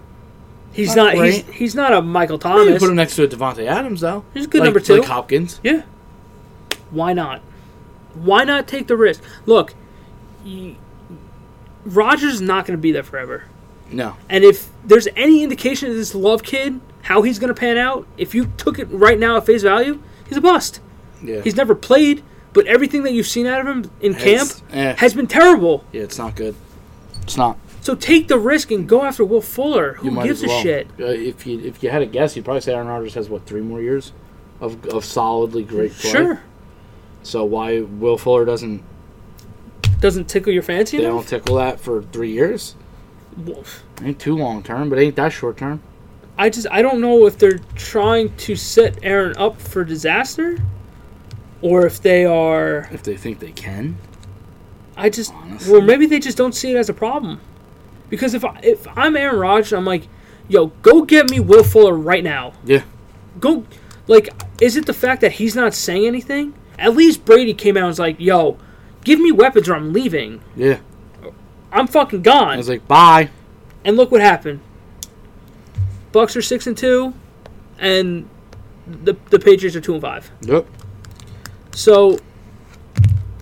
He's 0.72 0.94
not. 0.94 1.16
not 1.16 1.24
he's, 1.24 1.46
he's 1.48 1.74
not 1.74 1.92
a 1.92 2.02
Michael 2.02 2.34
You 2.34 2.40
Thomas. 2.40 2.78
put 2.78 2.90
him 2.90 2.96
next 2.96 3.16
to 3.16 3.24
a 3.24 3.28
Davante 3.28 3.66
Adams, 3.66 4.02
though. 4.02 4.24
He's 4.34 4.44
a 4.44 4.48
good 4.48 4.60
like, 4.60 4.66
number 4.66 4.80
two. 4.80 4.98
Like 4.98 5.08
Hopkins. 5.08 5.60
Yeah. 5.64 5.82
Why 6.90 7.12
not? 7.12 7.40
Why 8.14 8.44
not 8.44 8.68
take 8.68 8.86
the 8.86 8.96
risk? 8.96 9.22
Look, 9.46 9.74
Rodgers 11.84 12.34
is 12.34 12.40
not 12.40 12.66
going 12.66 12.76
to 12.76 12.80
be 12.80 12.92
there 12.92 13.02
forever. 13.02 13.44
No. 13.90 14.16
And 14.28 14.44
if 14.44 14.68
there's 14.84 15.08
any 15.16 15.42
indication 15.42 15.90
of 15.90 15.96
this 15.96 16.14
Love 16.14 16.42
kid, 16.42 16.80
how 17.02 17.22
he's 17.22 17.38
going 17.38 17.52
to 17.52 17.58
pan 17.58 17.78
out, 17.78 18.06
if 18.16 18.34
you 18.34 18.46
took 18.56 18.78
it 18.78 18.86
right 18.90 19.18
now 19.18 19.38
at 19.38 19.46
face 19.46 19.62
value, 19.62 20.00
he's 20.28 20.36
a 20.36 20.40
bust. 20.40 20.80
Yeah. 21.22 21.40
He's 21.40 21.56
never 21.56 21.74
played, 21.74 22.22
but 22.52 22.66
everything 22.66 23.02
that 23.04 23.12
you've 23.12 23.26
seen 23.26 23.46
out 23.46 23.60
of 23.60 23.66
him 23.66 23.90
in 24.00 24.14
camp 24.14 24.50
It's- 24.50 24.62
eh. 24.72 24.94
has 24.98 25.14
been 25.14 25.26
terrible. 25.26 25.84
Yeah, 25.92 26.02
it's 26.02 26.18
not 26.18 26.34
good. 26.36 26.54
It's 27.22 27.36
not. 27.36 27.56
So 27.82 27.94
take 27.94 28.28
the 28.28 28.38
risk 28.38 28.70
and 28.70 28.86
go 28.88 29.02
after 29.04 29.24
Will 29.24 29.40
Fuller. 29.40 29.96
You 30.02 30.10
Who 30.10 30.16
might 30.16 30.24
gives 30.26 30.42
as 30.42 30.48
well. 30.48 30.58
a 30.58 30.62
shit? 30.62 30.86
Uh, 31.00 31.04
if 31.06 31.46
you 31.46 31.60
if 31.60 31.82
you 31.82 31.88
had 31.90 32.02
a 32.02 32.06
guess, 32.06 32.36
you'd 32.36 32.44
probably 32.44 32.60
say 32.60 32.74
Aaron 32.74 32.88
Rodgers 32.88 33.14
has 33.14 33.28
what 33.30 33.46
three 33.46 33.62
more 33.62 33.80
years 33.80 34.12
of 34.60 34.84
of 34.86 35.04
solidly 35.04 35.62
great 35.62 35.92
play. 35.92 36.10
Sure. 36.10 36.40
So 37.22 37.44
why 37.44 37.80
Will 37.80 38.18
Fuller 38.18 38.44
doesn't 38.44 38.82
Doesn't 40.00 40.28
tickle 40.28 40.52
your 40.52 40.62
fancy 40.62 40.96
they 40.98 41.04
enough? 41.04 41.28
don't 41.28 41.28
tickle 41.28 41.56
that 41.56 41.78
for 41.80 42.02
three 42.12 42.32
years? 42.32 42.74
Well, 43.46 43.64
Ain't 44.02 44.18
too 44.18 44.34
long 44.36 44.62
term, 44.62 44.88
but 44.90 44.98
ain't 44.98 45.16
that 45.16 45.32
short 45.32 45.56
term. 45.58 45.82
I 46.38 46.48
just 46.50 46.66
I 46.70 46.80
don't 46.82 47.00
know 47.00 47.26
if 47.26 47.38
they're 47.38 47.60
trying 47.76 48.34
to 48.38 48.56
set 48.56 48.98
Aaron 49.02 49.34
up 49.36 49.60
for 49.60 49.84
disaster, 49.84 50.58
or 51.62 51.86
if 51.86 52.00
they 52.00 52.24
are. 52.24 52.88
If 52.90 53.02
they 53.02 53.16
think 53.16 53.38
they 53.40 53.52
can, 53.52 53.96
I 54.96 55.08
just 55.10 55.32
Honestly. 55.34 55.72
well 55.72 55.80
maybe 55.82 56.06
they 56.06 56.18
just 56.18 56.36
don't 56.36 56.54
see 56.54 56.72
it 56.72 56.76
as 56.76 56.88
a 56.88 56.94
problem, 56.94 57.40
because 58.08 58.34
if 58.34 58.44
I, 58.44 58.58
if 58.62 58.86
I'm 58.96 59.16
Aaron 59.16 59.38
Rodgers, 59.38 59.72
I'm 59.72 59.84
like, 59.84 60.08
yo, 60.48 60.66
go 60.82 61.02
get 61.02 61.30
me 61.30 61.40
Will 61.40 61.64
Fuller 61.64 61.94
right 61.94 62.24
now. 62.24 62.52
yeah, 62.64 62.82
Go, 63.38 63.64
like, 64.06 64.28
is 64.60 64.76
it 64.76 64.86
the 64.86 64.92
fact 64.92 65.20
that 65.20 65.32
he's 65.32 65.54
not 65.54 65.72
saying 65.74 66.06
anything? 66.06 66.54
At 66.78 66.94
least 66.96 67.24
Brady 67.24 67.54
came 67.54 67.76
out 67.76 67.80
and 67.80 67.88
was 67.88 67.98
like, 67.98 68.18
yo, 68.18 68.58
give 69.04 69.20
me 69.20 69.30
weapons 69.32 69.68
or 69.68 69.74
I'm 69.74 69.92
leaving. 69.92 70.40
yeah. 70.56 70.80
I'm 71.72 71.86
fucking 71.86 72.22
gone. 72.22 72.54
I 72.54 72.56
was 72.56 72.68
like, 72.68 72.88
bye. 72.88 73.30
And 73.84 73.96
look 73.96 74.10
what 74.10 74.20
happened. 74.20 74.58
Bucs 76.12 76.34
are 76.34 76.42
six 76.42 76.66
and 76.66 76.76
two, 76.76 77.14
and 77.78 78.28
the 78.86 79.16
the 79.30 79.38
Patriots 79.38 79.76
are 79.76 79.80
two 79.80 79.92
and 79.92 80.02
five. 80.02 80.28
Yep. 80.42 80.66
So, 81.72 82.18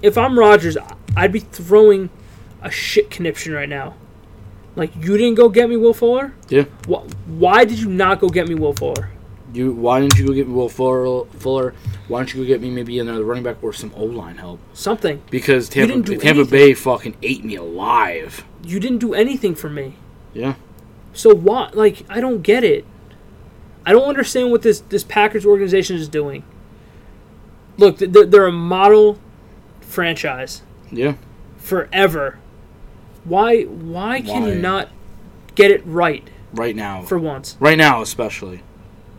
if 0.02 0.16
I'm 0.18 0.38
Rodgers, 0.38 0.76
I'd 1.16 1.32
be 1.32 1.40
throwing 1.40 2.10
a 2.62 2.70
shit 2.70 3.10
conniption 3.10 3.52
right 3.52 3.68
now. 3.68 3.94
Like 4.76 4.94
you 4.94 5.16
didn't 5.16 5.34
go 5.34 5.48
get 5.48 5.68
me 5.68 5.76
Will 5.76 5.92
Fuller. 5.94 6.34
Yeah. 6.48 6.64
Why, 6.86 7.00
why 7.26 7.64
did 7.64 7.80
you 7.80 7.88
not 7.88 8.20
go 8.20 8.28
get 8.28 8.48
me 8.48 8.54
Will 8.54 8.72
Fuller? 8.72 9.10
You 9.52 9.72
why 9.72 10.00
didn't 10.00 10.18
you 10.18 10.26
go 10.26 10.32
get 10.32 10.46
me 10.46 10.54
Will 10.54 10.68
Fuller? 10.68 11.24
Fuller? 11.26 11.74
Why 12.06 12.20
don't 12.20 12.32
you 12.32 12.42
go 12.42 12.46
get 12.46 12.60
me 12.60 12.70
maybe 12.70 12.98
another 13.00 13.24
running 13.24 13.42
back 13.42 13.56
or 13.62 13.72
some 13.72 13.92
O 13.96 14.04
line 14.04 14.36
help? 14.36 14.60
Something. 14.74 15.20
Because 15.30 15.68
Tampa 15.68 15.94
Tampa 15.94 16.26
anything. 16.28 16.46
Bay 16.46 16.74
fucking 16.74 17.16
ate 17.22 17.44
me 17.44 17.56
alive. 17.56 18.44
You 18.62 18.78
didn't 18.78 18.98
do 18.98 19.14
anything 19.14 19.56
for 19.56 19.68
me. 19.68 19.96
Yeah. 20.32 20.54
So 21.12 21.34
why? 21.34 21.70
Like 21.72 22.04
I 22.08 22.20
don't 22.20 22.42
get 22.42 22.62
it. 22.62 22.84
I 23.84 23.90
don't 23.90 24.08
understand 24.08 24.52
what 24.52 24.62
this 24.62 24.80
this 24.80 25.02
Packers 25.02 25.44
organization 25.44 25.96
is 25.96 26.08
doing. 26.08 26.44
Look, 27.78 27.98
they're, 27.98 28.46
a 28.46 28.52
model 28.52 29.18
franchise 29.80 30.62
Yeah. 30.90 31.14
forever. 31.58 32.38
Why? 33.24 33.62
Why 33.64 34.20
can 34.20 34.42
Why? 34.42 34.48
you 34.48 34.54
not 34.56 34.88
get 35.54 35.70
it 35.70 35.82
right 35.86 36.28
Right 36.52 36.74
now. 36.76 37.02
for 37.02 37.18
once? 37.18 37.56
right 37.60 37.78
now, 37.78 38.02
especially. 38.02 38.62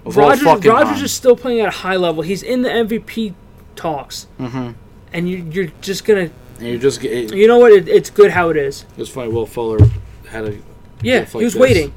Of 0.05 0.15
Rodgers, 0.17 0.43
fucking 0.43 0.71
Rodgers 0.71 0.95
time. 0.95 1.05
is 1.05 1.11
still 1.13 1.35
playing 1.35 1.59
at 1.59 1.67
a 1.67 1.71
high 1.71 1.95
level. 1.97 2.23
He's 2.23 2.41
in 2.41 2.61
the 2.61 2.69
MVP 2.69 3.33
talks, 3.75 4.27
Mm-hmm. 4.39 4.71
and 5.13 5.29
you, 5.29 5.37
you're 5.51 5.71
just 5.81 6.05
gonna. 6.05 6.29
And 6.57 6.67
you 6.67 6.77
just 6.79 7.01
get. 7.01 7.11
It, 7.11 7.33
You 7.35 7.47
know 7.47 7.57
what? 7.59 7.71
It, 7.71 7.87
it's 7.87 8.09
good 8.09 8.31
how 8.31 8.49
it 8.49 8.57
is. 8.57 8.85
It's 8.97 9.09
funny. 9.09 9.29
Will 9.31 9.45
Fuller 9.45 9.77
had 10.29 10.45
a. 10.45 10.57
Yeah, 11.01 11.19
like 11.19 11.29
he 11.31 11.43
was 11.43 11.53
this. 11.53 11.61
waiting. 11.61 11.93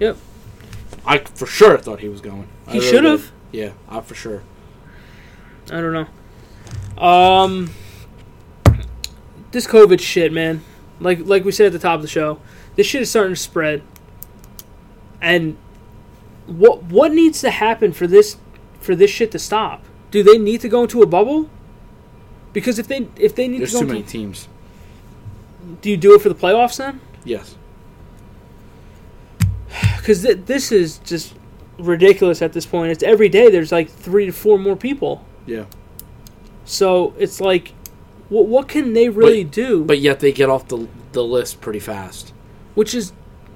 Yep. 0.00 0.16
I 1.06 1.18
for 1.18 1.46
sure 1.46 1.78
thought 1.78 2.00
he 2.00 2.08
was 2.08 2.20
going. 2.20 2.48
He 2.68 2.78
really 2.78 2.90
should 2.90 3.04
have. 3.04 3.30
Yeah, 3.52 3.70
I 3.88 4.00
for 4.00 4.14
sure. 4.14 4.42
I 5.70 5.80
don't 5.80 5.92
know. 5.92 7.02
Um, 7.02 7.70
this 9.50 9.66
COVID 9.66 10.00
shit, 10.00 10.32
man. 10.32 10.62
Like 11.00 11.20
like 11.26 11.44
we 11.44 11.52
said 11.52 11.66
at 11.66 11.72
the 11.72 11.78
top 11.78 11.96
of 11.96 12.02
the 12.02 12.08
show, 12.08 12.40
this 12.76 12.86
shit 12.86 13.02
is 13.02 13.10
starting 13.10 13.34
to 13.34 13.40
spread. 13.40 13.82
And 15.20 15.56
what 16.46 16.84
what 16.84 17.12
needs 17.12 17.40
to 17.40 17.50
happen 17.50 17.92
for 17.92 18.06
this 18.06 18.36
for 18.80 18.94
this 18.94 19.10
shit 19.10 19.30
to 19.32 19.38
stop? 19.38 19.84
Do 20.10 20.22
they 20.22 20.38
need 20.38 20.60
to 20.62 20.68
go 20.68 20.82
into 20.82 21.02
a 21.02 21.06
bubble? 21.06 21.50
Because 22.52 22.78
if 22.78 22.88
they 22.88 23.08
if 23.16 23.34
they 23.34 23.48
need 23.48 23.60
There's 23.60 23.72
to 23.72 23.78
go 23.78 23.80
too 23.80 23.84
into, 23.88 23.94
many 23.94 24.06
teams. 24.06 24.48
do 25.82 25.90
you 25.90 25.96
do 25.96 26.14
it 26.14 26.22
for 26.22 26.28
the 26.28 26.34
playoffs 26.34 26.78
then? 26.78 27.00
Yes. 27.24 27.56
Because 29.96 30.22
th- 30.22 30.38
this 30.46 30.70
is 30.70 30.98
just 30.98 31.34
ridiculous 31.78 32.40
at 32.40 32.52
this 32.52 32.64
point. 32.64 32.92
It's 32.92 33.02
every 33.02 33.28
day 33.28 33.50
there's 33.50 33.72
like 33.72 33.90
three 33.90 34.24
to 34.26 34.32
four 34.32 34.56
more 34.56 34.76
people. 34.76 35.24
Yeah. 35.46 35.64
So 36.64 37.14
it's 37.18 37.40
like, 37.40 37.72
what 38.28 38.46
what 38.46 38.68
can 38.68 38.92
they 38.92 39.08
really 39.08 39.44
do? 39.44 39.84
But 39.84 40.00
yet 40.00 40.20
they 40.20 40.32
get 40.32 40.50
off 40.50 40.68
the 40.68 40.88
the 41.12 41.24
list 41.24 41.60
pretty 41.60 41.80
fast 41.80 42.32
which 42.76 42.94
is 42.94 43.12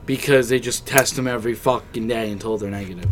because 0.06 0.48
they 0.48 0.58
just 0.58 0.86
test 0.86 1.14
them 1.14 1.28
every 1.28 1.54
fucking 1.54 2.08
day 2.08 2.32
until 2.32 2.56
they're 2.58 2.70
negative. 2.70 3.08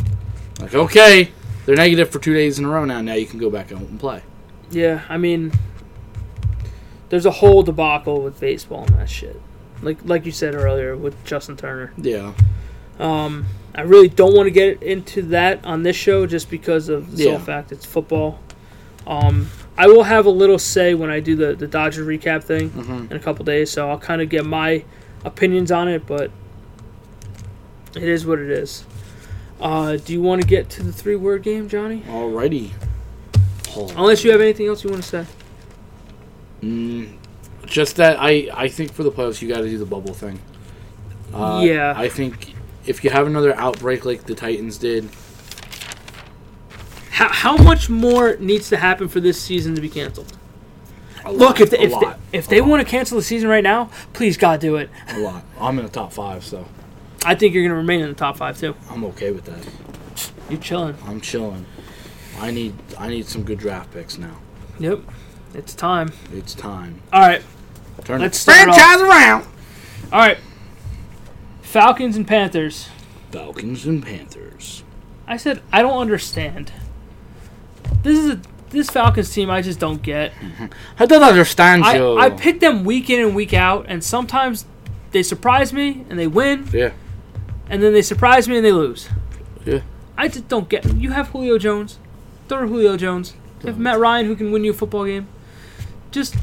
Like, 0.58 0.74
okay, 0.74 1.30
they're 1.64 1.76
negative 1.76 2.10
for 2.10 2.18
two 2.18 2.34
days 2.34 2.58
in 2.58 2.64
a 2.64 2.68
row 2.68 2.84
now. 2.84 3.00
Now 3.00 3.12
you 3.12 3.26
can 3.26 3.38
go 3.38 3.50
back 3.50 3.70
out 3.70 3.82
and 3.82 4.00
play. 4.00 4.22
Yeah, 4.70 5.04
I 5.08 5.18
mean, 5.18 5.52
there's 7.10 7.26
a 7.26 7.30
whole 7.30 7.62
debacle 7.62 8.22
with 8.22 8.40
baseball 8.40 8.84
and 8.86 8.98
that 8.98 9.08
shit. 9.08 9.40
Like 9.80 9.98
like 10.04 10.26
you 10.26 10.32
said 10.32 10.54
earlier 10.56 10.96
with 10.96 11.22
Justin 11.24 11.56
Turner. 11.56 11.92
Yeah. 11.96 12.32
Um, 12.98 13.46
I 13.76 13.82
really 13.82 14.08
don't 14.08 14.34
want 14.34 14.46
to 14.46 14.50
get 14.50 14.82
into 14.82 15.22
that 15.22 15.64
on 15.64 15.84
this 15.84 15.94
show 15.94 16.26
just 16.26 16.50
because 16.50 16.88
of 16.88 17.16
the 17.16 17.24
sole 17.24 17.38
fact 17.38 17.70
it's 17.70 17.86
football. 17.86 18.40
Um, 19.08 19.48
I 19.76 19.86
will 19.86 20.02
have 20.04 20.26
a 20.26 20.30
little 20.30 20.58
say 20.58 20.94
when 20.94 21.08
I 21.10 21.18
do 21.20 21.34
the 21.34 21.54
the 21.54 21.66
Dodger 21.66 22.04
recap 22.04 22.44
thing 22.44 22.68
hmm 22.70 23.06
in 23.10 23.16
a 23.16 23.18
couple 23.18 23.44
days, 23.44 23.70
so 23.70 23.88
I'll 23.88 23.98
kind 23.98 24.20
of 24.22 24.28
get 24.28 24.44
my 24.44 24.84
opinions 25.24 25.72
on 25.72 25.88
it, 25.88 26.06
but 26.06 26.30
it 27.96 28.02
is 28.02 28.26
what 28.26 28.38
it 28.38 28.50
is. 28.50 28.84
Uh, 29.60 29.96
do 29.96 30.12
you 30.12 30.20
want 30.22 30.40
to 30.42 30.46
get 30.46 30.68
to 30.70 30.82
the 30.82 30.92
three 30.92 31.16
word 31.16 31.42
game, 31.42 31.68
Johnny? 31.68 32.02
Alrighty. 32.06 32.70
Oh. 33.76 33.88
Unless 33.96 34.22
you 34.24 34.30
have 34.30 34.40
anything 34.40 34.66
else 34.68 34.84
you 34.84 34.90
want 34.90 35.02
to 35.02 35.08
say. 35.08 35.26
Mm, 36.62 37.16
just 37.66 37.96
that 37.96 38.18
I 38.20 38.48
I 38.54 38.68
think 38.68 38.92
for 38.92 39.02
the 39.04 39.10
playoffs 39.10 39.40
you 39.40 39.48
got 39.48 39.58
to 39.62 39.68
do 39.68 39.78
the 39.78 39.86
bubble 39.86 40.14
thing. 40.14 40.40
Uh, 41.32 41.62
Yeah. 41.64 41.94
I 41.96 42.08
think 42.08 42.54
if 42.86 43.04
you 43.04 43.10
have 43.10 43.26
another 43.26 43.54
outbreak 43.56 44.04
like 44.04 44.24
the 44.24 44.34
Titans 44.34 44.78
did, 44.78 45.08
How, 47.18 47.32
how 47.32 47.56
much 47.56 47.90
more 47.90 48.36
needs 48.36 48.68
to 48.68 48.76
happen 48.76 49.08
for 49.08 49.18
this 49.18 49.42
season 49.42 49.74
to 49.74 49.80
be 49.80 49.88
canceled? 49.88 50.32
A 51.24 51.32
Look, 51.32 51.58
lot, 51.58 51.60
if 51.60 51.70
they, 51.70 51.78
if 51.80 51.90
they, 51.90 52.14
if 52.32 52.46
they 52.46 52.60
want 52.60 52.80
to 52.80 52.88
cancel 52.88 53.18
the 53.18 53.24
season 53.24 53.48
right 53.48 53.64
now, 53.64 53.90
please 54.12 54.36
God 54.36 54.60
do 54.60 54.76
it. 54.76 54.88
a 55.08 55.18
lot. 55.18 55.42
I'm 55.60 55.80
in 55.80 55.84
the 55.84 55.90
top 55.90 56.12
five, 56.12 56.44
so 56.44 56.68
I 57.24 57.34
think 57.34 57.54
you're 57.54 57.64
going 57.64 57.72
to 57.72 57.76
remain 57.76 58.02
in 58.02 58.08
the 58.08 58.14
top 58.14 58.36
five 58.36 58.56
too. 58.56 58.76
I'm 58.88 59.02
okay 59.06 59.32
with 59.32 59.46
that. 59.46 59.68
You're 60.48 60.60
chilling. 60.60 60.96
I'm 61.06 61.20
chilling. 61.20 61.66
I 62.38 62.52
need 62.52 62.74
I 62.96 63.08
need 63.08 63.26
some 63.26 63.42
good 63.42 63.58
draft 63.58 63.92
picks 63.92 64.16
now. 64.16 64.36
Yep, 64.78 65.00
it's 65.54 65.74
time. 65.74 66.12
It's 66.32 66.54
time. 66.54 67.02
All 67.12 67.20
right, 67.20 67.42
Turn 68.04 68.20
Let's 68.20 68.44
the 68.44 68.52
franchise 68.52 69.00
around. 69.00 69.42
all 70.12 70.20
right. 70.20 70.38
Falcons 71.62 72.16
and 72.16 72.28
Panthers. 72.28 72.90
Falcons 73.32 73.86
and 73.86 74.04
Panthers. 74.04 74.84
I 75.26 75.36
said 75.36 75.62
I 75.72 75.82
don't 75.82 75.98
understand. 75.98 76.70
This 78.02 78.18
is 78.18 78.30
a 78.30 78.40
this 78.70 78.90
Falcons 78.90 79.32
team 79.32 79.50
I 79.50 79.62
just 79.62 79.78
don't 79.78 80.02
get. 80.02 80.32
I 80.98 81.06
don't 81.06 81.22
understand 81.22 81.84
I, 81.84 81.96
you. 81.96 82.18
I 82.18 82.30
pick 82.30 82.60
them 82.60 82.84
week 82.84 83.10
in 83.10 83.24
and 83.24 83.34
week 83.34 83.54
out, 83.54 83.86
and 83.88 84.02
sometimes 84.02 84.66
they 85.12 85.22
surprise 85.22 85.72
me 85.72 86.04
and 86.10 86.18
they 86.18 86.26
win, 86.26 86.68
yeah. 86.72 86.92
and 87.68 87.82
then 87.82 87.92
they 87.92 88.02
surprise 88.02 88.48
me 88.48 88.56
and 88.56 88.64
they 88.64 88.72
lose. 88.72 89.08
Yeah. 89.64 89.80
I 90.16 90.28
just 90.28 90.48
don't 90.48 90.68
get. 90.68 90.84
You 90.94 91.12
have 91.12 91.28
Julio 91.28 91.58
Jones, 91.58 91.98
throw 92.48 92.60
to 92.60 92.66
Julio 92.66 92.96
Jones. 92.96 93.34
You 93.62 93.68
have 93.68 93.78
Matt 93.78 93.98
Ryan 93.98 94.26
who 94.26 94.36
can 94.36 94.52
win 94.52 94.64
you 94.64 94.72
a 94.72 94.74
football 94.74 95.04
game. 95.04 95.28
Just, 96.10 96.36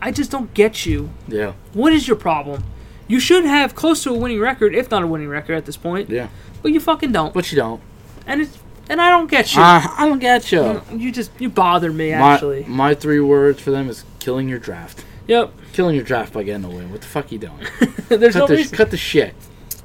I 0.00 0.10
just 0.10 0.30
don't 0.30 0.52
get 0.54 0.84
you. 0.86 1.10
Yeah. 1.28 1.54
What 1.72 1.92
is 1.92 2.06
your 2.06 2.16
problem? 2.16 2.64
You 3.08 3.20
should 3.20 3.44
have 3.44 3.74
close 3.74 4.02
to 4.04 4.10
a 4.10 4.18
winning 4.18 4.40
record, 4.40 4.74
if 4.74 4.90
not 4.90 5.02
a 5.02 5.06
winning 5.06 5.28
record 5.28 5.54
at 5.54 5.66
this 5.66 5.76
point, 5.76 6.08
Yeah. 6.08 6.28
but 6.62 6.72
you 6.72 6.80
fucking 6.80 7.12
don't. 7.12 7.34
But 7.34 7.50
you 7.50 7.56
don't. 7.56 7.80
And 8.26 8.42
it's 8.42 8.58
and 8.88 9.00
I 9.00 9.10
don't 9.10 9.30
get 9.30 9.54
you. 9.54 9.62
Uh, 9.62 9.82
I 9.98 10.06
don't 10.08 10.18
get 10.18 10.50
you. 10.52 10.82
you 10.92 11.10
just 11.12 11.30
you 11.40 11.48
bother 11.48 11.92
me 11.92 12.10
My, 12.12 12.34
actually. 12.34 12.64
my 12.64 12.94
three 12.94 13.20
words 13.20 13.60
for 13.60 13.70
them 13.70 13.88
is 13.88 14.04
killing 14.18 14.48
your 14.48 14.58
draft. 14.58 15.04
Yep. 15.28 15.52
Killing 15.72 15.94
your 15.94 16.04
draft 16.04 16.32
by 16.32 16.42
getting 16.42 16.64
a 16.64 16.68
win. 16.68 16.90
What 16.90 17.00
the 17.00 17.06
fuck 17.06 17.30
you 17.32 17.38
doing? 17.38 17.66
There's 18.08 18.34
no 18.34 18.42
cut, 18.42 18.48
the, 18.48 18.56
reason. 18.56 18.76
cut 18.76 18.90
the 18.90 18.96
shit. 18.96 19.34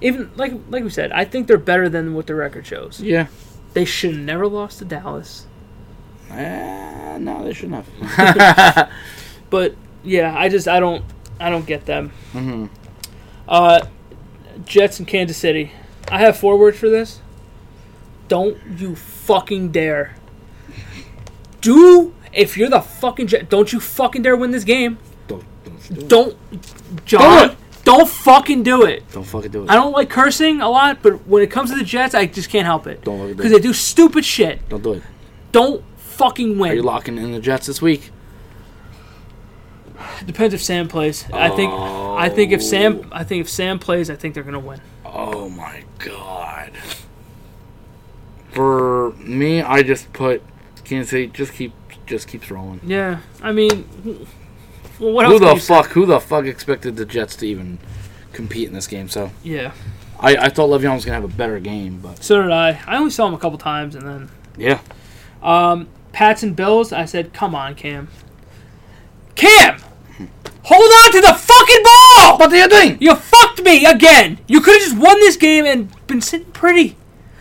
Even 0.02 0.32
like 0.36 0.54
like 0.70 0.84
we 0.84 0.90
said, 0.90 1.12
I 1.12 1.26
think 1.26 1.48
they're 1.48 1.58
better 1.58 1.90
than 1.90 2.14
what 2.14 2.28
the 2.28 2.36
record 2.36 2.66
shows. 2.66 3.00
Yeah. 3.02 3.28
They 3.74 3.86
should 3.86 4.16
have 4.16 4.24
never 4.24 4.48
lost 4.48 4.80
to 4.80 4.86
Dallas. 4.86 5.46
Uh, 6.32 7.18
no, 7.20 7.44
they 7.44 7.54
shouldn't 7.54 7.86
have. 7.86 8.92
But 9.50 9.76
yeah, 10.04 10.38
I 10.38 10.50
just 10.50 10.68
I 10.68 10.80
don't 10.80 11.06
I 11.40 11.50
don't 11.50 11.66
get 11.66 11.86
them. 11.86 12.10
hmm 12.32 12.66
Uh, 13.48 13.86
Jets 14.66 15.00
and 15.00 15.08
Kansas 15.08 15.38
City. 15.38 15.72
I 16.10 16.20
have 16.20 16.38
four 16.38 16.58
words 16.58 16.78
for 16.78 16.90
this. 16.90 17.22
Don't 18.28 18.58
you 18.78 18.96
fucking 18.96 19.72
dare. 19.72 20.16
Do 21.62 22.14
if 22.34 22.56
you're 22.58 22.70
the 22.70 22.82
fucking 22.82 23.28
Jet, 23.28 23.50
don't 23.50 23.72
you 23.74 23.80
fucking 23.80 24.22
dare 24.22 24.36
win 24.36 24.52
this 24.52 24.64
game. 24.64 25.00
Don't, 25.28 25.44
don't, 25.64 25.88
do 25.88 25.96
it. 25.96 26.08
Don't, 26.08 27.06
John. 27.06 27.50
Do 27.50 27.56
Don't 27.84 28.10
fucking 28.10 28.64
do 28.64 28.84
it. 28.84 29.10
Don't 29.12 29.24
fucking 29.24 29.52
do 29.52 29.64
it. 29.64 29.70
I 29.70 29.76
don't 29.76 29.92
like 29.92 30.10
cursing 30.10 30.62
a 30.62 30.70
lot, 30.70 31.00
but 31.02 31.28
when 31.28 31.42
it 31.42 31.50
comes 31.50 31.72
to 31.72 31.78
the 31.78 31.84
Jets, 31.84 32.14
I 32.14 32.26
just 32.26 32.50
can't 32.50 32.66
help 32.66 32.86
it 32.86 33.04
Don't 33.04 33.18
fucking 33.18 33.34
do 33.34 33.36
because 33.36 33.52
they 33.52 33.60
do 33.60 33.74
stupid 33.74 34.24
shit. 34.24 34.68
Don't 34.70 34.84
do 34.84 34.94
it. 34.94 35.04
Don't 35.52 35.84
fucking 35.98 36.60
win. 36.60 36.72
Are 36.72 36.76
you 36.76 36.82
win. 36.82 36.86
locking 36.86 37.18
in 37.18 37.32
the 37.32 37.40
Jets 37.40 37.68
this 37.68 37.82
week? 37.82 38.12
Depends 40.26 40.54
if 40.54 40.62
Sam 40.62 40.88
plays. 40.88 41.26
I 41.32 41.50
think. 41.50 41.72
I 41.74 42.30
think 42.30 42.52
if 42.52 42.62
Sam. 42.62 43.10
I 43.12 43.24
think 43.24 43.42
if 43.42 43.50
Sam 43.50 43.80
plays, 43.80 44.10
I 44.10 44.16
think 44.16 44.36
they're 44.36 44.44
gonna 44.44 44.60
win. 44.60 44.80
Oh 45.06 45.50
my 45.50 45.84
god. 45.98 46.74
For 48.58 49.12
me, 49.20 49.62
I 49.62 49.84
just 49.84 50.12
put 50.14 50.42
Kansas 50.84 51.12
City. 51.12 51.28
Just 51.28 51.54
keep, 51.54 51.74
just 52.08 52.28
keeps 52.28 52.50
rolling. 52.50 52.82
Yeah. 52.84 53.20
I 53.40 53.52
mean, 53.52 53.88
well, 55.00 55.12
what 55.14 55.28
Who 55.28 55.38
the 55.38 55.54
you 55.54 55.60
say? 55.60 55.76
fuck? 55.76 55.92
Who 55.92 56.08
the 56.08 56.20
fuck 56.20 56.46
expected 56.46 56.96
the 56.96 57.06
Jets 57.06 57.36
to 57.36 57.46
even 57.46 57.78
compete 58.34 58.68
in 58.68 58.74
this 58.74 58.88
game? 58.88 59.10
So 59.10 59.30
Yeah. 59.44 59.74
I, 60.20 60.36
I 60.38 60.50
thought 60.50 60.72
Le'Veon 60.72 60.96
was 60.96 61.06
gonna 61.06 61.14
have 61.22 61.24
a 61.24 61.28
better 61.28 61.60
game, 61.60 62.00
but 62.02 62.24
So 62.24 62.42
did 62.42 62.50
I. 62.52 62.82
I 62.88 62.98
only 62.98 63.12
saw 63.12 63.28
him 63.28 63.36
a 63.36 63.38
couple 63.38 63.60
times, 63.60 63.94
and 63.94 64.08
then 64.08 64.32
yeah, 64.58 64.80
um, 65.44 65.88
Pats 66.12 66.42
and 66.42 66.56
Bills. 66.56 66.92
I 66.92 67.06
said, 67.06 67.34
"Come 67.34 67.54
on, 67.54 67.76
Cam. 67.76 68.08
Cam, 69.36 69.80
hold 70.64 70.92
on 71.06 71.12
to 71.12 71.22
the 71.22 71.36
fucking 71.36 71.84
ball. 71.84 72.40
what 72.40 72.52
are 72.52 72.56
you 72.58 72.68
doing? 72.68 72.98
You 73.00 73.14
fucked 73.14 73.62
me 73.62 73.86
again. 73.86 74.40
You 74.48 74.62
could 74.62 74.74
have 74.82 74.90
just 74.90 74.98
won 74.98 75.20
this 75.20 75.38
game 75.38 75.66
and 75.66 76.08
been 76.08 76.22
sitting 76.22 76.52
pretty. 76.52 76.97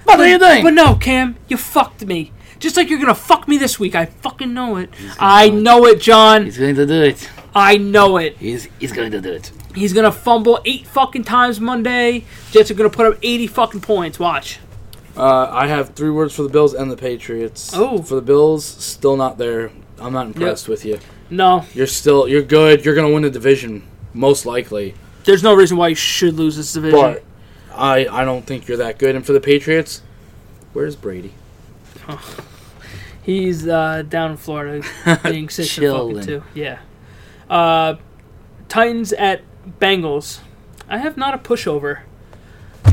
What 0.07 0.21
are 0.21 0.29
you 0.29 0.39
doing? 0.39 0.63
But 0.63 0.75
no, 0.75 0.95
Cam, 0.95 1.37
you 1.49 1.57
fucked 1.57 2.05
me. 2.07 2.33
Just 2.59 2.77
like 2.77 2.89
you're 2.89 2.99
gonna 2.99 3.15
fuck 3.15 3.47
me 3.49 3.59
this 3.59 3.79
week. 3.79 3.95
I 3.95 4.07
fucking 4.07 4.55
know 4.55 4.77
it. 4.77 4.91
I 5.19 5.51
know 5.51 5.85
it, 5.87 6.01
John. 6.01 6.45
he's 6.45 6.57
going 6.59 6.75
to 6.77 6.87
do 6.87 7.03
it. 7.03 7.29
I 7.55 7.77
know 7.77 8.17
it. 8.17 8.37
He's 8.39 8.69
he's 8.79 8.93
going 8.93 9.11
to 9.11 9.21
do 9.21 9.33
it. 9.33 9.53
He's 9.75 9.93
gonna 9.93 10.13
fumble 10.13 10.61
eight 10.65 10.87
fucking 10.87 11.25
times 11.25 11.61
Monday. 11.61 12.25
Jets 12.51 12.71
are 12.71 12.75
gonna 12.75 12.89
put 12.89 13.07
up 13.07 13.19
80 13.23 13.47
fucking 13.49 13.81
points. 13.83 14.19
Watch. 14.19 14.61
Uh, 15.17 15.49
I 15.51 15.67
have 15.67 15.91
three 15.95 16.11
words 16.11 16.35
for 16.35 16.43
the 16.43 16.49
Bills 16.49 16.75
and 16.75 16.91
the 16.91 16.97
Patriots. 16.97 17.73
Oh. 17.75 18.03
for 18.03 18.17
the 18.17 18.23
Bills, 18.23 18.65
still 18.65 19.17
not 19.17 19.39
there. 19.39 19.71
I'm 19.99 20.13
not 20.13 20.27
impressed 20.27 20.69
with 20.69 20.85
you. 20.85 20.99
No, 21.31 21.65
You're 21.75 21.87
still 21.87 22.29
you're 22.29 22.43
good. 22.43 22.85
You're 22.85 22.95
gonna 22.95 23.13
win 23.13 23.23
the 23.23 23.31
division 23.31 23.83
most 24.15 24.47
likely, 24.47 24.95
there's 25.25 25.43
no 25.43 25.55
reason 25.55 25.77
why 25.77 25.89
you 25.89 25.95
should 25.95 26.35
lose 26.35 26.57
this 26.57 26.73
division. 26.73 26.99
but 26.99 27.25
I 27.77 28.07
I 28.07 28.25
don't 28.25 28.47
think 28.47 28.69
you're 28.69 28.79
that 28.79 28.99
good. 28.99 29.15
And 29.15 29.25
for 29.25 29.33
the 29.33 29.41
Patriots, 29.41 30.03
where's 30.73 30.97
Brady? 30.97 31.35
He's 33.23 33.67
uh, 33.67 34.03
down 34.09 34.33
in 34.33 34.37
Florida 34.37 34.87
being 35.25 35.49
sick 35.49 35.83
and 35.83 35.93
fucking 35.93 36.21
too. 36.23 36.43
Yeah. 36.55 36.79
Uh, 37.51 37.97
Titans 38.69 39.13
at 39.13 39.43
Bengals. 39.81 40.41
I 40.89 40.99
have 40.99 41.17
not 41.17 41.35
a 41.35 41.39
pushover. 41.39 42.01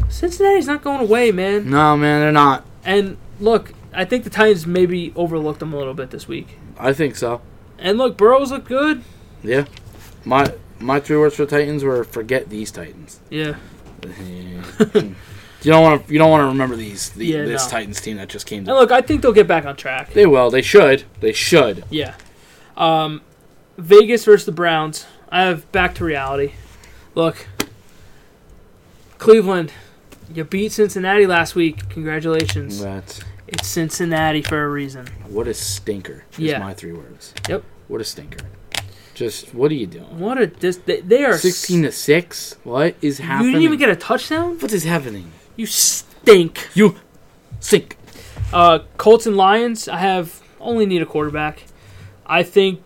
Cincinnati's 0.10 0.68
not 0.68 0.84
going 0.84 1.02
away, 1.02 1.32
man. 1.32 1.70
No, 1.70 1.96
man, 1.96 2.22
they're 2.22 2.32
not. 2.32 2.66
And 2.84 3.18
look, 3.40 3.74
I 3.94 4.06
think 4.06 4.24
the 4.24 4.30
Titans 4.30 4.66
maybe 4.66 5.14
overlooked 5.16 5.60
them 5.60 5.74
a 5.74 5.78
little 5.78 5.94
bit 5.94 6.10
this 6.10 6.28
week. 6.28 6.58
I 6.78 6.94
think 6.94 7.16
so. 7.16 7.42
And 7.78 7.98
look, 7.98 8.18
Burrow's 8.18 8.52
look 8.52 8.66
good. 8.66 9.04
Yeah. 9.44 9.66
My 10.26 10.54
my 10.80 11.00
three 11.00 11.18
words 11.18 11.36
for 11.36 11.46
Titans 11.46 11.84
were 11.84 12.04
forget 12.04 12.50
these 12.50 12.72
Titans. 12.72 13.20
Yeah. 13.30 13.56
You 14.04 15.72
don't 15.72 15.82
want 15.84 16.06
to 16.08 16.14
you 16.14 16.20
don't 16.20 16.30
want 16.32 16.42
to 16.42 16.48
remember 16.48 16.76
these 16.76 17.10
the, 17.12 17.26
Yeah, 17.26 17.44
this 17.44 17.66
no. 17.66 17.72
Titans 17.72 18.02
team 18.02 18.18
that 18.18 18.30
just 18.30 18.46
came. 18.46 18.60
And 18.60 18.68
look, 18.78 18.92
I 18.92 19.02
think 19.02 19.22
they'll 19.22 19.32
get 19.34 19.48
back 19.48 19.66
on 19.66 19.76
track. 19.76 20.14
they 20.14 20.26
will. 20.26 20.50
They 20.50 20.62
should. 20.62 21.04
They 21.20 21.34
should. 21.34 21.84
Yeah. 21.90 22.16
Um, 22.78 23.22
Vegas 23.78 24.26
versus 24.26 24.46
the 24.46 24.52
Browns. 24.52 25.06
I 25.30 25.44
have 25.44 25.72
back 25.72 25.96
to 25.96 26.04
reality. 26.06 26.54
Look, 27.16 27.48
Cleveland, 29.18 29.72
you 30.34 30.44
beat 30.44 30.72
Cincinnati 30.72 31.26
last 31.26 31.56
week. 31.56 31.90
Congratulations. 31.90 32.80
That 32.82 33.24
It's 33.48 33.68
Cincinnati 33.68 34.42
for 34.42 34.64
a 34.64 34.70
reason. 34.70 35.08
what 35.28 35.48
a 35.48 35.54
stinker. 35.54 36.24
Is 36.34 36.40
Yeah. 36.40 36.60
my 36.60 36.74
three 36.74 36.92
words. 36.94 37.34
Yep. 37.50 37.64
What 37.88 38.02
a 38.02 38.04
stinker. 38.04 38.46
Just 39.14 39.54
what 39.54 39.70
are 39.72 39.76
you 39.76 39.86
doing? 39.88 40.20
What 40.20 40.38
a 40.40 40.48
dis- 40.48 40.78
they, 40.78 41.02
they 41.02 41.24
are. 41.24 41.38
Sixteen 41.38 41.84
to 41.84 41.92
six. 41.92 42.56
What 42.64 42.96
is 43.02 43.20
happening? 43.20 43.46
You 43.48 43.52
didn't 43.54 43.64
even 43.64 43.80
get 43.80 43.90
a 43.90 43.96
touchdown. 43.96 44.58
What 44.60 44.74
is 44.74 44.84
happening? 44.86 45.32
You 45.56 45.66
stink. 45.68 46.68
You 46.74 46.96
sink. 47.60 47.98
Uh, 48.52 48.80
Colts 48.98 49.26
and 49.28 49.38
Lions. 49.38 49.88
I 49.88 49.98
have 49.98 50.42
only 50.60 50.86
need 50.86 51.02
a 51.02 51.06
quarterback. 51.06 51.64
I 52.26 52.42
think 52.44 52.82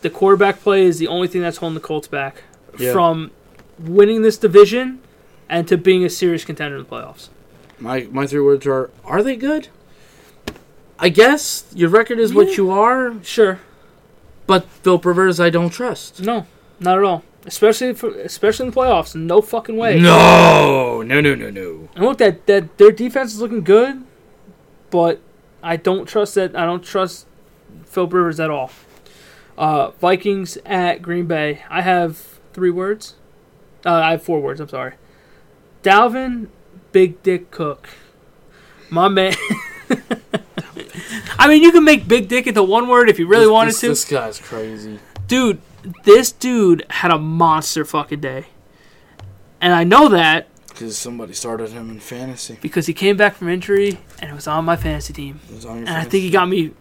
the 0.00 0.08
quarterback 0.10 0.60
play 0.60 0.84
is 0.84 0.98
the 0.98 1.08
only 1.08 1.28
thing 1.28 1.42
that's 1.42 1.58
holding 1.58 1.74
the 1.74 1.80
Colts 1.80 2.08
back 2.08 2.42
Yeah. 2.78 2.92
from 2.92 3.30
winning 3.78 4.22
this 4.22 4.38
division 4.38 5.00
and 5.48 5.68
to 5.68 5.76
being 5.76 6.04
a 6.04 6.08
serious 6.10 6.44
contender 6.44 6.76
in 6.78 6.84
the 6.84 6.88
playoffs. 6.88 7.28
My 7.78 8.08
my 8.10 8.26
three 8.26 8.40
words 8.40 8.66
are: 8.66 8.90
Are 9.04 9.22
they 9.22 9.36
good? 9.36 9.68
I 10.98 11.10
guess 11.10 11.66
your 11.74 11.90
record 11.90 12.18
is 12.18 12.30
Yeah. 12.30 12.36
what 12.36 12.56
you 12.56 12.70
are, 12.70 13.14
Sure. 13.22 13.60
But 14.46 14.68
Phil 14.68 14.98
Rivers 14.98 15.40
I 15.40 15.50
don't 15.50 15.70
trust. 15.70 16.20
No, 16.20 16.46
not 16.80 16.98
at 16.98 17.04
all. 17.04 17.22
Especially 17.44 17.94
for 17.94 18.10
especially 18.18 18.66
in 18.66 18.72
the 18.72 18.80
playoffs. 18.80 19.14
No 19.14 19.40
fucking 19.40 19.76
way. 19.76 20.00
No, 20.00 21.02
no, 21.02 21.20
no, 21.20 21.34
no, 21.34 21.50
no. 21.50 21.88
And 21.94 22.04
look, 22.04 22.18
that 22.18 22.46
that 22.46 22.78
their 22.78 22.90
defense 22.90 23.34
is 23.34 23.40
looking 23.40 23.62
good, 23.62 24.04
but 24.90 25.20
I 25.62 25.76
don't 25.76 26.06
trust 26.06 26.34
that. 26.34 26.56
I 26.56 26.64
don't 26.64 26.82
trust 26.82 27.26
Phil 27.84 28.06
Rivers 28.06 28.40
at 28.40 28.50
all. 28.50 28.70
Uh, 29.56 29.90
Vikings 29.92 30.58
at 30.66 31.02
Green 31.02 31.26
Bay. 31.26 31.62
I 31.70 31.82
have 31.82 32.40
three 32.52 32.70
words. 32.70 33.14
Uh, 33.84 33.92
I 33.92 34.10
have 34.12 34.22
four 34.22 34.40
words. 34.40 34.60
I'm 34.60 34.68
sorry. 34.68 34.94
Dalvin, 35.82 36.48
Big 36.92 37.22
Dick 37.22 37.50
Cook. 37.50 37.88
My 38.90 39.08
man. 39.08 39.34
I 41.38 41.48
mean, 41.48 41.62
you 41.62 41.72
can 41.72 41.84
make 41.84 42.08
Big 42.08 42.28
Dick 42.28 42.46
into 42.46 42.62
one 42.62 42.88
word 42.88 43.08
if 43.08 43.18
you 43.18 43.26
really 43.26 43.44
This- 43.44 43.50
wanted 43.52 43.70
this, 43.72 43.80
to. 43.80 43.88
This 43.88 44.04
guy's 44.04 44.38
crazy. 44.38 44.98
dude, 45.28 45.60
this 46.04 46.32
dude 46.32 46.84
had 46.90 47.10
a 47.10 47.18
monster 47.18 47.84
fucking 47.84 48.20
day. 48.20 48.46
And 49.60 49.72
I 49.72 49.84
know 49.84 50.08
that 50.08 50.48
Because 50.68 50.96
somebody 50.98 51.32
started 51.32 51.70
him 51.70 51.90
in 51.90 52.00
fantasy. 52.00 52.58
because 52.60 52.86
he 52.86 52.92
came 52.94 53.16
back 53.16 53.36
from 53.36 53.48
injury 53.48 53.98
and 54.20 54.30
it 54.30 54.34
was 54.34 54.46
on 54.46 54.64
my 54.64 54.76
fantasy 54.76 55.12
team, 55.12 55.40
It 55.50 55.54
was 55.54 55.64
on 55.64 55.78
your 55.78 55.88
and 55.88 55.96
I 55.96 56.04
think 56.04 56.22
he 56.22 56.30
got 56.30 56.48
me 56.48 56.72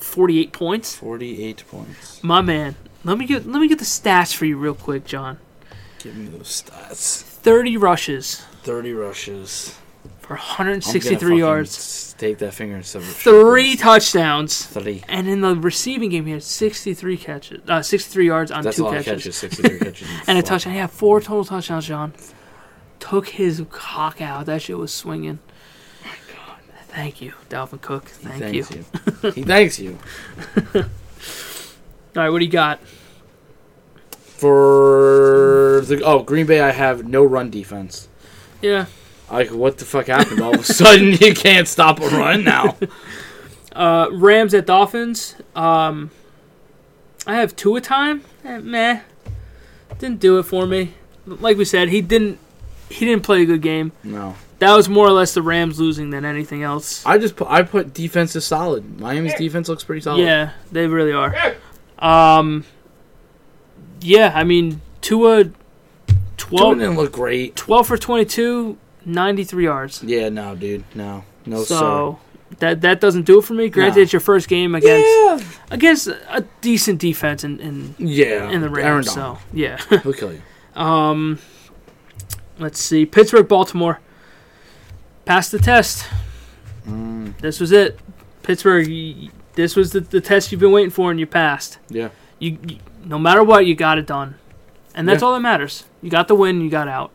48 0.00 0.52
points. 0.52 0.96
48 0.96 1.64
points. 1.70 2.22
My 2.24 2.40
man, 2.40 2.74
let 3.04 3.18
me 3.18 3.26
get 3.26 3.46
let 3.46 3.60
me 3.60 3.68
get 3.68 3.78
the 3.78 3.84
stats 3.84 4.34
for 4.34 4.46
you 4.46 4.56
real 4.56 4.74
quick, 4.74 5.04
John. 5.04 5.38
Give 6.00 6.16
me 6.16 6.26
those 6.26 6.62
stats. 6.62 7.22
30 7.22 7.76
rushes 7.76 8.42
30 8.64 8.92
rushes. 8.94 9.74
For 10.26 10.34
163 10.34 11.38
yards, 11.38 12.14
Take 12.18 12.38
that 12.38 12.54
finger 12.54 12.76
and 12.76 12.84
three 12.84 13.76
touchdowns, 13.76 14.64
Three. 14.64 15.04
and 15.06 15.28
in 15.28 15.42
the 15.42 15.54
receiving 15.54 16.10
game 16.10 16.26
he 16.26 16.32
had 16.32 16.42
63 16.42 17.16
catches, 17.16 17.60
uh, 17.68 17.82
63 17.82 18.26
yards 18.26 18.50
on 18.50 18.64
That's 18.64 18.76
two 18.76 18.84
catches, 18.84 19.04
catches. 19.04 19.36
63 19.36 19.78
catches. 19.78 20.08
and 20.26 20.38
a 20.38 20.42
touchdown. 20.42 20.72
He 20.72 20.78
had 20.78 20.90
four 20.90 21.20
total 21.20 21.44
touchdowns, 21.44 21.86
John. 21.86 22.14
Took 22.98 23.28
his 23.28 23.62
cock 23.70 24.20
out. 24.20 24.46
That 24.46 24.62
shit 24.62 24.78
was 24.78 24.92
swinging. 24.92 25.38
Thank 26.88 27.20
you, 27.20 27.34
Dalvin 27.50 27.82
Cook. 27.82 28.08
He 28.08 28.26
Thank 28.26 28.54
you. 28.54 28.66
you. 29.22 29.30
he 29.32 29.42
thanks 29.42 29.78
you. 29.78 29.98
All 30.74 30.82
right, 32.14 32.30
what 32.30 32.38
do 32.38 32.46
you 32.46 32.50
got? 32.50 32.80
For 34.10 35.82
the 35.86 36.00
oh 36.02 36.22
Green 36.22 36.46
Bay, 36.46 36.60
I 36.60 36.70
have 36.70 37.06
no 37.06 37.22
run 37.22 37.50
defense. 37.50 38.08
Yeah. 38.62 38.86
Like 39.30 39.50
what 39.50 39.78
the 39.78 39.84
fuck 39.84 40.06
happened? 40.06 40.40
All 40.40 40.54
of 40.54 40.60
a 40.60 40.64
sudden, 40.64 41.12
you 41.20 41.34
can't 41.34 41.66
stop 41.68 42.00
a 42.00 42.08
run 42.08 42.44
now. 42.44 42.76
Uh, 43.72 44.08
Rams 44.10 44.54
at 44.54 44.64
Dolphins. 44.64 45.36
Um, 45.54 46.10
I 47.26 47.34
have 47.34 47.54
two 47.54 47.72
Tua 47.72 47.82
time. 47.82 48.24
Eh, 48.42 48.56
meh, 48.56 49.00
didn't 49.98 50.18
do 50.18 50.38
it 50.38 50.44
for 50.44 50.64
me. 50.66 50.94
Like 51.26 51.58
we 51.58 51.66
said, 51.66 51.90
he 51.90 52.00
didn't. 52.00 52.38
He 52.88 53.04
didn't 53.04 53.22
play 53.22 53.42
a 53.42 53.44
good 53.44 53.60
game. 53.60 53.92
No, 54.02 54.34
That 54.60 54.74
was 54.74 54.88
more 54.88 55.06
or 55.06 55.10
less 55.10 55.34
the 55.34 55.42
Rams 55.42 55.78
losing 55.78 56.08
than 56.08 56.24
anything 56.24 56.62
else. 56.62 57.04
I 57.04 57.18
just 57.18 57.36
put 57.36 57.48
I 57.48 57.64
put 57.64 57.92
defense 57.92 58.34
is 58.34 58.46
solid. 58.46 58.98
Miami's 58.98 59.34
defense 59.34 59.68
looks 59.68 59.84
pretty 59.84 60.00
solid. 60.00 60.22
Yeah, 60.22 60.52
they 60.72 60.86
really 60.86 61.12
are. 61.12 61.34
Um, 61.98 62.64
yeah, 64.00 64.32
I 64.34 64.44
mean 64.44 64.80
Tua, 65.02 65.44
Tua 65.44 65.52
12, 66.36 66.78
didn't 66.78 66.96
look 66.96 67.12
great. 67.12 67.56
12 67.56 67.86
for 67.86 67.98
22, 67.98 68.78
93 69.06 69.64
yards. 69.64 70.02
Yeah, 70.02 70.28
no, 70.28 70.54
dude, 70.54 70.84
no, 70.94 71.24
no, 71.46 71.62
so 71.64 72.18
that 72.58 72.80
that 72.82 73.00
doesn't 73.00 73.22
do 73.22 73.38
it 73.38 73.44
for 73.44 73.54
me. 73.54 73.68
Granted, 73.70 73.96
Nah. 73.96 74.02
it's 74.02 74.12
your 74.12 74.20
first 74.20 74.48
game 74.48 74.74
against 74.74 75.06
Yeah, 75.08 75.40
against 75.70 76.08
a 76.08 76.44
decent 76.60 77.00
defense 77.00 77.44
in 77.44 77.58
in, 77.60 77.94
yeah. 77.98 78.50
in 78.50 78.60
the 78.60 78.68
Rams. 78.68 79.10
So 79.12 79.38
yeah. 79.52 79.78
he'll 80.02 80.12
kill 80.12 80.32
you. 80.32 80.42
Um, 80.80 81.38
let's 82.58 82.78
see. 82.80 83.06
Pittsburgh, 83.06 83.48
Baltimore. 83.48 84.00
Passed 85.24 85.50
the 85.52 85.58
test. 85.58 86.06
Mm, 86.86 87.36
This 87.38 87.58
was 87.58 87.72
it. 87.72 87.98
Pittsburgh. 88.42 88.86
This 89.54 89.74
was 89.74 89.90
the, 89.92 90.00
the 90.00 90.20
test 90.20 90.52
you've 90.52 90.60
been 90.60 90.70
waiting 90.70 90.90
for, 90.90 91.10
and 91.10 91.18
you 91.18 91.26
passed. 91.26 91.78
yeah, 91.88 92.10
You, 92.38 92.58
you 92.68 92.76
no 93.04 93.18
matter 93.18 93.42
what, 93.42 93.64
you 93.66 93.74
got 93.74 93.98
it 93.98 94.06
done, 94.06 94.34
and 94.94 95.08
that's 95.08 95.22
Yeah. 95.22 95.28
all 95.28 95.34
that 95.34 95.40
matters. 95.40 95.84
You 96.02 96.10
got 96.10 96.28
the 96.28 96.34
win. 96.34 96.60
You 96.60 96.68
got 96.70 96.86
out. 96.88 97.10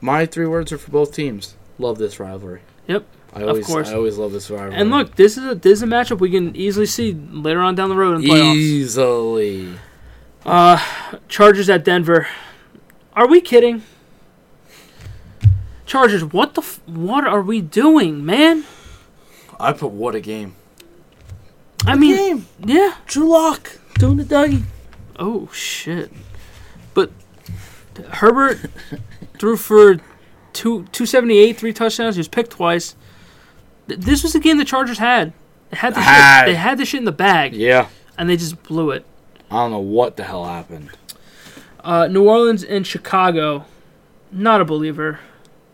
My 0.00 0.26
three 0.26 0.46
words 0.46 0.72
are 0.72 0.78
for 0.78 0.90
both 0.90 1.12
teams. 1.12 1.56
Love 1.78 1.98
this 1.98 2.18
rivalry. 2.20 2.60
Yep, 2.86 3.04
I 3.34 3.42
always, 3.42 3.66
course. 3.66 3.88
I 3.88 3.94
always 3.94 4.16
love 4.16 4.32
this 4.32 4.50
rivalry. 4.50 4.74
And 4.76 4.90
look, 4.90 5.16
this 5.16 5.36
is 5.36 5.44
a 5.44 5.54
this 5.54 5.74
is 5.74 5.82
a 5.82 5.86
matchup 5.86 6.18
we 6.20 6.30
can 6.30 6.54
easily 6.56 6.86
see 6.86 7.12
later 7.12 7.60
on 7.60 7.74
down 7.74 7.88
the 7.90 7.96
road 7.96 8.16
in 8.16 8.20
the 8.22 8.28
playoffs. 8.28 8.54
easily. 8.54 9.74
Uh, 10.44 10.82
Chargers 11.28 11.68
at 11.68 11.84
Denver. 11.84 12.28
Are 13.14 13.26
we 13.26 13.40
kidding? 13.40 13.82
Chargers, 15.86 16.24
what 16.24 16.54
the 16.54 16.62
f- 16.62 16.80
what 16.86 17.26
are 17.26 17.42
we 17.42 17.60
doing, 17.60 18.24
man? 18.24 18.64
I 19.58 19.72
put 19.72 19.90
what 19.92 20.14
a 20.14 20.20
game. 20.20 20.54
I 21.86 21.94
mean, 21.94 22.16
game. 22.16 22.46
yeah. 22.64 22.94
Drew 23.06 23.28
Lock 23.28 23.78
doing 23.98 24.16
the 24.16 24.24
Dougie. 24.24 24.62
Oh 25.18 25.48
shit! 25.52 26.12
But 26.92 27.10
Herbert 28.14 28.58
threw 29.38 29.56
for 29.56 29.98
two 30.52 30.84
two 30.92 31.06
seventy 31.06 31.38
eight, 31.38 31.56
three 31.56 31.72
touchdowns. 31.72 32.16
He 32.16 32.20
was 32.20 32.28
picked 32.28 32.52
twice. 32.52 32.94
Th- 33.88 33.98
This 34.00 34.22
was 34.22 34.32
the 34.32 34.40
game 34.40 34.58
the 34.58 34.64
Chargers 34.64 34.98
had. 34.98 35.32
They 35.70 35.76
had 35.78 35.94
the 35.94 36.00
shit. 36.02 36.46
They 36.46 36.54
had 36.54 36.78
the 36.78 36.84
shit 36.84 36.98
in 36.98 37.04
the 37.04 37.12
bag, 37.12 37.52
Yeah, 37.54 37.88
and 38.16 38.28
they 38.30 38.36
just 38.36 38.62
blew 38.62 38.90
it. 38.90 39.04
I 39.50 39.56
don't 39.56 39.70
know 39.72 39.78
what 39.78 40.16
the 40.16 40.24
hell 40.24 40.44
happened. 40.44 40.90
Uh, 41.80 42.06
New 42.08 42.28
Orleans 42.28 42.64
and 42.64 42.86
Chicago. 42.86 43.64
Not 44.32 44.60
a 44.60 44.64
believer. 44.64 45.20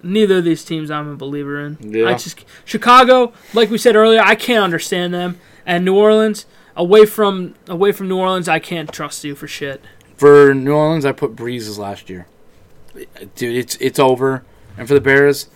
Neither 0.02 0.38
of 0.38 0.44
these 0.44 0.64
teams 0.64 0.90
I'm 0.90 1.08
a 1.08 1.16
believer 1.16 1.64
in. 1.64 1.78
Yeah. 1.80 2.06
I 2.08 2.14
just 2.14 2.44
Chicago, 2.64 3.32
like 3.54 3.70
we 3.70 3.78
said 3.78 3.96
earlier, 3.96 4.20
I 4.20 4.34
can't 4.34 4.62
understand 4.64 5.14
them. 5.14 5.38
And 5.64 5.84
New 5.84 5.96
Orleans, 5.96 6.44
away 6.76 7.06
from 7.06 7.54
away 7.68 7.92
from 7.92 8.08
New 8.08 8.18
Orleans, 8.18 8.48
I 8.48 8.58
can't 8.58 8.92
trust 8.92 9.24
you 9.24 9.34
for 9.34 9.46
shit. 9.46 9.82
For 10.16 10.52
New 10.54 10.72
Orleans, 10.74 11.04
I 11.06 11.12
put 11.12 11.34
Brees's 11.36 11.78
last 11.78 12.10
year. 12.10 12.26
Dude, 13.36 13.56
it's 13.56 13.76
it's 13.76 13.98
over. 13.98 14.44
And 14.76 14.86
for 14.88 14.94
the 14.94 15.00
Bears, 15.00 15.48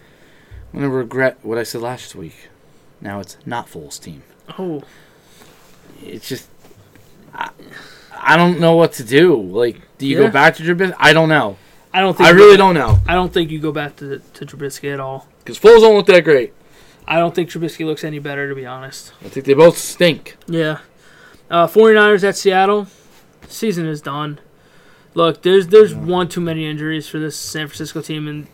I'm 0.72 0.80
gonna 0.80 0.91
regret 0.93 1.39
what 1.43 1.59
I 1.59 1.62
said 1.62 1.80
last 1.82 2.14
week. 2.14 2.49
Now 3.01 3.20
it's 3.20 3.37
not 3.47 3.66
Foles' 3.68 4.01
team. 4.01 4.22
Oh, 4.59 4.82
It's 6.03 6.28
just 6.28 6.49
I, 7.34 7.51
I 8.18 8.37
don't 8.37 8.61
know 8.61 8.74
what 8.76 8.93
to 8.95 9.05
do. 9.05 9.41
Like, 9.41 9.80
do 9.99 10.07
you 10.07 10.18
Yeah. 10.20 10.26
go 10.26 10.32
back 10.32 10.57
to 10.57 10.62
Trubisky? 10.62 10.95
I 10.99 11.12
don't 11.12 11.28
know. 11.28 11.57
I 11.93 12.01
don't 12.01 12.16
think 12.16 12.28
I 12.28 12.32
really 12.32 12.57
go- 12.57 12.64
don't 12.64 12.74
know 12.74 12.99
I 13.09 13.14
don't 13.14 13.32
think 13.32 13.51
you 13.51 13.59
go 13.59 13.72
back 13.72 13.97
to 13.97 14.18
to 14.18 14.47
Trubisky 14.47 14.93
at 14.93 15.01
all. 15.01 15.26
because 15.39 15.59
Foles 15.59 15.80
don't 15.80 15.95
look 15.97 16.07
that 16.07 16.24
great. 16.24 16.53
I 17.09 17.16
don't 17.18 17.34
think 17.34 17.51
Trubisky 17.51 17.87
looks 17.87 18.03
any 18.03 18.18
better, 18.18 18.49
to 18.49 18.55
be 18.55 18.66
honest. 18.66 19.12
I 19.24 19.28
think 19.28 19.47
they 19.47 19.55
both 19.55 19.78
stink. 19.78 20.37
Yeah. 20.49 20.78
Uh, 21.49 21.68
49ers 21.68 22.24
at 22.24 22.37
Seattle. 22.37 22.89
Season 23.47 23.87
is 23.87 24.01
done. 24.03 24.41
Look, 25.17 25.41
there's 25.41 25.69
there's 25.69 25.93
Yeah. 25.93 25.99
one 26.01 26.29
too 26.29 26.43
many 26.43 26.67
injuries 26.67 27.09
for 27.09 27.19
this 27.19 27.37
San 27.37 27.69
Francisco 27.69 28.03
team, 28.03 28.29
and 28.29 28.47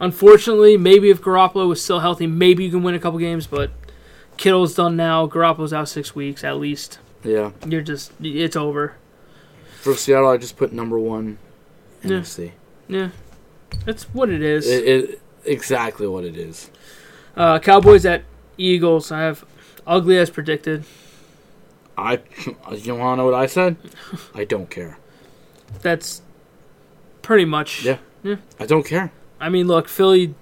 unfortunately, 0.00 0.76
maybe 0.76 1.10
if 1.10 1.20
Garoppolo 1.20 1.68
was 1.68 1.82
still 1.82 1.98
healthy, 2.00 2.28
maybe 2.28 2.62
you 2.64 2.70
can 2.70 2.84
win 2.84 2.94
a 2.94 3.00
couple 3.00 3.18
games. 3.18 3.48
But 3.48 3.70
Kittle's 4.36 4.76
done 4.76 4.96
now. 4.96 5.26
Garoppolo's 5.26 5.72
out 5.72 5.88
six 5.88 6.14
weeks 6.14 6.44
at 6.44 6.58
least. 6.58 7.00
Yeah. 7.24 7.50
You're 7.66 7.82
just 7.82 8.12
it's 8.22 8.54
over. 8.54 8.94
For 9.80 9.94
Seattle, 9.94 10.28
I 10.30 10.36
just 10.36 10.56
put 10.56 10.72
number 10.72 10.98
one. 11.00 11.38
Yeah. 12.04 12.10
NFC. 12.20 12.52
Yeah, 12.88 13.08
that's 13.84 14.04
what 14.14 14.30
it 14.30 14.42
is. 14.42 14.68
It, 14.70 14.84
it 14.86 15.20
exactly 15.44 16.06
what 16.06 16.22
it 16.22 16.36
is. 16.36 16.70
uh, 17.36 17.58
Cowboys 17.58 18.06
at 18.06 18.22
Eagles. 18.56 19.10
I 19.10 19.22
have 19.22 19.44
ugly 19.84 20.16
as 20.16 20.30
predicted. 20.30 20.84
I 21.98 22.20
you 22.46 22.94
want 22.94 23.14
to 23.14 23.16
know 23.16 23.24
what 23.24 23.34
I 23.34 23.46
said? 23.46 23.74
I 24.34 24.44
don't 24.44 24.70
care. 24.70 24.98
That's 25.82 26.22
pretty 27.22 27.44
much. 27.44 27.84
Yeah. 27.84 27.98
I 28.58 28.66
don't 28.66 28.84
care. 28.84 29.12
I 29.40 29.48
mean, 29.48 29.66
look, 29.66 29.88
Philly. 29.88 30.34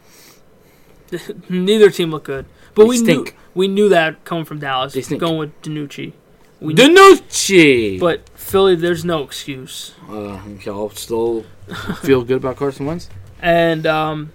neither 1.48 1.90
team 1.90 2.10
looked 2.10 2.26
good, 2.26 2.46
but 2.74 2.84
They 2.84 2.88
we 2.88 2.96
stink. 2.96 3.26
knew 3.26 3.32
we 3.54 3.68
knew 3.68 3.88
that 3.90 4.24
coming 4.24 4.44
from 4.44 4.58
Dallas, 4.58 4.94
They 4.94 5.02
stink. 5.02 5.20
going 5.20 5.38
with 5.38 5.62
DiNucci. 5.62 6.12
We 6.60 6.74
knew, 6.74 6.88
DiNucci. 6.88 8.00
but 8.00 8.28
Philly, 8.34 8.74
there's 8.74 9.04
no 9.04 9.22
excuse. 9.22 9.92
uh, 10.08 10.40
I'll 10.66 10.90
still 10.90 11.44
feel 12.02 12.24
good 12.24 12.38
about 12.38 12.56
Carson 12.56 12.86
Wentz. 12.86 13.08
And 13.40 13.86
um, 13.86 14.32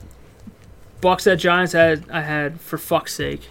Bucs 1.01 1.29
at 1.29 1.39
Giants. 1.39 1.73
I 1.75 1.81
had, 1.81 2.09
I 2.11 2.21
had 2.21 2.61
for 2.61 2.77
fuck's 2.77 3.13
sake, 3.15 3.49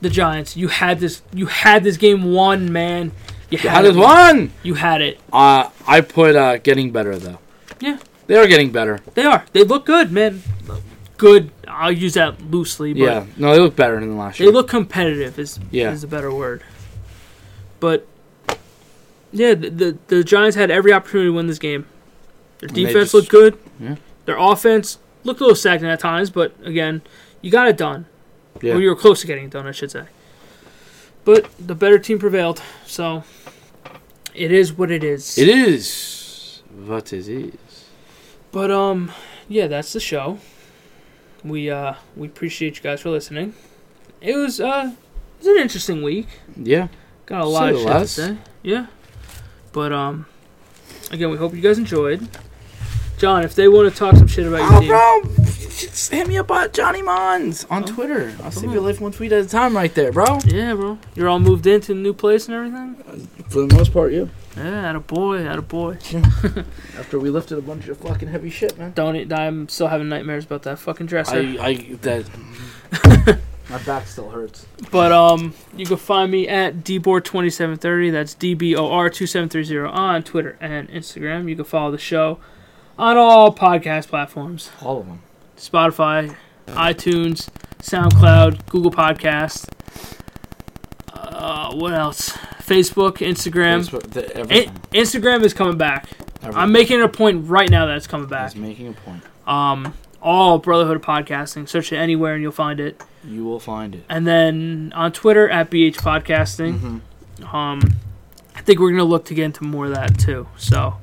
the 0.00 0.08
Giants. 0.08 0.56
You 0.56 0.68
had 0.68 1.00
this. 1.00 1.22
You 1.34 1.46
had 1.46 1.82
this 1.84 1.96
game 1.96 2.32
won, 2.32 2.72
man. 2.72 3.12
You 3.50 3.58
had 3.58 3.84
it 3.84 3.96
it 3.96 3.98
one. 4.00 4.52
You 4.62 4.74
had 4.74 5.00
it. 5.02 5.18
Uh, 5.32 5.68
I 5.86 6.00
put 6.02 6.36
uh, 6.36 6.58
getting 6.58 6.92
better 6.92 7.16
though. 7.18 7.38
Yeah. 7.80 7.98
they 8.26 8.36
are 8.36 8.46
getting 8.46 8.70
better. 8.70 9.00
They 9.14 9.24
are. 9.24 9.44
They 9.52 9.64
look 9.64 9.86
good, 9.86 10.12
man. 10.12 10.42
Good. 11.16 11.50
I'll 11.68 11.92
use 11.92 12.14
that 12.14 12.40
loosely, 12.50 12.92
but 12.94 13.00
yeah, 13.02 13.26
no, 13.36 13.52
they 13.52 13.58
look 13.60 13.76
better 13.76 13.98
than 14.00 14.16
last 14.16 14.38
year. 14.40 14.48
They 14.48 14.52
look 14.54 14.68
competitive. 14.68 15.38
Is 15.38 15.58
Yeah. 15.70 15.90
is 15.92 16.02
a 16.04 16.08
better 16.08 16.32
word. 16.32 16.62
But 17.80 18.06
yeah, 19.32 19.54
the, 19.54 19.70
the 19.70 19.98
the 20.08 20.24
Giants 20.24 20.56
had 20.56 20.70
every 20.70 20.92
opportunity 20.92 21.28
to 21.30 21.34
win 21.34 21.46
this 21.46 21.58
game. 21.58 21.86
Their 22.58 22.68
And 22.68 22.74
defense 22.74 22.94
just- 23.12 23.14
looked 23.14 23.28
good. 23.28 23.58
Yeah. 23.80 23.96
Their 24.26 24.36
offense 24.38 24.98
looked 25.24 25.40
a 25.40 25.44
little 25.44 25.56
stagnant 25.56 25.92
at 25.92 26.00
times, 26.00 26.30
but 26.30 26.52
again, 26.64 27.02
you 27.40 27.50
got 27.50 27.68
it 27.68 27.76
done. 27.76 28.06
yeah. 28.62 28.74
Or 28.74 28.80
you 28.80 28.88
were 28.88 28.96
close 28.96 29.20
to 29.22 29.26
getting 29.26 29.44
it 29.46 29.50
done, 29.50 29.66
I 29.66 29.72
should 29.72 29.90
say. 29.90 30.04
But 31.24 31.50
the 31.58 31.74
better 31.74 31.98
team 31.98 32.18
prevailed, 32.18 32.62
so 32.86 33.24
it 34.34 34.50
is 34.50 34.72
what 34.72 34.90
it 34.90 35.04
is. 35.04 35.36
It 35.38 35.48
is 35.48 36.62
what 36.74 37.12
it 37.12 37.28
is. 37.28 37.54
But 38.52 38.70
um, 38.70 39.12
yeah, 39.48 39.66
that's 39.66 39.92
the 39.92 40.00
show. 40.00 40.38
We 41.44 41.70
uh 41.70 41.94
we 42.16 42.26
appreciate 42.26 42.76
you 42.76 42.82
guys 42.82 43.00
for 43.00 43.10
listening. 43.10 43.54
It 44.20 44.36
was 44.36 44.60
uh 44.60 44.92
it 44.94 45.38
was 45.38 45.46
an 45.46 45.62
interesting 45.62 46.02
week. 46.02 46.26
Yeah, 46.56 46.88
Got 47.26 47.42
a 47.42 47.46
lot 47.46 47.74
Say 47.74 47.74
of 47.74 47.80
shit 47.80 47.88
to 47.88 48.08
say. 48.08 48.38
Yeah. 48.62 48.86
But 49.72 49.92
um 49.92 50.26
again 51.10 51.30
we 51.30 51.36
hope 51.36 51.54
you 51.54 51.60
guys 51.60 51.78
enjoyed. 51.78 52.28
John, 53.18 53.44
if 53.44 53.54
they 53.54 53.68
want 53.68 53.92
to 53.92 53.98
talk 53.98 54.16
some 54.16 54.26
shit 54.26 54.46
about 54.46 54.70
your 54.70 54.80
team, 54.80 54.88
bro, 54.88 55.39
just 55.80 56.10
hit 56.12 56.26
me 56.28 56.36
up 56.38 56.50
at 56.50 56.72
Johnny 56.72 57.02
Mons 57.02 57.64
on 57.70 57.84
Twitter. 57.84 58.32
I'll 58.42 58.50
save 58.50 58.72
your 58.72 58.82
life 58.82 59.00
one 59.00 59.12
tweet 59.12 59.32
at 59.32 59.44
a 59.44 59.48
time, 59.48 59.74
right 59.76 59.94
there, 59.94 60.12
bro. 60.12 60.38
Yeah, 60.44 60.74
bro. 60.74 60.98
You're 61.14 61.28
all 61.28 61.40
moved 61.40 61.66
into 61.66 61.94
the 61.94 62.00
new 62.00 62.12
place 62.12 62.48
and 62.48 62.54
everything. 62.54 63.28
For 63.48 63.66
the 63.66 63.74
most 63.74 63.92
part, 63.92 64.12
yeah. 64.12 64.26
Yeah, 64.56 64.90
at 64.90 64.96
a 64.96 65.00
boy, 65.00 65.46
at 65.46 65.58
a 65.58 65.62
boy. 65.62 65.98
After 66.98 67.18
we 67.18 67.30
lifted 67.30 67.58
a 67.58 67.62
bunch 67.62 67.88
of 67.88 67.98
fucking 67.98 68.28
heavy 68.28 68.50
shit, 68.50 68.76
man. 68.78 68.92
Don't. 68.92 69.16
e- 69.16 69.32
I'm 69.32 69.68
still 69.68 69.86
having 69.88 70.08
nightmares 70.08 70.44
about 70.44 70.62
that 70.64 70.78
fucking 70.78 71.06
dresser. 71.06 71.36
I, 71.36 71.56
I 71.60 71.74
that 72.02 73.38
my 73.70 73.78
back 73.84 74.06
still 74.06 74.28
hurts. 74.30 74.66
But 74.90 75.12
um, 75.12 75.54
you 75.76 75.86
can 75.86 75.96
find 75.96 76.30
me 76.30 76.48
at 76.48 76.78
dbor2730. 76.78 78.12
That's 78.12 78.34
dbor2730 78.34 79.90
on 79.92 80.22
Twitter 80.24 80.56
and 80.60 80.88
Instagram. 80.90 81.48
You 81.48 81.56
can 81.56 81.64
follow 81.64 81.92
the 81.92 81.98
show 81.98 82.38
on 82.98 83.16
all 83.16 83.54
podcast 83.54 84.08
platforms: 84.08 84.70
All 84.82 85.00
of 85.00 85.06
them. 85.06 85.22
Spotify, 85.60 86.34
iTunes, 86.68 87.48
SoundCloud, 87.82 88.66
Google 88.68 88.90
Podcast. 88.90 89.68
Uh, 91.12 91.74
what 91.74 91.92
else? 91.92 92.30
Facebook, 92.62 93.18
Instagram. 93.18 93.80
Facebook, 93.88 94.10
the, 94.10 94.40
I- 94.40 94.66
Instagram 94.96 95.42
is 95.42 95.52
coming 95.54 95.76
back. 95.76 96.08
everything. 96.42 96.56
I'm 96.62 96.72
making 96.72 97.02
a 97.02 97.08
point 97.08 97.48
right 97.48 97.68
now 97.70 97.86
that 97.86 97.96
it's 97.96 98.06
coming 98.06 98.28
back. 98.28 98.52
He's 98.52 98.60
making 98.60 98.88
a 98.88 98.92
point. 98.92 99.22
Um, 99.46 99.94
all 100.22 100.58
Brotherhood 100.58 100.96
of 100.96 101.02
Podcasting. 101.02 101.68
Search 101.68 101.92
it 101.92 101.96
anywhere 101.96 102.34
and 102.34 102.42
you'll 102.42 102.52
find 102.52 102.80
it. 102.80 103.02
You 103.24 103.44
will 103.44 103.60
find 103.60 103.94
it. 103.94 104.04
And 104.08 104.26
then 104.26 104.92
on 104.94 105.12
Twitter 105.12 105.48
at 105.48 105.70
BH 105.70 105.96
Podcasting. 105.96 107.00
Mhm. 107.40 107.54
Um, 107.54 107.80
I 108.54 108.60
think 108.62 108.78
we're 108.80 108.90
gonna 108.90 109.04
look 109.04 109.24
to 109.26 109.34
get 109.34 109.44
into 109.44 109.64
more 109.64 109.86
of 109.86 109.94
that 109.94 110.18
too. 110.18 110.46
So 110.56 110.94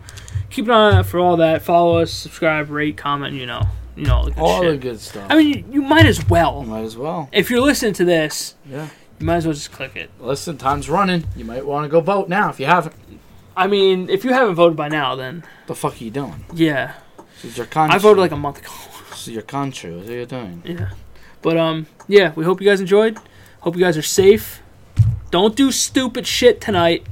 keep 0.50 0.66
an 0.66 0.72
eye 0.72 0.98
out 0.98 1.06
for 1.08 1.20
all 1.20 1.38
that. 1.38 1.62
Follow 1.64 1.98
us, 1.98 2.12
subscribe, 2.12 2.70
rate, 2.70 2.96
comment. 2.98 3.34
You 3.36 3.48
know, 3.48 3.64
you 3.98 4.06
know, 4.06 4.16
all 4.18 4.26
the 4.26 4.32
good 4.32 4.40
All 4.42 4.64
the 4.64 4.78
good 4.78 5.00
stuff. 5.00 5.26
I 5.30 5.36
mean, 5.38 5.48
you, 5.48 5.64
you 5.74 5.82
might 5.82 6.06
as 6.06 6.28
well. 6.30 6.64
Might 6.64 6.84
as 6.84 6.96
well. 6.98 7.30
If 7.32 7.50
you're 7.50 7.62
listening 7.62 7.94
to 7.94 8.06
this, 8.06 8.56
Yeah. 8.70 8.88
you 9.20 9.26
might 9.26 9.38
as 9.38 9.46
well 9.46 9.54
just 9.54 9.72
click 9.72 9.96
it. 9.96 10.10
Listen, 10.20 10.58
time's 10.58 10.90
running. 10.90 11.26
You 11.36 11.46
might 11.46 11.66
want 11.66 11.86
to 11.86 11.90
go 11.90 12.00
vote 12.02 12.30
now 12.30 12.50
if 12.50 12.60
you 12.60 12.66
haven't. 12.68 12.96
I 13.56 13.66
mean, 13.68 14.10
if 14.10 14.24
you 14.24 14.34
haven't 14.34 14.56
voted 14.56 14.78
by 14.78 14.88
now, 14.88 15.16
then 15.16 15.44
The 15.66 15.74
fuck 15.76 16.00
are 16.00 16.04
you 16.04 16.12
doing? 16.12 16.46
yeah, 16.54 16.94
This 17.42 17.52
is 17.52 17.58
your 17.58 17.66
country. 17.66 17.96
I 17.96 17.98
voted 17.98 18.20
like 18.22 18.32
a 18.32 18.38
month 18.38 18.60
ago. 18.60 18.72
This 19.10 19.28
is 19.30 19.34
your 19.34 19.44
country. 19.44 19.96
What 19.96 20.08
are 20.08 20.14
you 20.14 20.26
doing? 20.28 20.62
Yeah. 20.64 20.90
But 21.42 21.58
um 21.58 21.88
yeah, 22.08 22.34
we 22.36 22.46
hope 22.46 22.62
you 22.62 22.68
guys 22.68 22.80
enjoyed. 22.80 23.18
Hope 23.62 23.76
you 23.76 23.82
guys 23.82 23.98
are 23.98 24.04
safe. 24.04 24.62
Don't 25.32 25.56
do 25.56 25.72
stupid 25.72 26.28
shit 26.28 26.62
tonight. 26.62 27.08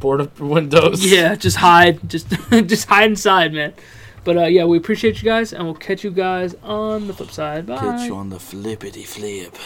Board 0.00 0.20
up 0.20 0.38
your 0.38 0.48
windows. 0.48 1.04
Yeah, 1.04 1.34
just 1.36 1.58
hide. 1.58 2.08
Just 2.10 2.28
just 2.50 2.88
hide 2.88 3.10
inside, 3.10 3.52
man. 3.52 3.74
But 4.28 4.36
uh 4.36 4.44
yeah, 4.44 4.66
we 4.66 4.76
appreciate 4.76 5.22
you 5.22 5.24
guys 5.24 5.54
and 5.54 5.64
we'll 5.64 5.72
catch 5.74 6.04
you 6.04 6.10
guys 6.10 6.54
on 6.62 7.06
the 7.06 7.14
flip 7.14 7.30
side. 7.30 7.64
Bye. 7.64 7.78
Catch 7.78 8.08
you 8.08 8.14
on 8.14 8.28
the 8.28 8.38
flippity 8.38 9.04
flip. 9.04 9.56